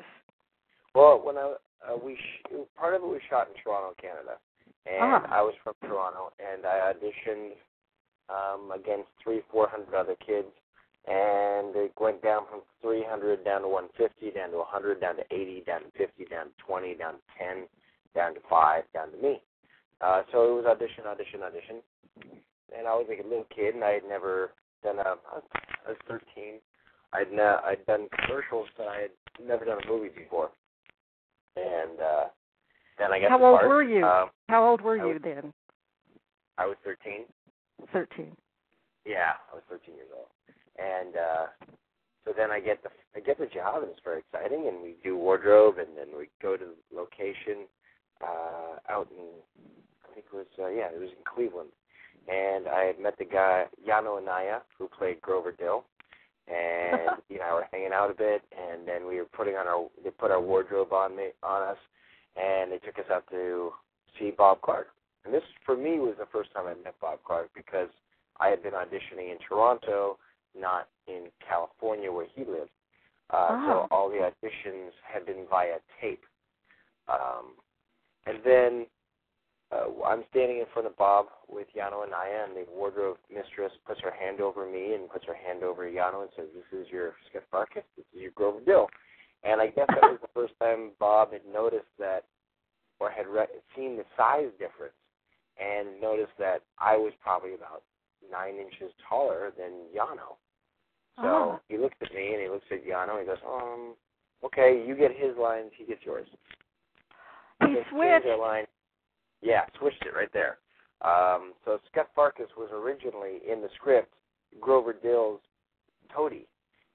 Well, 0.93 1.21
when 1.23 1.37
I 1.37 1.55
uh, 1.87 1.97
we 2.03 2.15
sh- 2.15 2.55
part 2.77 2.95
of 2.95 3.01
it 3.01 3.07
was 3.07 3.21
shot 3.29 3.47
in 3.47 3.61
Toronto, 3.61 3.93
Canada, 4.01 4.37
and 4.85 5.01
Ah. 5.01 5.25
I 5.29 5.41
was 5.41 5.53
from 5.63 5.73
Toronto, 5.81 6.31
and 6.39 6.65
I 6.65 6.93
auditioned 6.93 7.53
um, 8.29 8.71
against 8.71 9.09
three, 9.23 9.41
four 9.51 9.67
hundred 9.67 9.93
other 9.93 10.15
kids, 10.25 10.47
and 11.07 11.75
it 11.75 11.93
went 11.99 12.21
down 12.23 12.43
from 12.49 12.61
three 12.81 13.03
hundred 13.07 13.43
down 13.45 13.61
to 13.61 13.67
one 13.67 13.89
fifty, 13.97 14.31
down 14.31 14.51
to 14.51 14.57
a 14.57 14.65
hundred, 14.65 15.01
down 15.01 15.15
to 15.17 15.23
eighty, 15.31 15.61
down 15.65 15.81
to 15.81 15.91
fifty, 15.97 16.25
down 16.25 16.47
to 16.47 16.53
twenty, 16.65 16.93
down 16.95 17.15
to 17.15 17.21
ten, 17.37 17.67
down 18.15 18.33
to 18.33 18.39
five, 18.49 18.83
down 18.93 19.11
to 19.11 19.17
me. 19.17 19.41
Uh, 20.01 20.23
so 20.31 20.51
it 20.51 20.55
was 20.55 20.65
audition, 20.65 21.05
audition, 21.05 21.41
audition, 21.43 21.77
and 22.77 22.87
I 22.87 22.93
was 22.95 23.05
like 23.07 23.19
a 23.23 23.27
little 23.27 23.47
kid, 23.55 23.75
and 23.75 23.83
I 23.83 23.91
had 23.91 24.03
never 24.07 24.51
done 24.83 24.99
a. 24.99 25.01
I 25.01 25.35
was, 25.35 25.43
I 25.85 25.89
was 25.89 25.97
thirteen. 26.07 26.59
I'd 27.13 27.31
ne- 27.31 27.61
I'd 27.65 27.85
done 27.85 28.07
commercials, 28.25 28.67
but 28.77 28.87
I 28.87 29.01
had 29.07 29.11
never 29.41 29.65
done 29.65 29.79
a 29.83 29.87
movie 29.87 30.09
before 30.09 30.49
and 31.55 31.99
uh 32.01 32.25
then 32.97 33.11
I 33.11 33.19
got 33.19 33.29
How 33.29 33.43
old 33.43 33.59
part. 33.59 33.69
were 33.69 33.83
you? 33.83 34.05
Um, 34.05 34.29
How 34.49 34.63
old 34.67 34.81
were 34.81 34.99
I 34.99 35.05
you 35.07 35.13
was- 35.13 35.21
then? 35.23 35.53
I 36.57 36.65
was 36.65 36.77
13. 36.85 37.25
Thirteen. 37.91 38.35
Yeah, 39.05 39.33
I 39.51 39.55
was 39.55 39.63
13 39.69 39.95
years 39.95 40.09
old, 40.15 40.29
and 40.79 41.15
uh 41.17 41.45
so 42.25 42.33
then 42.35 42.49
I 42.49 42.59
get 42.59 42.81
the 42.81 42.89
I 43.15 43.19
get 43.19 43.37
the 43.37 43.45
job, 43.47 43.83
and 43.83 43.91
it's 43.91 43.99
very 44.03 44.19
exciting. 44.19 44.67
And 44.67 44.81
we 44.81 44.95
do 45.03 45.17
wardrobe, 45.17 45.77
and 45.77 45.89
then 45.97 46.17
we 46.17 46.29
go 46.41 46.55
to 46.57 46.65
the 46.65 46.95
location 46.97 47.67
uh 48.21 48.79
out 48.89 49.09
in 49.11 49.25
I 50.09 50.13
think 50.13 50.25
it 50.31 50.35
was 50.35 50.47
uh, 50.57 50.69
yeah 50.69 50.87
it 50.87 50.99
was 50.99 51.09
in 51.09 51.23
Cleveland, 51.25 51.69
and 52.29 52.67
I 52.69 52.85
had 52.85 52.99
met 52.99 53.17
the 53.17 53.25
guy 53.25 53.65
Yano 53.87 54.17
Anaya 54.17 54.61
who 54.77 54.87
played 54.87 55.21
Grover 55.21 55.51
Dill, 55.51 55.83
and 56.47 57.19
you 57.29 57.37
know 57.39 57.59
we're 57.59 57.67
hanging 57.77 57.93
out 57.93 58.09
a 58.09 58.15
bit, 58.15 58.41
and 58.57 58.87
then 58.87 59.05
we 59.05 59.17
were 59.17 59.25
putting 59.25 59.55
on 59.55 59.67
our 59.67 59.87
they 60.03 60.09
put 60.11 60.31
our 60.31 60.41
wardrobe 60.41 60.93
on 60.93 61.15
me 61.15 61.29
on 61.43 61.61
us, 61.63 61.77
and 62.35 62.71
they 62.71 62.77
took 62.79 62.97
us 62.99 63.09
out 63.11 63.25
to 63.31 63.71
see 64.19 64.31
Bob 64.31 64.61
Clark. 64.61 64.87
And 65.23 65.33
this 65.33 65.43
for 65.65 65.75
me 65.75 65.99
was 65.99 66.15
the 66.19 66.27
first 66.31 66.53
time 66.53 66.67
I 66.67 66.75
met 66.83 66.95
Bob 67.01 67.19
Clark 67.25 67.49
because 67.55 67.89
I 68.39 68.49
had 68.49 68.61
been 68.61 68.73
auditioning 68.73 69.31
in 69.31 69.37
Toronto, 69.47 70.17
not 70.59 70.87
in 71.07 71.27
California 71.47 72.11
where 72.11 72.27
he 72.35 72.41
lived. 72.43 72.69
Uh, 73.31 73.47
Ah. 73.49 73.65
So 73.65 73.87
all 73.89 74.09
the 74.09 74.17
auditions 74.17 74.91
had 75.03 75.25
been 75.25 75.45
via 75.49 75.77
tape. 75.99 76.23
Um, 77.07 77.53
and 78.27 78.37
then 78.43 78.85
uh, 79.71 79.87
I'm 80.05 80.23
standing 80.29 80.59
in 80.59 80.65
front 80.73 80.87
of 80.87 80.95
Bob 80.97 81.25
with 81.49 81.67
Yano 81.75 82.05
Anaya, 82.05 82.45
and 82.47 82.55
the 82.55 82.65
wardrobe 82.71 83.17
mistress 83.33 83.71
puts 83.87 83.99
her 84.01 84.11
hand 84.11 84.41
over 84.41 84.69
me 84.69 84.93
and 84.93 85.09
puts 85.09 85.25
her 85.25 85.33
hand 85.33 85.63
over 85.63 85.89
Yano 85.89 86.21
and 86.21 86.29
says, 86.35 86.45
"This 86.53 86.79
is 86.81 86.87
your 86.91 87.13
Scut 87.29 87.43
Farkus. 87.51 87.83
This 87.97 88.05
is 88.13 88.21
your 88.21 88.31
Grover 88.31 88.59
Dill." 88.63 88.87
And 89.45 89.61
I 89.61 89.67
guess 89.67 89.85
that 89.89 90.01
was 90.01 90.19
the 90.21 90.27
first 90.33 90.53
time 90.59 90.91
Bob 90.99 91.31
had 91.31 91.41
noticed 91.51 91.91
that, 91.99 92.23
or 92.99 93.09
had 93.11 93.27
re- 93.27 93.45
seen 93.75 93.95
the 93.97 94.05
size 94.17 94.49
difference, 94.57 94.95
and 95.61 96.01
noticed 96.01 96.33
that 96.39 96.61
I 96.79 96.97
was 96.97 97.13
probably 97.21 97.53
about 97.53 97.83
nine 98.31 98.55
inches 98.55 98.91
taller 99.07 99.51
than 99.57 99.71
Yano. 99.95 100.35
So 101.17 101.23
Ah. 101.23 101.59
he 101.69 101.77
looks 101.77 101.95
at 102.01 102.13
me 102.13 102.33
and 102.33 102.41
he 102.41 102.49
looks 102.49 102.65
at 102.71 102.83
Yano 102.83 103.11
and 103.11 103.19
he 103.21 103.25
goes, 103.25 103.37
um, 103.45 103.95
okay, 104.43 104.83
you 104.85 104.95
get 104.95 105.15
his 105.15 105.37
lines, 105.37 105.71
he 105.77 105.85
gets 105.85 106.03
yours. 106.03 106.27
He 107.61 107.67
changed 107.67 107.89
switched. 107.91 108.25
their 108.25 108.37
line. 108.37 108.65
Yeah, 109.41 109.65
switched 109.77 110.03
it 110.05 110.15
right 110.15 110.31
there. 110.33 110.57
Um, 111.01 111.53
so 111.63 111.79
Scut 111.91 112.09
Farkus 112.17 112.49
was 112.57 112.69
originally 112.73 113.39
in 113.49 113.61
the 113.61 113.69
script 113.75 114.13
Grover 114.59 114.93
Dill's 114.93 115.41
toady, 116.13 116.47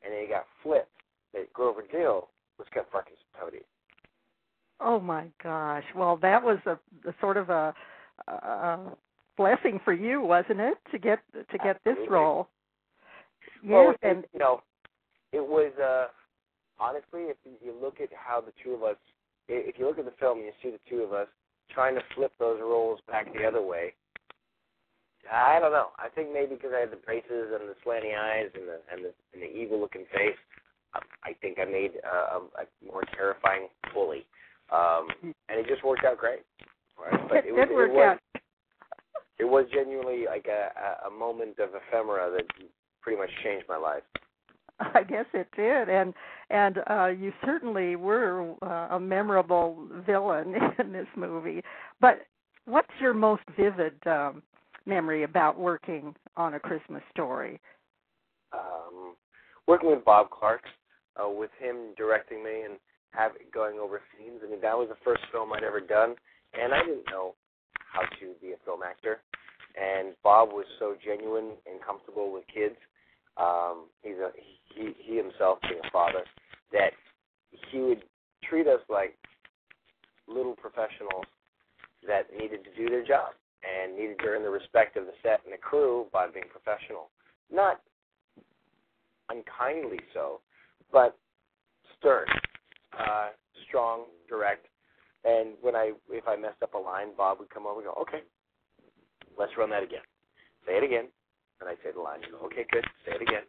and 0.03 0.12
then 0.12 0.20
he 0.22 0.26
got 0.26 0.46
flipped 0.62 0.90
that 1.32 1.53
Grover 1.53 1.82
Dill 1.90 2.28
was 2.61 2.84
Farkus' 2.92 3.16
toady. 3.38 3.61
Oh 4.80 5.00
my 5.00 5.26
gosh! 5.42 5.84
Well, 5.94 6.16
that 6.22 6.42
was 6.42 6.58
a, 6.66 6.78
a 7.08 7.14
sort 7.20 7.36
of 7.36 7.50
a, 7.50 7.74
a 8.28 8.96
blessing 9.36 9.80
for 9.84 9.92
you, 9.92 10.20
wasn't 10.22 10.61
it, 10.61 10.78
to 10.92 10.98
get 10.98 11.20
to 11.34 11.58
get 11.58 11.80
this 11.84 11.96
role? 12.08 12.48
Well, 13.64 13.88
Yes, 13.88 13.98
and 14.02 14.24
you 14.32 14.38
know, 14.40 14.62
it 15.32 15.40
was 15.46 15.72
uh, 15.78 16.08
honestly, 16.78 17.28
if 17.32 17.36
you- 17.44 17.76
look 17.80 18.00
at 18.00 18.08
how 18.12 18.40
the 18.40 18.52
two 18.62 18.72
of 18.72 18.82
us, 18.82 18.96
if 19.48 19.78
you 19.78 19.86
look 19.86 19.98
at 19.98 20.04
the 20.04 20.16
film 20.18 20.38
and 20.38 20.46
you 20.46 20.52
see 20.62 20.70
the 20.70 20.80
two 20.88 21.02
of 21.02 21.12
us 21.12 21.28
trying 21.70 21.94
to 21.94 22.02
flip 22.14 22.32
those 22.38 22.61
roles 22.61 23.00
back 23.06 23.32
the 23.32 23.46
other 23.46 23.62
way. 23.62 23.94
I 25.30 25.61
don't 25.61 25.72
know. 25.72 25.88
I 25.98 26.08
think 26.08 26.32
maybe 26.32 26.54
because 26.56 26.72
I 26.74 26.80
had 26.80 26.90
the 26.90 26.96
braces 26.96 27.52
and 27.52 27.68
the 27.68 27.76
slanty 27.84 28.16
eyes 28.16 28.50
and 28.54 28.66
the 28.66 28.80
and 28.90 29.04
the 29.04 29.12
and 29.34 29.42
the 29.42 29.50
evil 29.52 29.78
looking 29.78 30.04
face, 30.12 30.36
I, 30.95 31.01
I 31.24 31.32
think 31.41 31.59
I 31.59 31.64
made 31.64 31.93
uh, 32.05 32.38
a, 32.38 32.62
a 32.62 32.93
more 32.93 33.03
terrifying 33.16 33.68
bully, 33.95 34.26
um, 34.72 35.09
and 35.22 35.59
it 35.61 35.66
just 35.66 35.84
worked 35.84 36.05
out 36.05 36.18
great. 36.18 36.41
Right? 36.99 37.20
But 37.28 37.38
it 37.38 37.47
it 37.47 37.53
was, 37.53 37.68
did 37.68 37.74
work 37.74 37.91
it 37.91 37.95
was, 37.95 38.18
out. 38.34 38.43
It 39.38 39.45
was 39.45 39.66
genuinely 39.72 40.26
like 40.26 40.47
a, 40.49 40.70
a 41.07 41.09
a 41.09 41.11
moment 41.11 41.59
of 41.59 41.70
ephemera 41.74 42.30
that 42.36 42.45
pretty 43.01 43.18
much 43.18 43.30
changed 43.43 43.66
my 43.68 43.76
life. 43.76 44.03
I 44.80 45.03
guess 45.03 45.26
it 45.32 45.49
did, 45.57 45.88
and 45.88 46.12
and 46.51 46.78
uh, 46.88 47.07
you 47.07 47.32
certainly 47.45 47.97
were 47.97 48.55
uh, 48.62 48.97
a 48.97 49.01
memorable 49.01 49.88
villain 50.07 50.55
in 50.78 50.93
this 50.93 51.09
movie. 51.16 51.62
But 52.01 52.26
what's 52.66 52.88
your 53.01 53.14
most 53.14 53.43
vivid 53.57 53.95
um, 54.07 54.43
memory 54.86 55.22
about 55.22 55.59
working 55.59 56.14
on 56.36 56.55
a 56.55 56.61
Christmas 56.61 57.03
story? 57.11 57.61
um, 58.53 59.14
working 59.66 59.91
with 59.91 60.05
Bob 60.05 60.30
Clark, 60.30 60.62
uh, 61.16 61.28
with 61.28 61.50
him 61.58 61.94
directing 61.96 62.42
me 62.44 62.62
and 62.68 62.78
have 63.11 63.32
going 63.52 63.78
over 63.78 64.00
scenes. 64.14 64.40
I 64.44 64.50
mean, 64.50 64.61
that 64.61 64.76
was 64.76 64.88
the 64.88 65.00
first 65.04 65.22
film 65.32 65.52
I'd 65.52 65.64
ever 65.64 65.80
done, 65.80 66.14
and 66.54 66.72
I 66.72 66.80
didn't 66.80 67.11
know 67.11 67.34
how 67.74 68.02
to 68.02 68.34
be 68.40 68.52
a 68.52 68.64
film 68.64 68.80
actor. 68.82 69.20
And 69.74 70.14
Bob 70.22 70.50
was 70.50 70.66
so 70.78 70.94
genuine 71.02 71.56
and 71.66 71.82
comfortable 71.84 72.32
with 72.32 72.44
kids. 72.52 72.76
Um, 73.36 73.86
he's 74.02 74.18
a 74.18 74.30
he 74.74 74.92
he 74.98 75.16
himself 75.16 75.58
being 75.62 75.80
a 75.82 75.90
father 75.90 76.24
that 76.72 76.90
he 77.70 77.78
would 77.78 78.02
treat 78.42 78.66
us 78.66 78.80
like 78.88 79.16
little 80.28 80.54
professionals 80.54 81.26
that 82.06 82.26
needed 82.32 82.64
to 82.64 82.70
do 82.76 82.88
their 82.88 83.04
job 83.04 83.34
and 83.62 83.96
needed 83.96 84.18
to 84.18 84.26
earn 84.26 84.42
the 84.42 84.50
respect 84.50 84.96
of 84.96 85.06
the 85.06 85.12
set 85.22 85.40
and 85.44 85.52
the 85.52 85.58
crew 85.58 86.06
by 86.12 86.26
being 86.26 86.46
professional. 86.50 87.11
Not 87.52 87.80
unkindly 89.28 90.00
so, 90.14 90.40
but 90.93 91.16
stern, 91.99 92.26
uh, 92.99 93.28
strong, 93.68 94.05
direct. 94.28 94.66
And 95.24 95.55
when 95.61 95.76
I 95.76 95.93
if 96.11 96.26
I 96.26 96.36
messed 96.36 96.62
up 96.62 96.74
a 96.74 96.78
line, 96.78 97.09
Bob 97.16 97.38
would 97.38 97.51
come 97.51 97.66
over 97.66 97.80
and 97.80 97.88
go, 97.88 97.95
"Okay, 98.03 98.22
let's 99.36 99.53
run 99.57 99.70
that 99.70 99.82
again. 99.82 100.05
Say 100.66 100.76
it 100.78 100.84
again." 100.84 101.09
And 101.61 101.68
I'd 101.68 101.76
say 101.84 101.93
the 101.93 102.01
line. 102.01 102.20
Go, 102.30 102.47
"Okay, 102.47 102.64
good. 102.72 102.84
Say 103.05 103.12
it 103.16 103.22
again. 103.22 103.45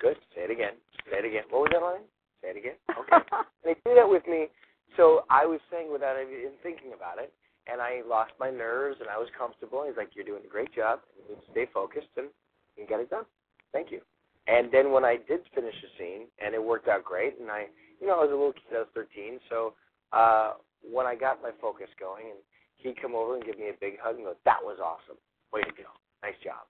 Good. 0.00 0.16
Say 0.34 0.42
it 0.42 0.50
again. 0.50 0.76
Say 1.10 1.18
it 1.18 1.24
again. 1.24 1.44
What 1.48 1.62
was 1.62 1.70
that 1.72 1.82
line? 1.82 2.04
Say 2.42 2.50
it 2.50 2.56
again. 2.56 2.76
Okay." 2.92 3.16
and 3.64 3.72
he 3.72 3.74
did 3.88 3.96
that 3.96 4.08
with 4.08 4.26
me, 4.28 4.48
so 4.96 5.24
I 5.30 5.46
was 5.46 5.60
saying 5.70 5.90
without 5.90 6.20
even 6.20 6.52
thinking 6.62 6.92
about 6.92 7.18
it, 7.18 7.32
and 7.66 7.80
I 7.80 8.02
lost 8.06 8.32
my 8.38 8.50
nerves 8.50 9.00
and 9.00 9.08
I 9.08 9.16
was 9.16 9.28
comfortable. 9.36 9.84
He's 9.88 9.96
like, 9.96 10.12
"You're 10.14 10.28
doing 10.28 10.44
a 10.44 10.52
great 10.52 10.74
job. 10.74 11.00
You 11.16 11.34
need 11.34 11.40
to 11.40 11.50
stay 11.52 11.66
focused 11.72 12.12
and, 12.18 12.28
and 12.76 12.86
get 12.86 13.00
it 13.00 13.08
done. 13.08 13.24
Thank 13.72 13.90
you." 13.90 14.04
And 14.46 14.72
then 14.72 14.90
when 14.90 15.04
I 15.04 15.16
did 15.28 15.40
finish 15.54 15.74
the 15.82 15.88
scene, 15.98 16.26
and 16.44 16.54
it 16.54 16.62
worked 16.62 16.88
out 16.88 17.04
great, 17.04 17.38
and 17.40 17.50
I, 17.50 17.66
you 18.00 18.06
know, 18.06 18.18
I 18.18 18.24
was 18.26 18.30
a 18.30 18.34
little 18.34 18.52
kid, 18.52 18.74
I 18.74 18.78
was 18.78 18.88
13, 18.94 19.38
so 19.48 19.74
uh, 20.12 20.54
when 20.82 21.06
I 21.06 21.14
got 21.14 21.42
my 21.42 21.50
focus 21.60 21.88
going, 21.98 22.26
and 22.26 22.40
he'd 22.76 23.00
come 23.00 23.14
over 23.14 23.36
and 23.36 23.44
give 23.44 23.58
me 23.58 23.70
a 23.70 23.78
big 23.80 23.98
hug 24.02 24.16
and 24.16 24.24
go, 24.24 24.34
"That 24.44 24.58
was 24.62 24.78
awesome. 24.82 25.16
Way 25.52 25.62
to 25.62 25.70
go. 25.70 25.88
Nice 26.22 26.38
job." 26.42 26.66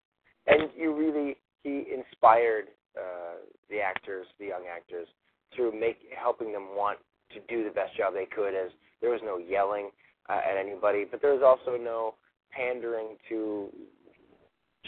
And 0.47 0.70
you 0.77 0.95
really, 0.95 1.37
he 1.62 1.87
inspired 1.89 2.68
uh, 2.97 3.41
the 3.70 3.81
actors, 3.81 4.27
the 4.39 4.47
young 4.47 4.64
actors, 4.70 5.09
through 5.57 5.79
make 5.79 5.99
helping 6.16 6.53
them 6.53 6.77
want 6.77 6.99
to 7.33 7.41
do 7.49 7.64
the 7.64 7.70
best 7.70 7.97
job 7.97 8.14
they 8.14 8.27
could. 8.27 8.55
As 8.55 8.70
there 9.01 9.11
was 9.11 9.20
no 9.25 9.39
yelling 9.39 9.91
uh, 10.29 10.41
at 10.45 10.57
anybody, 10.59 11.05
but 11.11 11.23
there 11.23 11.33
was 11.33 11.43
also 11.43 11.77
no 11.77 12.14
pandering 12.51 13.16
to 13.29 13.68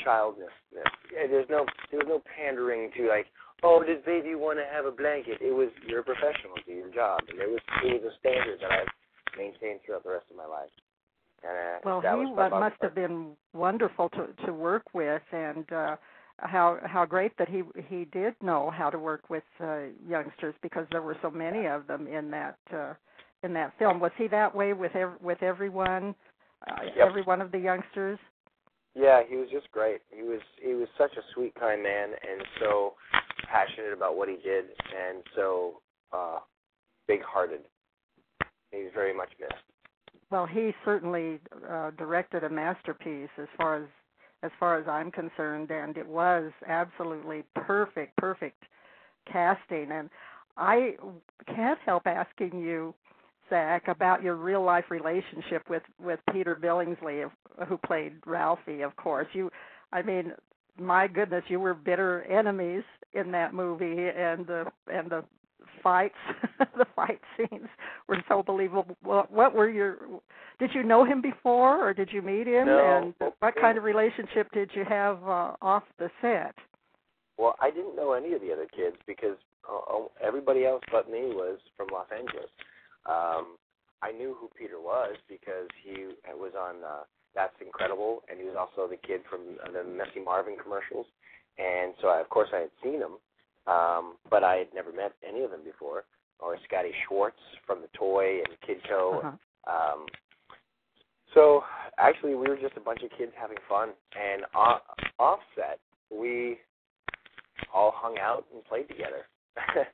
childness. 0.03 0.51
Yeah, 0.75 1.27
There's 1.29 1.49
no 1.51 1.67
there 1.91 2.01
was 2.01 2.09
no 2.09 2.23
pandering 2.37 2.91
to 2.97 3.09
like, 3.09 3.27
oh, 3.63 3.83
does 3.83 4.03
baby 4.05 4.35
want 4.35 4.59
to 4.59 4.67
have 4.73 4.87
a 4.87 4.91
blanket? 4.91 5.39
It 5.41 5.53
was 5.55 5.69
you're 5.87 6.01
a 6.01 6.05
professional, 6.05 6.57
do 6.67 6.73
your 6.73 6.91
job, 6.93 7.21
and 7.29 7.39
it 7.41 7.49
was 7.49 7.61
it 7.85 8.03
was 8.03 8.13
a 8.13 8.19
standard 8.19 8.61
that 8.61 8.73
I've 8.73 9.39
maintained 9.39 9.81
throughout 9.85 10.05
the 10.05 10.11
rest 10.11 10.27
of 10.31 10.37
my 10.37 10.47
life. 10.47 10.71
And 11.43 11.53
uh, 11.53 11.79
Well, 11.85 12.01
he 12.01 12.07
was 12.07 12.37
by 12.37 12.43
wa- 12.45 12.51
Bob 12.51 12.61
must 12.71 12.83
have 12.83 12.95
been 12.95 13.37
wonderful 13.53 14.09
to 14.11 14.29
to 14.47 14.53
work 14.53 14.95
with, 14.95 15.23
and 15.33 15.71
uh, 15.73 15.97
how 16.39 16.79
how 16.85 17.05
great 17.05 17.37
that 17.39 17.49
he 17.49 17.63
he 17.89 18.07
did 18.07 18.35
know 18.43 18.71
how 18.71 18.91
to 18.91 18.99
work 18.99 19.31
with 19.31 19.45
uh, 19.61 19.85
youngsters 20.07 20.55
because 20.63 20.87
there 20.91 21.03
were 21.03 21.17
so 21.23 21.31
many 21.31 21.67
of 21.67 21.87
them 21.87 22.07
in 22.07 22.31
that 22.31 22.59
uh, 22.73 22.95
in 23.43 23.53
that 23.55 23.73
film. 23.79 24.01
Was 24.01 24.13
he 24.17 24.27
that 24.29 24.55
way 24.55 24.73
with 24.73 24.95
ev- 24.97 25.21
with 25.23 25.43
everyone, 25.43 26.15
uh, 26.67 26.83
Yep. 26.97 27.09
every 27.09 27.23
one 27.23 27.41
of 27.41 27.53
the 27.53 27.59
youngsters? 27.59 28.19
Yeah, 28.95 29.23
he 29.29 29.37
was 29.37 29.49
just 29.51 29.71
great. 29.73 30.01
He 30.11 30.23
was 30.23 30.41
he 30.63 30.75
was 30.75 30.89
such 30.97 31.13
a 31.17 31.23
sweet, 31.35 31.55
kind 31.59 31.83
man, 31.83 32.11
and 32.11 32.43
so 32.61 32.95
passionate 33.51 33.93
about 33.93 34.17
what 34.17 34.29
he 34.29 34.37
did, 34.37 34.67
and 34.67 35.23
so 35.35 35.81
uh, 36.13 36.39
big-hearted. 37.09 37.61
He's 38.71 38.91
very 38.95 39.15
much 39.15 39.31
missed. 39.41 39.55
Well, 40.31 40.47
he 40.47 40.73
certainly 40.85 41.41
uh, 41.69 41.91
directed 41.93 42.45
a 42.45 42.49
masterpiece 42.49 43.29
as 43.39 43.49
far 43.57 43.77
as 43.83 43.89
as 44.43 44.51
far 44.61 44.79
as 44.79 44.87
I'm 44.87 45.11
concerned, 45.11 45.71
and 45.71 45.97
it 45.97 46.07
was 46.07 46.53
absolutely 46.69 47.45
perfect, 47.55 48.15
perfect 48.17 48.63
casting. 49.31 49.91
And 49.91 50.11
I 50.57 50.97
can't 51.47 51.79
help 51.85 52.07
asking 52.07 52.61
you, 52.61 52.95
Zack, 53.51 53.89
about 53.89 54.23
your 54.23 54.37
real 54.37 54.63
life 54.63 54.85
relationship 54.91 55.69
with 55.69 55.83
with 56.03 56.21
Peter 56.33 56.57
Billingsley, 56.61 57.31
who 57.69 57.79
played 57.79 58.15
Ralphie. 58.27 58.83
Of 58.83 58.97
course, 58.97 59.27
you. 59.33 59.51
I 59.93 60.03
mean, 60.03 60.33
my 60.79 61.07
goodness, 61.07 61.45
you 61.49 61.61
were 61.61 61.75
bitter 61.75 62.23
enemies 62.25 62.83
in 63.13 63.31
that 63.33 63.55
movie, 63.55 64.09
and 64.09 64.47
the 64.47 64.65
and 64.89 65.11
the 65.11 65.25
fights, 65.83 66.15
the 66.77 66.87
fight 66.97 67.21
scenes 67.37 67.69
were 68.09 68.23
so 68.29 68.43
believable. 68.43 68.97
What, 69.03 69.31
what 69.31 69.55
were 69.55 69.69
your? 69.69 69.99
Did 70.59 70.71
you 70.75 70.83
know 70.83 71.05
him 71.05 71.21
before, 71.21 71.87
or 71.87 71.95
did 71.95 72.09
you 72.13 72.23
meet 72.23 72.47
him? 72.47 72.67
No. 72.67 73.13
And 73.21 73.33
what 73.39 73.55
kind 73.61 73.79
of 73.79 73.85
relationship 73.85 74.51
did 74.53 74.71
you 74.75 74.85
have 74.89 75.23
uh, 75.23 75.53
off 75.63 75.85
the 75.99 76.11
set? 76.21 76.55
Well, 77.39 77.57
I 77.61 77.71
didn't 77.71 77.97
know 77.97 78.13
any 78.13 78.33
of 78.33 78.41
the 78.41 78.53
other 78.53 78.67
kids 78.75 78.97
because 79.07 79.37
uh, 79.69 80.05
everybody 80.25 80.65
else 80.65 80.83
but 80.91 81.11
me 81.11 81.27
was 81.27 81.59
from 81.77 81.89
Los 81.93 82.07
Angeles. 82.13 82.49
Um, 83.07 83.57
I 84.03 84.13
knew 84.13 84.37
who 84.39 84.51
Peter 84.59 84.81
was 84.81 85.17
because 85.29 85.69
he 85.83 86.13
was 86.37 86.53
on 86.59 86.85
uh, 86.85 87.05
That's 87.35 87.55
Incredible, 87.65 88.23
and 88.29 88.39
he 88.39 88.45
was 88.45 88.57
also 88.59 88.89
the 88.89 88.97
kid 88.97 89.21
from 89.29 89.57
uh, 89.65 89.73
the 89.73 89.85
Messy 89.85 90.21
Marvin 90.23 90.57
commercials. 90.63 91.07
And 91.59 91.95
so, 92.01 92.09
I, 92.09 92.21
of 92.21 92.29
course, 92.29 92.49
I 92.53 92.61
had 92.61 92.71
seen 92.83 93.01
him, 93.01 93.17
um, 93.67 94.17
but 94.29 94.45
I 94.45 94.57
had 94.57 94.69
never 94.75 94.93
met 94.93 95.13
any 95.27 95.43
of 95.43 95.51
them 95.51 95.65
before. 95.65 96.05
Or 96.41 96.57
Scotty 96.67 96.91
Schwartz 97.07 97.39
from 97.67 97.81
the 97.81 97.89
Toy 97.97 98.41
and 98.41 98.53
Kidco. 98.67 99.19
Uh-huh. 99.19 99.33
Um, 99.71 100.07
so 101.33 101.63
actually, 101.97 102.35
we 102.35 102.49
were 102.49 102.57
just 102.57 102.77
a 102.77 102.81
bunch 102.81 103.03
of 103.03 103.11
kids 103.17 103.33
having 103.41 103.57
fun, 103.69 103.91
and 104.21 104.45
off, 104.55 104.83
offset, 105.19 105.79
we 106.11 106.59
all 107.73 107.93
hung 107.95 108.19
out 108.19 108.45
and 108.53 108.65
played 108.65 108.89
together. 108.89 109.27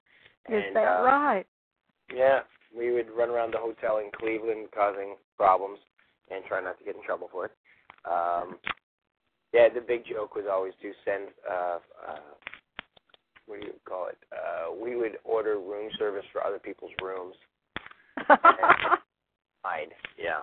Is 0.48 0.64
that 0.74 1.00
uh, 1.00 1.02
right? 1.02 1.46
Yeah, 2.14 2.40
we 2.76 2.92
would 2.92 3.06
run 3.16 3.30
around 3.30 3.52
the 3.54 3.58
hotel 3.58 3.98
in 3.98 4.10
Cleveland 4.18 4.68
causing 4.74 5.16
problems 5.36 5.78
and 6.30 6.44
try 6.44 6.62
not 6.62 6.78
to 6.78 6.84
get 6.84 6.96
in 6.96 7.02
trouble 7.02 7.28
for 7.30 7.46
it. 7.46 7.52
Um, 8.04 8.56
yeah, 9.52 9.68
the 9.68 9.80
big 9.80 10.04
joke 10.06 10.34
was 10.34 10.44
always 10.50 10.74
to 10.80 10.92
send 11.04 11.28
uh, 11.50 11.78
uh, 12.08 12.18
what 13.46 13.60
do 13.60 13.66
you 13.66 13.72
call 13.84 14.06
it? 14.06 14.18
Uh, 14.32 14.72
we 14.72 14.96
would 14.96 15.18
order 15.24 15.58
room 15.58 15.90
service 15.98 16.24
for 16.32 16.44
other 16.44 16.60
people's 16.60 16.92
rooms. 17.02 17.34
Hide, 19.64 19.90
yeah. 20.16 20.40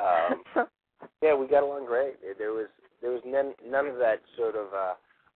Um, 0.00 0.66
yeah, 1.22 1.34
we 1.34 1.46
got 1.46 1.62
along 1.62 1.86
great. 1.86 2.14
There 2.38 2.52
was 2.52 2.66
there 3.00 3.12
was 3.12 3.22
none 3.24 3.54
none 3.64 3.86
of 3.86 3.96
that 3.98 4.20
sort 4.36 4.56
of 4.56 4.66
uh, 4.74 4.94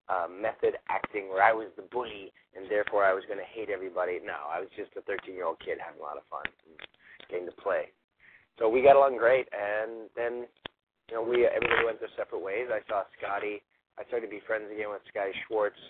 uh, 0.08 0.26
method 0.30 0.78
acting 0.88 1.28
where 1.28 1.42
I 1.42 1.52
was 1.52 1.68
the 1.76 1.82
bully 1.90 2.32
and 2.56 2.64
therefore 2.72 3.04
I 3.04 3.12
was 3.12 3.22
going 3.28 3.38
to 3.38 3.46
hate 3.52 3.68
everybody. 3.68 4.18
No, 4.24 4.48
I 4.48 4.58
was 4.58 4.72
just 4.74 4.96
a 4.96 5.04
13 5.04 5.36
year 5.36 5.44
old 5.44 5.60
kid 5.60 5.76
having 5.76 6.00
a 6.00 6.06
lot 6.06 6.16
of 6.16 6.24
fun, 6.32 6.48
and 6.48 6.80
getting 7.28 7.46
to 7.46 7.56
play. 7.60 7.92
So 8.58 8.68
we 8.72 8.80
got 8.80 8.96
along 8.96 9.20
great, 9.20 9.46
and 9.52 10.08
then 10.16 10.48
you 11.12 11.14
know 11.14 11.22
we 11.22 11.44
everybody 11.44 11.84
went 11.84 12.00
their 12.00 12.12
separate 12.16 12.40
ways. 12.40 12.72
I 12.72 12.80
saw 12.88 13.04
Scotty. 13.20 13.60
I 14.00 14.08
started 14.08 14.26
to 14.26 14.32
be 14.32 14.40
friends 14.48 14.72
again 14.72 14.88
with 14.88 15.04
Scotty 15.12 15.36
Schwartz 15.44 15.80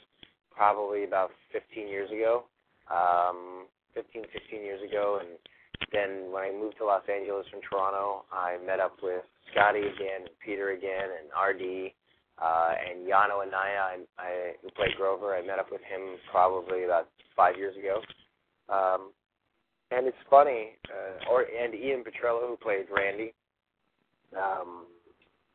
probably 0.51 1.05
about 1.05 1.31
15 1.53 1.87
years 1.87 2.11
ago, 2.11 2.47
um, 2.91 3.67
15, 3.95 4.25
16 4.33 4.63
years 4.63 4.81
ago, 4.83 5.21
and 5.21 5.37
then 5.93 6.33
when 6.33 6.43
I 6.43 6.51
moved 6.51 6.79
to 6.79 6.87
Los 6.87 7.05
Angeles 7.13 7.47
from 7.51 7.61
Toronto, 7.61 8.25
I 8.33 8.57
met 8.65 8.81
up 8.81 8.97
with 9.03 9.27
Scotty 9.53 9.85
again, 9.85 10.25
and 10.25 10.39
Peter 10.41 10.71
again, 10.73 11.13
and 11.13 11.29
RD, 11.29 11.93
uh, 12.43 12.73
and 12.77 13.07
Yano 13.07 13.47
Anaya, 13.47 13.81
I, 13.83 13.97
I, 14.19 14.53
who 14.63 14.71
played 14.71 14.97
Grover. 14.97 15.35
I 15.35 15.45
met 15.45 15.59
up 15.59 15.69
with 15.71 15.81
him 15.83 16.17
probably 16.31 16.85
about 16.85 17.09
five 17.35 17.57
years 17.57 17.75
ago. 17.77 18.01
Um, 18.69 19.13
and 19.91 20.07
it's 20.07 20.17
funny, 20.29 20.73
uh, 20.91 21.31
or 21.31 21.43
and 21.43 21.75
Ian 21.75 22.03
Petrella, 22.03 22.49
who 22.49 22.57
played 22.57 22.87
Randy. 22.95 23.33
Um, 24.37 24.87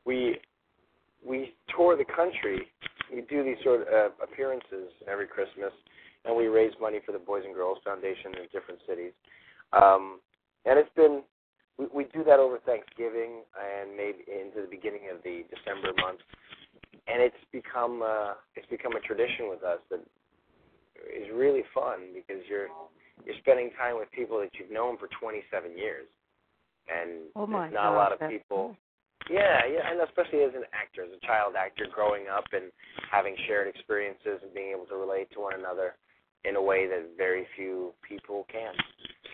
we 0.05 0.39
we 1.25 1.53
tour 1.75 1.97
the 1.97 2.05
country. 2.05 2.67
We 3.13 3.21
do 3.21 3.43
these 3.43 3.57
sort 3.63 3.82
of 3.82 3.88
uh, 3.88 4.09
appearances 4.23 4.89
every 5.05 5.27
Christmas, 5.27 5.73
and 6.23 6.36
we 6.36 6.47
raise 6.47 6.71
money 6.79 6.99
for 7.05 7.11
the 7.11 7.19
Boys 7.19 7.43
and 7.45 7.53
Girls 7.53 7.79
Foundation 7.84 8.32
in 8.39 8.47
different 8.53 8.79
cities. 8.88 9.11
Um, 9.73 10.19
and 10.65 10.79
it's 10.79 10.89
been 10.95 11.23
we, 11.77 11.88
we 11.93 12.03
do 12.13 12.23
that 12.23 12.39
over 12.39 12.59
Thanksgiving 12.59 13.43
and 13.57 13.91
maybe 13.95 14.23
into 14.29 14.61
the 14.61 14.71
beginning 14.71 15.09
of 15.13 15.21
the 15.23 15.43
December 15.49 15.91
month, 15.99 16.19
and 17.07 17.21
it's 17.21 17.43
become 17.51 18.01
uh, 18.03 18.33
it's 18.55 18.67
become 18.69 18.93
a 18.95 19.01
tradition 19.01 19.49
with 19.49 19.63
us 19.63 19.79
that 19.89 20.01
is 21.09 21.27
really 21.33 21.63
fun 21.73 22.13
because 22.13 22.41
you're 22.49 22.69
you're 23.25 23.37
spending 23.41 23.69
time 23.77 23.97
with 23.97 24.09
people 24.11 24.39
that 24.39 24.49
you've 24.57 24.71
known 24.71 24.97
for 24.97 25.07
27 25.19 25.77
years, 25.77 26.09
and 26.89 27.29
Oh 27.35 27.45
there's 27.45 27.73
not 27.73 27.93
a 27.93 27.97
lot 27.97 28.11
of 28.13 28.19
people. 28.29 28.75
Yeah, 29.29 29.61
yeah, 29.69 29.85
and 29.85 30.01
especially 30.01 30.41
as 30.41 30.53
an 30.57 30.65
actor, 30.73 31.05
as 31.05 31.13
a 31.13 31.21
child 31.25 31.53
actor, 31.53 31.85
growing 31.93 32.25
up 32.25 32.45
and 32.53 32.73
having 33.13 33.37
shared 33.45 33.69
experiences 33.69 34.41
and 34.41 34.49
being 34.53 34.73
able 34.73 34.89
to 34.89 34.97
relate 34.97 35.29
to 35.37 35.39
one 35.39 35.53
another 35.53 35.93
in 36.43 36.57
a 36.57 36.61
way 36.61 36.89
that 36.89 37.13
very 37.17 37.45
few 37.55 37.93
people 38.01 38.49
can. 38.51 38.73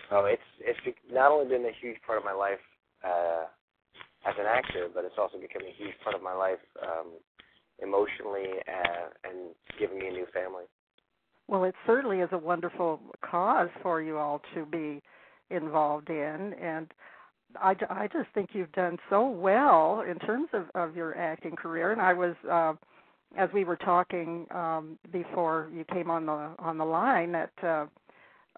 So 0.09 0.27
it's 0.27 0.43
it's 0.59 0.79
not 1.11 1.31
only 1.31 1.47
been 1.47 1.65
a 1.65 1.75
huge 1.79 1.97
part 2.05 2.19
of 2.19 2.25
my 2.27 2.35
life 2.35 2.63
uh, 3.03 3.47
as 4.27 4.35
an 4.35 4.45
actor, 4.45 4.91
but 4.91 5.05
it's 5.05 5.15
also 5.17 5.39
become 5.39 5.63
a 5.63 5.75
huge 5.79 5.95
part 6.03 6.15
of 6.15 6.21
my 6.21 6.35
life 6.35 6.63
um, 6.83 7.15
emotionally 7.81 8.59
uh, 8.67 9.29
and 9.29 9.53
giving 9.79 9.99
me 9.99 10.07
a 10.07 10.11
new 10.11 10.25
family. 10.33 10.63
Well, 11.47 11.63
it 11.63 11.75
certainly 11.85 12.19
is 12.19 12.29
a 12.31 12.37
wonderful 12.37 12.99
cause 13.23 13.69
for 13.81 14.01
you 14.01 14.17
all 14.17 14.41
to 14.53 14.65
be 14.65 15.01
involved 15.49 16.09
in, 16.09 16.53
and 16.61 16.93
I, 17.55 17.75
I 17.89 18.07
just 18.07 18.27
think 18.33 18.49
you've 18.53 18.71
done 18.73 18.97
so 19.09 19.27
well 19.27 20.03
in 20.09 20.19
terms 20.19 20.49
of, 20.53 20.65
of 20.75 20.95
your 20.95 21.17
acting 21.17 21.55
career. 21.55 21.91
And 21.91 22.01
I 22.01 22.13
was, 22.13 22.35
uh, 22.49 22.73
as 23.37 23.49
we 23.53 23.63
were 23.63 23.77
talking 23.77 24.45
um, 24.51 24.99
before 25.11 25.69
you 25.73 25.85
came 25.85 26.09
on 26.09 26.25
the 26.25 26.49
on 26.59 26.77
the 26.77 26.85
line, 26.85 27.31
that 27.31 27.51
uh, 27.63 27.85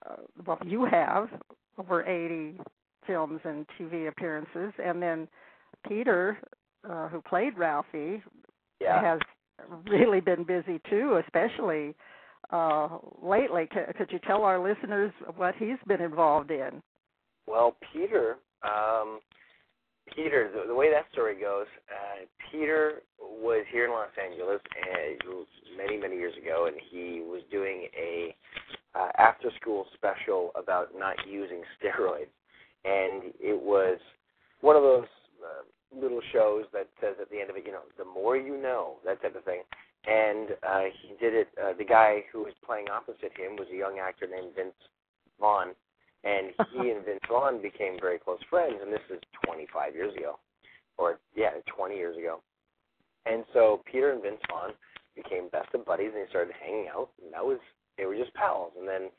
uh, 0.08 0.16
well, 0.46 0.58
you 0.66 0.86
have 0.86 1.30
over 1.78 2.04
80 2.04 2.60
films 3.06 3.40
and 3.44 3.66
TV 3.80 4.08
appearances, 4.08 4.74
and 4.84 5.02
then 5.02 5.28
Peter, 5.88 6.38
uh, 6.90 7.08
who 7.08 7.22
played 7.22 7.58
Ralphie, 7.58 8.22
Yeah. 8.80 9.02
has 9.02 9.20
really 9.90 10.22
been 10.22 10.44
busy 10.44 10.80
too, 10.90 11.22
especially 11.26 11.96
uh, 12.52 12.98
lately. 13.22 13.68
C- 13.74 13.94
could 13.98 14.12
you 14.12 14.20
tell 14.20 14.44
our 14.44 14.60
listeners 14.60 15.12
what 15.36 15.56
he's 15.56 15.78
been 15.88 16.02
involved 16.02 16.52
in? 16.52 16.82
Well, 17.48 17.76
Peter, 17.94 18.38
um, 18.64 19.20
Peter, 20.16 20.52
the, 20.54 20.68
the 20.68 20.76
way 20.76 20.92
that 20.92 21.06
story 21.12 21.40
goes, 21.40 21.68
uh, 21.90 22.26
Peter 22.52 23.02
was 23.20 23.66
here 23.72 23.86
in 23.86 23.92
Los 23.92 24.10
Angeles 24.24 24.62
uh, 24.62 25.34
many, 25.78 25.98
many 25.98 26.16
years 26.16 26.34
ago, 26.42 26.68
and 26.68 26.76
he 26.90 27.22
was 27.22 27.42
doing 27.52 27.88
a 27.98 28.36
uh, 28.96 29.10
after-school 29.18 29.86
special 29.96 30.52
about 30.56 30.90
not 30.98 31.16
using 31.28 31.62
steroids, 31.78 32.34
and 32.86 33.34
it 33.40 33.60
was 33.60 34.00
one 34.62 34.76
of 34.76 34.82
those 34.82 35.06
uh, 35.44 35.64
little 35.96 36.22
shows 36.34 36.66
that 36.74 36.88
says 37.02 37.16
at 37.22 37.30
the 37.30 37.40
end 37.40 37.50
of 37.50 37.56
it, 37.58 37.66
you 37.66 37.72
know, 37.72 37.88
the 37.98 38.06
more 38.06 38.38
you 38.38 38.62
know, 38.62 38.96
that 39.06 39.22
type 39.22 39.36
of 39.36 39.44
thing. 39.44 39.62
And 40.06 40.50
uh, 40.64 40.88
he 41.02 41.10
did 41.20 41.34
it. 41.34 41.50
Uh, 41.62 41.74
the 41.78 41.84
guy 41.84 42.24
who 42.32 42.44
was 42.44 42.54
playing 42.66 42.90
opposite 42.90 43.36
him 43.36 43.58
was 43.58 43.68
a 43.74 43.78
young 43.78 44.00
actor 44.00 44.28
named 44.28 44.56
Vince 44.56 44.78
Vaughn, 45.40 45.76
and 46.24 46.54
he 46.74 46.90
and 46.90 47.06
Vince 47.06 47.26
Vaughn 47.28 47.62
became 47.62 47.98
very 48.00 48.20
close 48.20 48.40
friends. 48.50 48.76
And 48.82 48.92
this 48.94 49.04
is 49.12 49.20
25 49.46 49.96
years 49.96 50.16
ago, 50.16 50.40
or 50.98 51.20
yeah, 51.36 51.52
20 51.76 51.96
years 51.96 52.18
ago. 52.18 52.40
And 53.26 53.44
so 53.54 53.82
Peter 53.86 54.12
and 54.12 54.22
Vince 54.22 54.42
Vaughn 54.50 54.72
became 55.16 55.50
best 55.50 55.74
of 55.74 55.86
buddies, 55.86 56.12
and 56.16 56.24
they 56.24 56.30
started 56.30 56.54
hanging 56.64 56.88
out. 56.88 57.10
And 57.24 57.34
that 57.34 57.44
was 57.46 57.60
they 57.98 58.06
were 58.06 58.16
just 58.16 58.34
pals. 58.34 58.72
And 58.80 58.88
then 58.88 59.10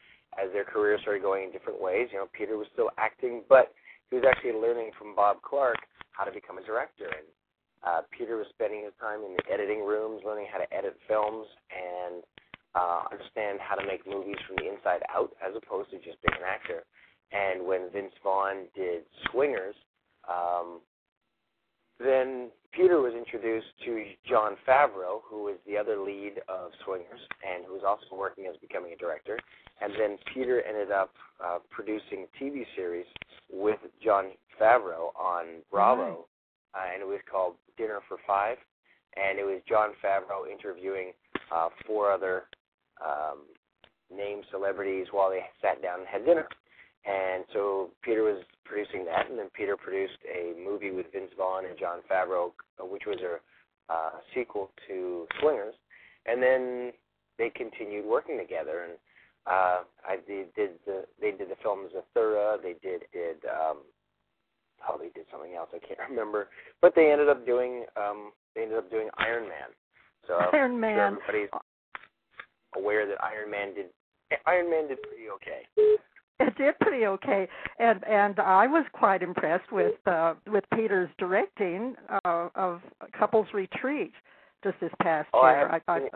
as 0.40 0.50
their 0.52 0.64
careers 0.64 1.00
started 1.02 1.22
going 1.22 1.44
in 1.44 1.52
different 1.52 1.80
ways, 1.80 2.08
you 2.12 2.18
know, 2.18 2.28
Peter 2.32 2.56
was 2.56 2.68
still 2.72 2.90
acting, 2.96 3.42
but 3.48 3.72
he 4.10 4.16
was 4.16 4.24
actually 4.28 4.58
learning 4.58 4.90
from 4.98 5.14
Bob 5.14 5.42
Clark 5.42 5.78
how 6.12 6.24
to 6.24 6.32
become 6.32 6.58
a 6.58 6.64
director. 6.66 7.06
And 7.06 7.26
uh, 7.86 8.00
Peter 8.10 8.36
was 8.36 8.46
spending 8.50 8.84
his 8.84 8.92
time 9.00 9.22
in 9.22 9.38
the 9.38 9.44
editing 9.52 9.86
rooms, 9.86 10.22
learning 10.26 10.46
how 10.52 10.58
to 10.58 10.68
edit 10.74 10.98
films 11.08 11.46
and 11.70 12.22
uh, 12.74 13.06
understand 13.10 13.58
how 13.62 13.74
to 13.74 13.86
make 13.86 14.06
movies 14.06 14.36
from 14.46 14.56
the 14.58 14.68
inside 14.68 15.00
out, 15.08 15.30
as 15.40 15.54
opposed 15.56 15.90
to 15.90 15.96
just 15.96 16.20
being 16.22 16.36
an 16.38 16.46
actor. 16.46 16.84
And 17.32 17.64
when 17.66 17.90
Vince 17.92 18.12
Vaughn 18.22 18.66
did 18.74 19.02
Swingers, 19.30 19.74
um, 20.28 20.80
then 21.98 22.50
Peter 22.72 23.00
was 23.00 23.14
introduced 23.14 23.70
to 23.84 24.04
Jon 24.28 24.56
Favreau, 24.66 25.20
who 25.24 25.44
was 25.44 25.56
the 25.66 25.76
other 25.76 25.98
lead 25.98 26.42
of 26.48 26.70
Swingers, 26.84 27.20
and 27.46 27.64
who 27.66 27.74
was 27.74 27.82
also 27.86 28.18
working 28.18 28.46
as 28.46 28.56
becoming 28.60 28.92
a 28.92 28.96
director. 28.96 29.38
And 29.80 29.92
then 29.98 30.18
Peter 30.32 30.62
ended 30.62 30.90
up 30.90 31.12
uh, 31.44 31.58
producing 31.70 32.26
a 32.26 32.44
TV 32.44 32.64
series 32.76 33.06
with 33.50 33.78
Jon 34.04 34.26
Favreau 34.60 35.14
on 35.18 35.62
Bravo, 35.70 36.26
uh, 36.74 36.92
and 36.92 37.02
it 37.02 37.06
was 37.06 37.20
called 37.30 37.54
Dinner 37.78 38.00
for 38.08 38.18
Five. 38.26 38.58
And 39.16 39.38
it 39.38 39.44
was 39.44 39.60
Jon 39.68 39.90
Favreau 40.04 40.50
interviewing 40.50 41.12
uh, 41.54 41.68
four 41.86 42.12
other 42.12 42.44
um, 43.04 43.38
named 44.14 44.44
celebrities 44.50 45.06
while 45.10 45.30
they 45.30 45.40
sat 45.62 45.82
down 45.82 46.00
and 46.00 46.08
had 46.08 46.24
dinner. 46.24 46.46
And 47.06 47.44
so 47.52 47.90
Peter 48.02 48.22
was 48.22 48.42
producing 48.64 49.04
that, 49.06 49.30
and 49.30 49.38
then 49.38 49.48
Peter 49.54 49.76
produced 49.76 50.18
a 50.28 50.52
movie 50.62 50.90
with 50.90 51.06
Vince 51.12 51.32
Vaughn 51.36 51.64
and 51.64 51.78
Jon 51.78 52.00
Favreau, 52.10 52.52
uh, 52.78 52.84
which 52.84 53.04
was 53.06 53.18
a 53.24 53.40
uh, 53.92 54.10
sequel 54.34 54.70
to 54.86 55.26
Swingers. 55.40 55.74
And 56.26 56.42
then 56.42 56.92
they 57.38 57.50
continued 57.50 58.04
working 58.04 58.38
together, 58.38 58.84
and 58.84 58.98
uh, 59.46 59.82
I 60.06 60.16
did, 60.26 60.52
did 60.54 60.70
the 60.86 61.04
they 61.20 61.30
did 61.30 61.48
the 61.50 61.56
film 61.62 61.88
Zathura. 61.94 62.62
They 62.62 62.74
did 62.82 63.02
did 63.12 63.36
um, 63.46 63.78
oh 64.88 64.98
they 64.98 65.08
did 65.08 65.26
something 65.30 65.54
else 65.54 65.70
I 65.74 65.78
can't 65.78 65.98
remember, 66.10 66.48
but 66.82 66.94
they 66.94 67.10
ended 67.10 67.28
up 67.28 67.46
doing 67.46 67.84
um, 67.96 68.32
they 68.54 68.62
ended 68.62 68.78
up 68.78 68.90
doing 68.90 69.08
Iron 69.18 69.44
Man. 69.44 69.68
So 70.26 70.34
Iron 70.52 70.72
I'm 70.74 70.80
Man. 70.80 70.96
Sure 70.96 71.06
everybody's 71.06 71.50
aware 72.76 73.06
that 73.06 73.22
Iron 73.22 73.50
Man 73.50 73.74
did 73.74 73.86
Iron 74.46 74.70
Man 74.70 74.88
did 74.88 74.98
pretty 75.02 75.28
okay. 75.34 75.62
It 76.42 76.56
did 76.56 76.78
pretty 76.80 77.04
okay, 77.06 77.46
and 77.78 78.02
and 78.06 78.38
I 78.40 78.66
was 78.66 78.86
quite 78.92 79.22
impressed 79.22 79.70
with 79.72 79.94
uh, 80.06 80.34
with 80.50 80.64
Peter's 80.74 81.10
directing 81.18 81.94
uh, 82.24 82.48
of 82.54 82.80
Couples 83.18 83.46
Retreat 83.52 84.12
just 84.64 84.76
this 84.80 84.92
past 85.02 85.28
Oh, 85.34 85.46
year. 85.46 85.80
I, 85.88 85.98
seen 85.98 86.08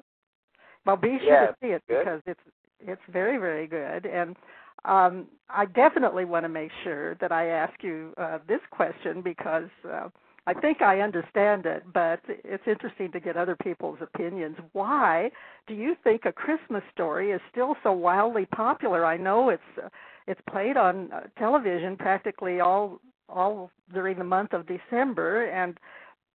well, 0.87 0.97
be 0.97 1.19
sure 1.19 1.29
Yeah, 1.29 1.47
to 1.47 1.57
see 1.61 1.69
it 1.69 1.83
good. 1.89 1.99
because 2.01 2.21
it's 2.27 2.41
it's 2.81 3.03
very 3.13 3.39
very 3.39 3.67
good, 3.67 4.07
and 4.07 4.37
um, 4.85 5.27
I 5.49 5.67
definitely 5.67 6.25
want 6.25 6.45
to 6.45 6.49
make 6.49 6.71
sure 6.83 7.15
that 7.17 7.33
I 7.33 7.47
ask 7.47 7.83
you 7.83 8.13
uh, 8.19 8.39
this 8.47 8.61
question 8.71 9.23
because 9.23 9.71
uh, 9.91 10.09
I 10.47 10.53
think 10.53 10.83
I 10.83 11.01
understand 11.01 11.65
it, 11.65 11.85
but 11.93 12.21
it's 12.29 12.65
interesting 12.67 13.11
to 13.13 13.21
get 13.21 13.37
other 13.37 13.57
people's 13.57 13.99
opinions. 14.03 14.57
Why 14.73 15.31
do 15.67 15.75
you 15.75 15.97
think 16.05 16.27
a 16.27 16.33
Christmas 16.33 16.83
story 16.93 17.31
is 17.31 17.41
still 17.51 17.77
so 17.83 17.93
wildly 17.93 18.47
popular? 18.47 19.07
I 19.07 19.17
know 19.17 19.49
it's 19.49 19.63
uh, 19.83 19.89
it's 20.27 20.41
played 20.51 20.77
on 20.77 21.11
uh, 21.13 21.21
television 21.39 21.97
practically 21.97 22.61
all 22.61 23.01
all 23.29 23.71
during 23.93 24.19
the 24.19 24.25
month 24.25 24.53
of 24.53 24.67
December, 24.67 25.47
and 25.47 25.79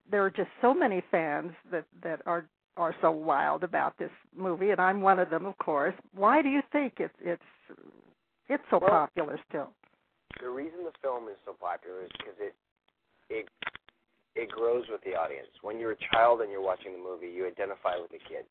there 0.10 0.24
are 0.26 0.32
just 0.32 0.50
so 0.60 0.74
many 0.74 1.04
fans 1.12 1.52
that 1.72 1.86
that 2.02 2.22
are 2.26 2.46
are 2.80 2.96
so 3.02 3.12
wild 3.12 3.64
about 3.64 3.98
this 4.00 4.12
movie, 4.36 4.72
and 4.72 4.80
I'm 4.80 5.02
one 5.02 5.20
of 5.20 5.30
them, 5.30 5.46
of 5.46 5.58
course. 5.58 5.94
Why 6.16 6.42
do 6.42 6.50
you 6.50 6.62
think 6.72 6.94
it's 6.98 7.14
it's 7.22 7.44
it's 8.48 8.64
so 8.72 8.80
Well, 8.80 8.90
popular 8.90 9.40
still? 9.50 9.70
The 10.42 10.50
reason 10.50 10.86
the 10.86 10.96
film 11.02 11.28
is 11.28 11.36
so 11.46 11.54
popular 11.60 12.04
is 12.04 12.12
because 12.18 12.40
it 12.40 12.56
it 13.30 13.46
it 14.36 14.50
grows 14.50 14.86
with 14.90 15.02
the 15.04 15.20
audience. 15.20 15.52
When 15.62 15.80
you're 15.80 15.92
a 15.92 16.04
child 16.14 16.42
and 16.42 16.50
you're 16.50 16.64
watching 16.64 16.94
the 16.94 17.04
movie, 17.04 17.28
you 17.28 17.46
identify 17.46 18.00
with 18.00 18.12
the 18.12 18.24
kids, 18.24 18.48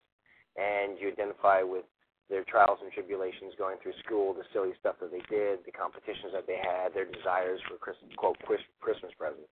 and 0.56 1.00
you 1.00 1.08
identify 1.08 1.62
with 1.62 1.88
their 2.28 2.44
trials 2.44 2.78
and 2.84 2.92
tribulations 2.92 3.56
going 3.56 3.80
through 3.82 3.96
school, 4.04 4.34
the 4.34 4.44
silly 4.52 4.76
stuff 4.78 5.00
that 5.00 5.10
they 5.10 5.24
did, 5.32 5.64
the 5.64 5.72
competitions 5.72 6.36
that 6.36 6.44
they 6.46 6.60
had, 6.60 6.92
their 6.92 7.08
desires 7.08 7.56
for 7.64 7.80
Christmas, 7.80 8.12
quote 8.20 8.36
Christmas 8.44 9.12
presents, 9.16 9.48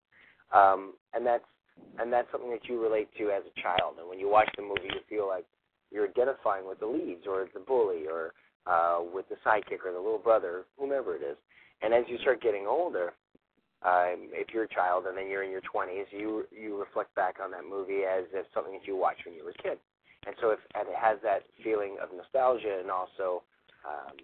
um, 0.52 0.92
and 1.16 1.24
that's 1.24 1.48
and 1.98 2.12
that's 2.12 2.28
something 2.30 2.50
that 2.50 2.68
you 2.68 2.80
relate 2.80 3.08
to 3.18 3.30
as 3.30 3.42
a 3.44 3.60
child. 3.60 3.96
And 3.98 4.08
when 4.08 4.18
you 4.18 4.28
watch 4.28 4.48
the 4.56 4.62
movie, 4.62 4.92
you 4.92 5.00
feel 5.08 5.26
like 5.26 5.44
you're 5.90 6.08
identifying 6.08 6.66
with 6.66 6.80
the 6.80 6.86
leads 6.86 7.26
or 7.26 7.46
the 7.54 7.60
bully 7.60 8.04
or 8.06 8.32
uh, 8.66 9.00
with 9.02 9.28
the 9.28 9.36
sidekick 9.46 9.84
or 9.84 9.92
the 9.92 9.98
little 9.98 10.18
brother, 10.18 10.64
whomever 10.78 11.14
it 11.14 11.22
is. 11.22 11.36
And 11.82 11.94
as 11.94 12.04
you 12.08 12.18
start 12.18 12.42
getting 12.42 12.66
older, 12.66 13.12
um, 13.84 14.32
if 14.32 14.52
you're 14.52 14.64
a 14.64 14.74
child 14.74 15.04
and 15.06 15.16
then 15.16 15.28
you're 15.28 15.44
in 15.44 15.50
your 15.50 15.62
20s, 15.62 16.06
you 16.10 16.44
you 16.50 16.78
reflect 16.78 17.14
back 17.14 17.36
on 17.42 17.50
that 17.52 17.64
movie 17.68 18.02
as 18.08 18.24
if 18.32 18.46
something 18.54 18.72
that 18.72 18.86
you 18.86 18.96
watched 18.96 19.24
when 19.26 19.34
you 19.34 19.44
were 19.44 19.50
a 19.50 19.62
kid. 19.62 19.78
And 20.26 20.34
so 20.40 20.50
if, 20.50 20.58
and 20.74 20.88
it 20.88 20.96
has 20.98 21.18
that 21.22 21.44
feeling 21.62 21.96
of 22.02 22.08
nostalgia 22.16 22.80
and 22.80 22.90
also 22.90 23.44
um, 23.86 24.16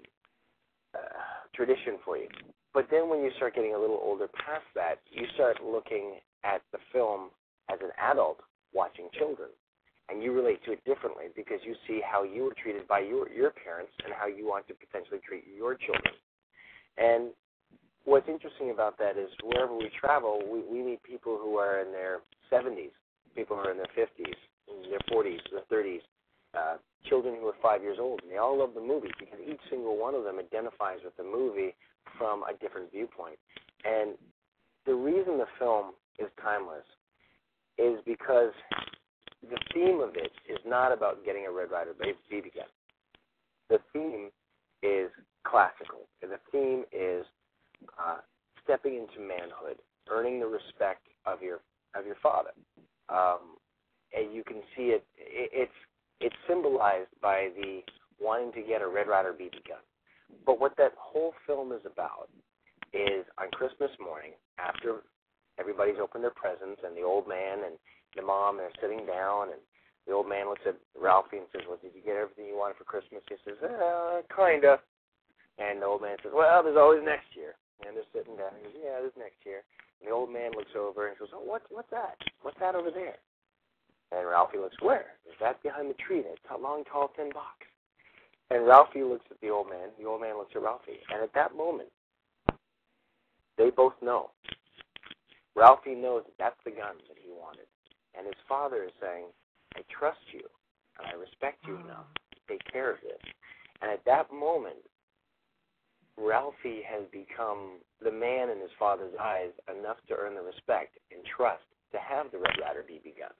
uh, 0.95 1.47
tradition 1.55 2.01
for 2.05 2.17
you. 2.17 2.27
But 2.75 2.89
then 2.91 3.09
when 3.09 3.21
you 3.21 3.31
start 3.37 3.55
getting 3.55 3.75
a 3.75 3.79
little 3.79 4.01
older 4.03 4.27
past 4.27 4.67
that, 4.75 4.99
you 5.11 5.27
start 5.35 5.59
looking 5.63 6.19
at 6.43 6.63
the 6.73 6.79
film 6.93 7.31
as 7.71 7.79
an 7.83 7.91
adult 7.99 8.41
watching 8.73 9.09
children. 9.19 9.49
And 10.09 10.23
you 10.23 10.33
relate 10.33 10.63
to 10.65 10.73
it 10.73 10.85
differently 10.85 11.27
because 11.35 11.61
you 11.65 11.75
see 11.87 12.01
how 12.05 12.25
you 12.25 12.45
were 12.45 12.57
treated 12.61 12.89
by 12.89 13.01
your, 13.01 13.31
your 13.31 13.51
parents 13.51 13.93
and 14.05 14.13
how 14.13 14.27
you 14.27 14.47
want 14.47 14.67
to 14.69 14.75
potentially 14.75 15.21
treat 15.27 15.45
your 15.47 15.75
children. 15.75 16.15
And 16.99 17.31
what's 18.05 18.29
interesting 18.29 18.71
about 18.71 18.99
that 18.99 19.17
is 19.17 19.31
wherever 19.43 19.77
we 19.77 19.91
travel, 19.99 20.43
we, 20.45 20.61
we 20.69 20.85
meet 20.85 21.03
people 21.03 21.39
who 21.41 21.57
are 21.57 21.81
in 21.81 21.93
their 21.93 22.21
70s, 22.51 22.93
people 23.35 23.57
who 23.57 23.63
are 23.63 23.71
in 23.71 23.79
their 23.79 23.95
50s, 23.97 24.37
in 24.69 24.91
their 24.91 25.05
40s, 25.09 25.41
their 25.51 25.67
30s, 25.71 26.03
uh, 26.53 26.77
children 27.09 27.37
who 27.41 27.49
are 27.49 27.57
five 27.63 27.83
years 27.83 27.99
old. 28.01 28.21
And 28.23 28.31
they 28.31 28.37
all 28.37 28.59
love 28.59 28.75
the 28.75 28.81
movie 28.81 29.13
because 29.19 29.39
each 29.41 29.61
single 29.71 29.97
one 29.97 30.15
of 30.15 30.25
them 30.25 30.39
identifies 30.39 30.99
with 31.05 31.17
the 31.17 31.25
movie 31.25 31.75
from 32.19 32.43
a 32.43 32.53
different 32.61 32.91
viewpoint. 32.91 33.39
And 33.85 34.19
the 34.85 34.95
reason 34.95 35.39
the 35.39 35.51
film 35.59 35.93
is 36.19 36.29
timeless 36.43 36.85
is 37.79 37.99
because 38.05 38.53
the 39.43 39.59
theme 39.75 40.01
of 40.01 40.15
it 40.15 40.33
is 40.49 40.59
not 40.67 40.93
about 40.93 41.25
getting 41.25 41.47
a 41.47 41.51
Red 41.51 41.71
Ryder 41.71 41.95
BB 41.95 42.55
gun. 42.55 42.71
The 43.71 43.79
theme 43.93 44.31
is 44.83 45.11
classical. 45.45 46.09
The 46.21 46.39
theme 46.51 46.85
is 46.93 47.25
uh, 47.99 48.19
stepping 48.63 48.95
into 48.95 49.21
manhood, 49.21 49.79
earning 50.11 50.41
the 50.41 50.47
respect 50.47 51.07
of 51.27 51.43
your 51.43 51.61
of 51.95 52.07
your 52.07 52.17
father. 52.23 52.51
Um, 53.09 53.57
and 54.15 54.35
you 54.35 54.45
can 54.45 54.63
see 54.77 54.95
it, 54.95 55.05
it. 55.17 55.51
It's 55.53 55.73
it's 56.21 56.37
symbolized 56.49 57.11
by 57.21 57.49
the 57.57 57.81
wanting 58.21 58.53
to 58.53 58.69
get 58.69 58.83
a 58.83 58.89
Red 58.89 59.09
Ryder 59.09 59.33
BB 59.33 59.67
gun. 59.69 59.83
But 60.47 60.61
what 60.61 60.77
that 60.79 60.93
whole 60.97 61.35
film 61.47 61.73
is 61.73 61.81
about 61.85 62.29
is 62.93 63.25
on 63.39 63.51
Christmas 63.51 63.91
morning, 64.01 64.33
after 64.59 65.03
everybody's 65.63 66.03
opened 66.03 66.27
their 66.27 66.35
presents, 66.35 66.83
and 66.83 66.99
the 66.99 67.07
old 67.07 67.31
man 67.31 67.63
and 67.63 67.79
the 68.19 68.27
mom 68.27 68.59
are 68.59 68.75
sitting 68.83 69.07
down, 69.07 69.55
and 69.55 69.63
the 70.07 70.13
old 70.13 70.27
man 70.27 70.51
looks 70.51 70.67
at 70.67 70.75
Ralphie 70.99 71.39
and 71.39 71.47
says, 71.55 71.63
"Well, 71.71 71.79
did 71.79 71.95
you 71.95 72.03
get 72.03 72.19
everything 72.19 72.51
you 72.51 72.59
wanted 72.59 72.77
for 72.77 72.85
Christmas?" 72.85 73.23
He 73.31 73.39
says, 73.47 73.63
"Uh, 73.63 74.23
kinda." 74.35 74.83
And 75.59 75.81
the 75.81 75.87
old 75.87 76.03
man 76.03 76.19
says, 76.23 76.33
"Well, 76.35 76.63
there's 76.63 76.77
always 76.77 77.05
next 77.05 77.37
year." 77.37 77.55
And 77.87 77.97
they're 77.97 78.11
sitting 78.13 78.37
down. 78.37 78.51
He 78.57 78.65
goes, 78.65 78.75
"Yeah, 78.75 78.99
there's 79.01 79.17
next 79.17 79.47
year." 79.47 79.63
And 80.01 80.09
the 80.09 80.13
old 80.13 80.31
man 80.31 80.51
looks 80.53 80.75
over 80.75 81.07
and 81.07 81.19
goes, 81.19 81.31
"Oh, 81.33 81.47
what's 81.47 81.69
what's 81.71 81.91
that? 81.91 82.19
What's 82.43 82.59
that 82.59 82.75
over 82.75 82.91
there?" 82.91 83.19
And 84.11 84.27
Ralphie 84.27 84.59
looks, 84.59 84.81
"Where? 84.81 85.15
Is 85.25 85.39
that 85.39 85.63
behind 85.63 85.89
the 85.89 85.95
tree? 85.95 86.23
That 86.23 86.61
long, 86.61 86.85
tall, 86.85 87.09
thin 87.09 87.31
box?" 87.31 87.67
And 88.51 88.67
Ralphie 88.67 89.05
looks 89.05 89.25
at 89.31 89.41
the 89.41 89.51
old 89.51 89.71
man. 89.71 89.95
The 89.97 90.05
old 90.05 90.21
man 90.21 90.37
looks 90.37 90.55
at 90.55 90.63
Ralphie. 90.63 91.03
And 91.11 91.23
at 91.23 91.33
that 91.33 91.55
moment, 91.55 91.93
they 93.57 93.71
both 93.71 93.95
know. 94.03 94.31
Ralphie 95.55 95.95
knows 95.95 96.25
that 96.25 96.39
that's 96.39 96.63
the 96.65 96.73
gun 96.73 96.97
that 97.09 97.21
he 97.21 97.31
wanted. 97.31 97.69
And 98.17 98.27
his 98.27 98.39
father 98.49 98.85
is 98.85 98.95
saying, 99.01 99.27
I 99.77 99.81
trust 99.89 100.21
you 100.33 100.45
and 100.99 101.09
I 101.09 101.17
respect 101.17 101.65
you 101.67 101.81
mm. 101.81 101.85
enough 101.85 102.09
to 102.33 102.39
take 102.49 102.65
care 102.73 102.91
of 102.91 103.01
this. 103.03 103.21
And 103.81 103.91
at 103.91 104.05
that 104.05 104.33
moment, 104.33 104.81
Ralphie 106.17 106.85
has 106.85 107.09
become 107.11 107.81
the 108.05 108.13
man 108.13 108.51
in 108.51 108.61
his 108.61 108.73
father's 108.79 109.15
eyes 109.21 109.53
enough 109.69 109.97
to 110.09 110.15
earn 110.15 110.35
the 110.35 110.45
respect 110.45 110.99
and 111.11 111.25
trust 111.25 111.65
to 111.93 111.99
have 111.99 112.31
the 112.31 112.39
Red 112.39 112.61
Ryder 112.61 112.85
BB 112.85 113.19
gun. 113.19 113.37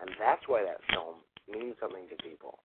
And 0.00 0.10
that's 0.18 0.42
why 0.48 0.64
that 0.64 0.80
film 0.92 1.20
means 1.48 1.76
something 1.80 2.08
to 2.08 2.16
people. 2.24 2.58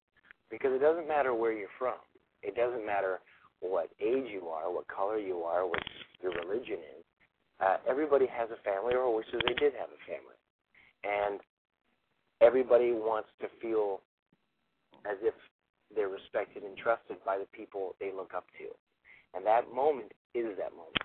Because 0.49 0.71
it 0.71 0.79
doesn't 0.79 1.07
matter 1.07 1.35
where 1.35 1.51
you're 1.51 1.75
from. 1.77 1.99
It 2.41 2.55
doesn't 2.55 2.85
matter 2.85 3.19
what 3.59 3.89
age 3.99 4.31
you 4.31 4.47
are, 4.47 4.71
what 4.71 4.87
color 4.87 5.17
you 5.17 5.43
are, 5.43 5.67
what 5.67 5.83
your 6.21 6.31
religion 6.31 6.79
is. 6.79 7.03
Uh, 7.59 7.77
everybody 7.89 8.27
has 8.27 8.49
a 8.51 8.61
family 8.61 8.93
or 8.93 9.13
wishes 9.13 9.41
they 9.47 9.53
did 9.55 9.73
have 9.73 9.89
a 9.89 10.01
family. 10.05 10.37
And 11.03 11.39
everybody 12.41 12.91
wants 12.93 13.29
to 13.41 13.47
feel 13.61 14.01
as 15.09 15.17
if 15.21 15.33
they're 15.95 16.09
respected 16.09 16.63
and 16.63 16.77
trusted 16.77 17.17
by 17.25 17.37
the 17.37 17.47
people 17.53 17.95
they 17.99 18.11
look 18.13 18.33
up 18.35 18.45
to. 18.59 18.69
And 19.33 19.45
that 19.45 19.73
moment 19.73 20.11
is 20.33 20.57
that 20.57 20.71
moment. 20.71 20.97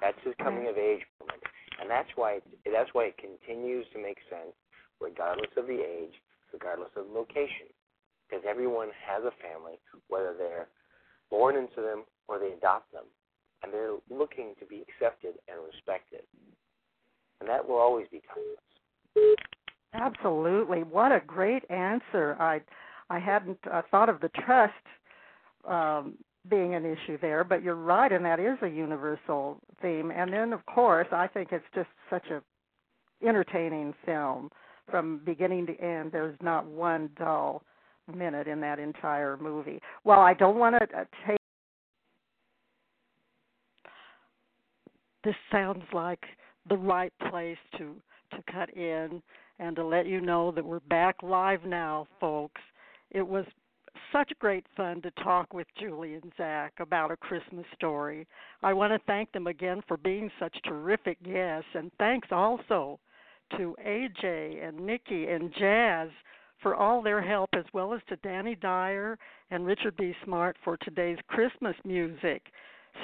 That's 0.00 0.18
his 0.24 0.34
coming 0.38 0.68
of 0.68 0.76
age 0.76 1.02
moment. 1.20 1.42
And 1.80 1.90
that's 1.90 2.10
why 2.14 2.38
it, 2.38 2.44
that's 2.64 2.90
why 2.92 3.10
it 3.10 3.18
continues 3.18 3.86
to 3.92 3.98
make 4.00 4.18
sense 4.30 4.54
regardless 5.00 5.50
of 5.56 5.66
the 5.66 5.80
age, 5.82 6.14
regardless 6.52 6.90
of 6.96 7.10
location. 7.10 7.68
Because 8.28 8.44
everyone 8.48 8.88
has 9.02 9.24
a 9.24 9.34
family, 9.42 9.76
whether 10.08 10.34
they're 10.36 10.68
born 11.30 11.56
into 11.56 11.82
them 11.82 12.04
or 12.28 12.38
they 12.38 12.54
adopt 12.54 12.92
them. 12.92 13.04
And 13.62 13.72
they're 13.72 13.96
looking 14.10 14.54
to 14.60 14.66
be 14.66 14.82
accepted 14.82 15.34
and 15.48 15.58
respected. 15.64 16.22
And 17.40 17.48
that 17.48 17.66
will 17.66 17.78
always 17.78 18.06
be 18.10 18.22
timeless. 18.28 19.36
Absolutely. 19.94 20.82
What 20.82 21.12
a 21.12 21.20
great 21.26 21.68
answer. 21.70 22.36
I 22.40 22.60
I 23.10 23.18
hadn't 23.18 23.58
uh, 23.70 23.82
thought 23.90 24.08
of 24.08 24.20
the 24.20 24.30
trust 24.30 24.72
um, 25.68 26.14
being 26.48 26.74
an 26.74 26.84
issue 26.86 27.18
there, 27.20 27.44
but 27.44 27.62
you're 27.62 27.74
right, 27.74 28.10
and 28.10 28.24
that 28.24 28.40
is 28.40 28.56
a 28.62 28.68
universal 28.68 29.58
theme. 29.82 30.10
And 30.10 30.32
then, 30.32 30.52
of 30.52 30.64
course, 30.66 31.08
I 31.12 31.26
think 31.26 31.48
it's 31.52 31.64
just 31.74 31.88
such 32.08 32.26
a 32.30 32.42
entertaining 33.26 33.94
film 34.04 34.50
from 34.90 35.20
beginning 35.24 35.66
to 35.66 35.80
end. 35.80 36.10
There's 36.10 36.36
not 36.42 36.66
one 36.66 37.10
dull 37.18 37.62
minute 38.12 38.48
in 38.48 38.60
that 38.60 38.78
entire 38.78 39.36
movie. 39.36 39.80
Well, 40.04 40.20
I 40.20 40.34
don't 40.34 40.56
want 40.56 40.76
to 40.76 40.98
uh, 40.98 41.04
take. 41.26 41.38
This 45.24 45.34
sounds 45.50 45.84
like 45.92 46.24
the 46.68 46.76
right 46.76 47.12
place 47.30 47.58
to 47.78 47.94
to 48.32 48.42
cut 48.50 48.70
in 48.74 49.22
and 49.58 49.76
to 49.76 49.84
let 49.84 50.06
you 50.06 50.20
know 50.20 50.50
that 50.50 50.64
we're 50.64 50.80
back 50.80 51.16
live 51.22 51.64
now, 51.64 52.06
folks. 52.18 52.60
It 53.10 53.26
was 53.26 53.44
such 54.10 54.32
great 54.38 54.64
fun 54.76 55.02
to 55.02 55.10
talk 55.22 55.52
with 55.52 55.66
Julie 55.78 56.14
and 56.14 56.32
Zack 56.36 56.72
about 56.78 57.10
a 57.10 57.16
Christmas 57.16 57.66
story. 57.74 58.26
I 58.62 58.72
want 58.72 58.92
to 58.92 58.98
thank 59.06 59.30
them 59.32 59.46
again 59.46 59.82
for 59.86 59.96
being 59.98 60.30
such 60.40 60.56
terrific 60.64 61.22
guests, 61.22 61.68
and 61.74 61.90
thanks 61.98 62.28
also 62.30 62.98
to 63.56 63.76
AJ 63.86 64.66
and 64.66 64.80
Nikki 64.80 65.26
and 65.28 65.52
Jazz 65.58 66.08
for 66.62 66.74
all 66.74 67.02
their 67.02 67.20
help, 67.20 67.50
as 67.54 67.64
well 67.72 67.92
as 67.92 68.00
to 68.08 68.16
Danny 68.16 68.54
Dyer 68.54 69.18
and 69.50 69.66
Richard 69.66 69.96
B. 69.96 70.14
Smart 70.24 70.56
for 70.64 70.76
today's 70.78 71.18
Christmas 71.28 71.76
music. 71.84 72.42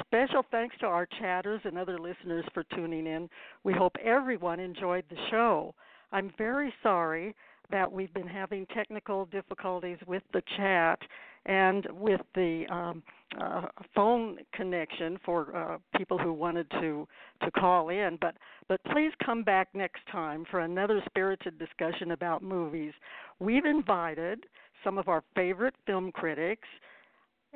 Special 0.01 0.43
thanks 0.51 0.77
to 0.81 0.87
our 0.87 1.07
chatters 1.21 1.61
and 1.65 1.79
other 1.79 1.99
listeners 1.99 2.45
for 2.55 2.65
tuning 2.75 3.07
in. 3.07 3.29
We 3.65 3.73
hope 3.73 3.97
everyone 4.05 4.61
enjoyed 4.61 5.05
the 5.11 5.17
show. 5.31 5.75
I'm 6.13 6.33
very 6.39 6.73
sorry 6.83 7.35
that 7.71 7.91
we've 7.91 8.13
been 8.15 8.27
having 8.27 8.67
technical 8.67 9.27
difficulties 9.27 9.99
with 10.07 10.23
the 10.33 10.43
chat, 10.57 10.99
and 11.47 11.87
with 11.93 12.21
the 12.35 12.65
um, 12.71 13.03
uh, 13.41 13.67
phone 13.95 14.39
connection 14.53 15.19
for 15.25 15.57
uh, 15.57 15.79
people 15.97 16.19
who 16.19 16.33
wanted 16.33 16.71
to 16.73 17.07
to 17.43 17.51
call 17.51 17.89
in. 17.89 18.19
But 18.21 18.35
but 18.69 18.81
please 18.93 19.13
come 19.25 19.43
back 19.43 19.69
next 19.75 20.01
time 20.11 20.45
for 20.51 20.61
another 20.61 21.03
spirited 21.07 21.59
discussion 21.59 22.13
about 22.13 22.43
movies. 22.43 22.93
We've 23.39 23.65
invited 23.65 24.45
some 24.85 24.99
of 24.99 25.09
our 25.09 25.23
favorite 25.35 25.75
film 25.87 26.13
critics, 26.13 26.69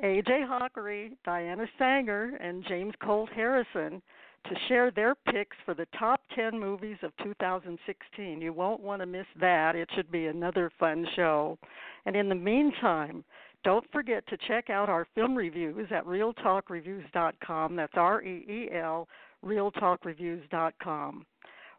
A.J. 0.01 0.43
Hakari, 0.49 1.11
Diana 1.23 1.67
Saenger, 1.79 2.31
and 2.39 2.65
James 2.67 2.93
Colt 3.01 3.29
Harrison 3.35 4.01
to 4.45 4.55
share 4.67 4.91
their 4.91 5.15
picks 5.15 5.55
for 5.65 5.73
the 5.73 5.87
top 5.97 6.21
10 6.35 6.59
movies 6.59 6.97
of 7.03 7.11
2016. 7.23 8.41
You 8.41 8.51
won't 8.53 8.81
want 8.81 9.01
to 9.01 9.05
miss 9.05 9.27
that. 9.39 9.75
It 9.75 9.89
should 9.95 10.11
be 10.11 10.25
another 10.25 10.71
fun 10.79 11.07
show. 11.15 11.57
And 12.05 12.15
in 12.15 12.27
the 12.27 12.35
meantime, 12.35 13.23
don't 13.63 13.89
forget 13.91 14.27
to 14.27 14.37
check 14.47 14.69
out 14.69 14.89
our 14.89 15.07
film 15.15 15.35
reviews 15.35 15.87
at 15.91 16.05
reeltalkreviews.com. 16.05 17.75
That's 17.75 17.93
R 17.95 18.21
E 18.23 18.45
E 18.49 18.75
L, 18.75 19.07
reeltalkreviews.com. 19.45 21.25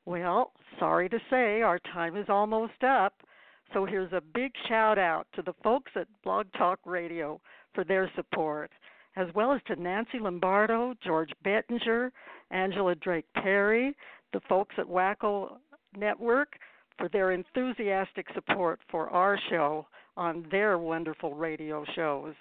Well, 0.06 0.52
sorry 0.78 1.08
to 1.08 1.18
say, 1.30 1.62
our 1.62 1.78
time 1.92 2.16
is 2.16 2.26
almost 2.28 2.82
up. 2.86 3.14
So 3.72 3.84
here's 3.84 4.12
a 4.12 4.22
big 4.34 4.52
shout 4.68 4.98
out 4.98 5.26
to 5.34 5.42
the 5.42 5.54
folks 5.62 5.92
at 5.96 6.06
Blog 6.22 6.46
Talk 6.56 6.78
Radio 6.84 7.40
for 7.74 7.84
their 7.84 8.10
support, 8.16 8.70
as 9.16 9.26
well 9.34 9.52
as 9.52 9.60
to 9.66 9.76
Nancy 9.76 10.18
Lombardo, 10.20 10.94
George 11.04 11.30
Bettinger, 11.42 12.12
Angela 12.50 12.94
Drake 12.94 13.26
Perry, 13.34 13.96
the 14.32 14.40
folks 14.48 14.74
at 14.78 14.86
Wacko 14.86 15.56
Network 15.96 16.56
for 16.98 17.08
their 17.08 17.32
enthusiastic 17.32 18.26
support 18.34 18.80
for 18.90 19.10
our 19.10 19.38
show 19.50 19.86
on 20.16 20.46
their 20.50 20.78
wonderful 20.78 21.34
radio 21.34 21.84
shows. 21.94 22.34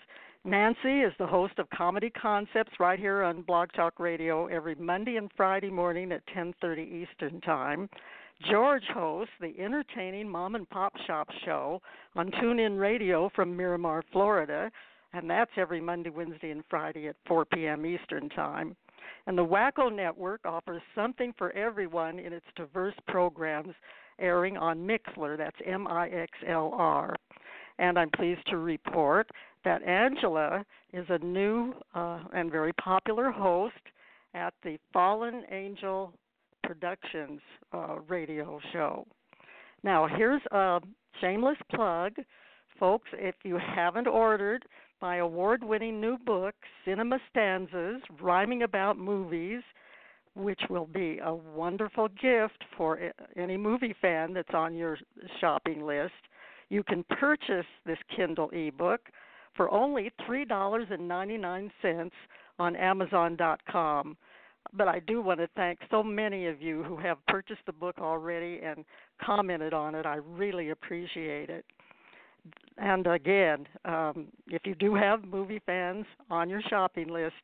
Nancy 0.46 1.02
is 1.02 1.14
the 1.18 1.26
host 1.26 1.58
of 1.58 1.70
Comedy 1.70 2.10
Concepts 2.10 2.74
right 2.80 3.00
here 3.00 3.24
on 3.24 3.44
Blog 3.44 3.70
Talk 3.74 4.00
Radio 4.00 4.48
every 4.48 4.76
Monday 4.76 5.16
and 5.16 5.32
Friday 5.38 5.70
morning 5.70 6.12
at 6.12 6.26
10:30 6.28 6.84
Eastern 6.84 7.40
Time. 7.42 7.90
George 8.52 8.84
hosts 8.94 9.34
the 9.40 9.58
entertaining 9.58 10.28
Mom 10.28 10.56
and 10.56 10.70
Pop 10.70 10.98
Shop 11.08 11.30
show 11.46 11.82
on 12.16 12.30
TuneIn 12.32 12.78
Radio 12.78 13.30
from 13.30 13.56
Miramar, 13.56 14.04
Florida, 14.12 14.70
and 15.14 15.30
that's 15.30 15.52
every 15.58 15.80
Monday, 15.80 16.10
Wednesday, 16.10 16.52
and 16.52 16.64
Friday 16.70 17.08
at 17.08 17.16
4 17.28 17.46
p.m. 17.46 17.86
Eastern 17.86 18.30
Time. 18.30 18.76
And 19.28 19.38
the 19.38 19.46
Wacko 19.46 19.94
Network 19.94 20.42
offers 20.46 20.82
something 20.96 21.34
for 21.38 21.52
everyone 21.52 22.20
in 22.20 22.34
its 22.34 22.46
diverse 22.56 22.96
programs 23.08 23.74
airing 24.20 24.58
on 24.58 24.88
Mixlr. 24.88 25.38
That's 25.38 25.56
M 25.66 25.88
I 25.88 26.10
X 26.10 26.32
L 26.48 26.72
R. 26.74 27.16
And 27.80 27.98
I'm 27.98 28.10
pleased 28.12 28.46
to 28.48 28.58
report 28.58 29.30
that 29.66 29.84
Angela 29.84 30.66
is 30.92 31.06
a 31.10 31.18
new 31.20 31.74
uh, 31.96 32.20
and 32.34 32.52
very 32.52 32.74
popular 32.74 33.32
host 33.32 33.74
at 34.34 34.54
the 34.64 34.78
Fallen 34.92 35.44
Angel 35.52 36.14
Productions 36.64 37.42
uh, 37.74 38.00
radio 38.08 38.60
show. 38.72 39.06
Now, 39.84 40.08
here's 40.08 40.42
a 40.52 40.80
shameless 41.22 41.58
plug. 41.74 42.14
Folks, 42.80 43.10
if 43.14 43.36
you 43.44 43.58
haven't 43.76 44.08
ordered 44.08 44.66
my 45.04 45.18
award 45.18 45.62
winning 45.62 46.00
new 46.00 46.18
book, 46.18 46.56
Cinema 46.86 47.20
Stanzas 47.30 48.02
Rhyming 48.22 48.64
About 48.64 48.98
Movies, 48.98 49.62
which 50.34 50.62
will 50.70 50.86
be 50.86 51.20
a 51.22 51.36
wonderful 51.36 52.08
gift 52.08 52.64
for 52.78 53.12
any 53.36 53.58
movie 53.58 53.94
fan 54.02 54.32
that's 54.32 54.54
on 54.54 54.74
your 54.74 54.98
shopping 55.42 55.86
list. 55.86 56.14
You 56.70 56.84
can 56.84 57.04
purchase 57.20 57.66
this 57.86 57.98
Kindle 58.16 58.50
ebook 58.54 59.02
for 59.58 59.70
only 59.72 60.10
$3.99 60.26 62.12
on 62.60 62.76
Amazon.com. 62.78 64.16
But 64.72 64.88
I 64.88 65.00
do 65.00 65.22
want 65.22 65.42
to 65.42 65.50
thank 65.58 65.80
so 65.92 66.02
many 66.02 66.48
of 66.48 66.62
you 66.62 66.82
who 66.84 66.96
have 66.96 67.18
purchased 67.28 67.66
the 67.66 67.74
book 67.74 67.96
already 68.00 68.62
and 68.64 68.86
commented 69.22 69.74
on 69.74 69.96
it. 69.96 70.06
I 70.06 70.16
really 70.16 70.70
appreciate 70.70 71.50
it. 71.50 71.66
And 72.78 73.08
again, 73.08 73.68
um, 73.86 74.28
if 74.48 74.64
you 74.66 74.76
do 74.76 74.96
have 74.96 75.24
movie 75.24 75.62
fans 75.66 76.06
on 76.30 76.50
your 76.50 76.62
shopping 76.70 77.08
list, 77.08 77.36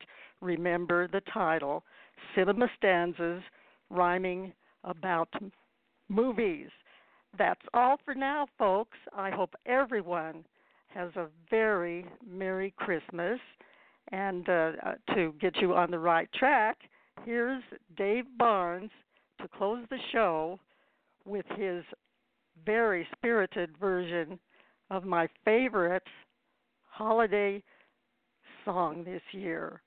remember 0.42 1.08
the 1.08 1.22
title 1.34 1.84
Cinema 2.36 2.68
Stanzas 2.78 3.44
Rhyming 3.90 4.54
About 4.84 5.30
Movies. 6.10 6.70
That's 7.38 7.62
all 7.74 7.98
for 8.04 8.16
now, 8.16 8.48
folks. 8.58 8.98
I 9.16 9.30
hope 9.30 9.54
everyone 9.66 10.44
has 10.88 11.16
a 11.16 11.28
very 11.50 12.06
Merry 12.28 12.74
Christmas. 12.78 13.40
And 14.12 14.50
uh, 14.50 14.72
uh, 14.84 15.14
to 15.14 15.34
get 15.40 15.58
you 15.58 15.76
on 15.76 15.92
the 15.92 16.00
right 16.00 16.30
track, 16.34 16.78
here's 17.24 17.62
Dave 17.96 18.26
Barnes 18.38 18.90
to 19.40 19.48
close 19.48 19.86
the 19.90 20.00
show 20.12 20.60
with 21.26 21.46
his 21.56 21.84
very 22.66 23.08
spirited 23.16 23.78
version 23.78 24.40
of 24.90 25.04
my 25.04 25.28
favorite 25.46 26.04
holiday 26.90 27.62
song 28.66 29.04
this 29.04 29.22
year. 29.32 29.82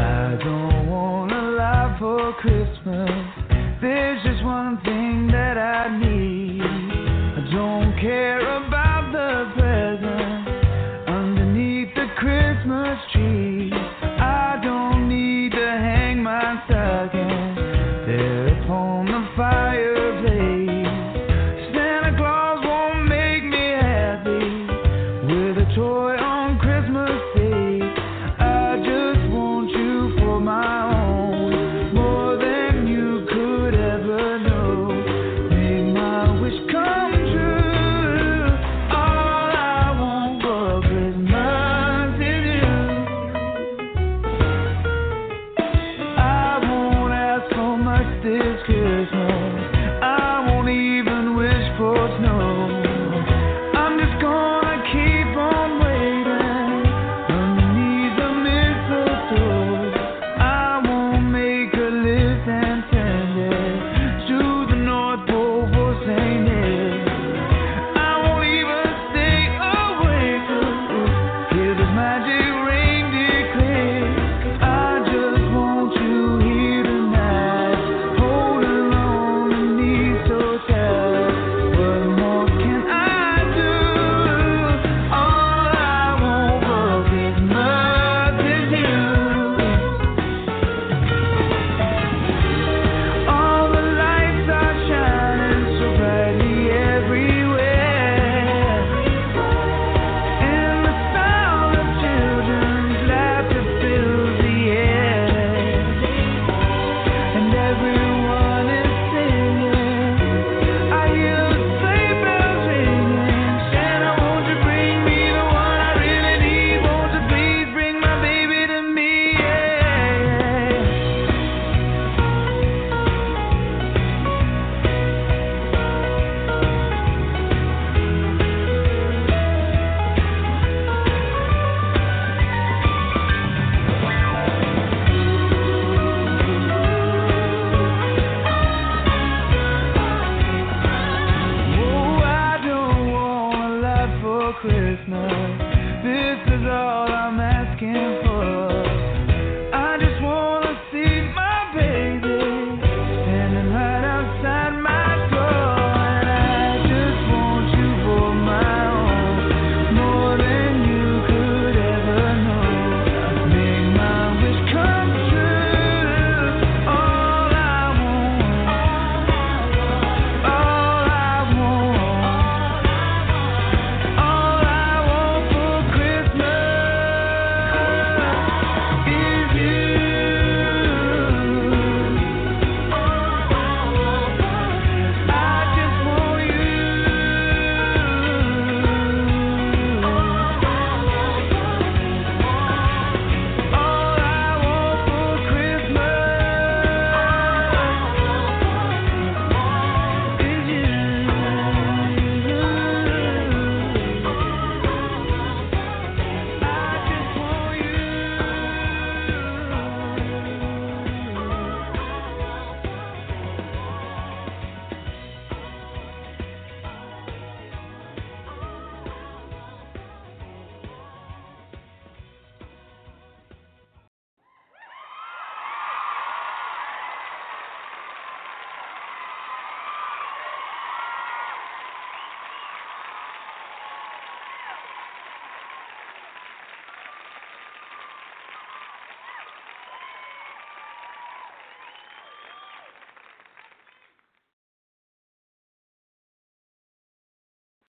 I 0.00 0.38
don't 0.42 0.88
want 0.88 1.32
a 1.32 1.42
lot 1.56 1.98
for 1.98 2.32
Christmas. 2.34 3.10
There's 3.80 4.22
just 4.22 4.44
one 4.44 4.80
thing 4.84 5.28
that 5.32 5.58
I 5.58 5.98
need. 5.98 6.62
I 6.62 7.50
don't 7.52 7.98
care 8.00 8.37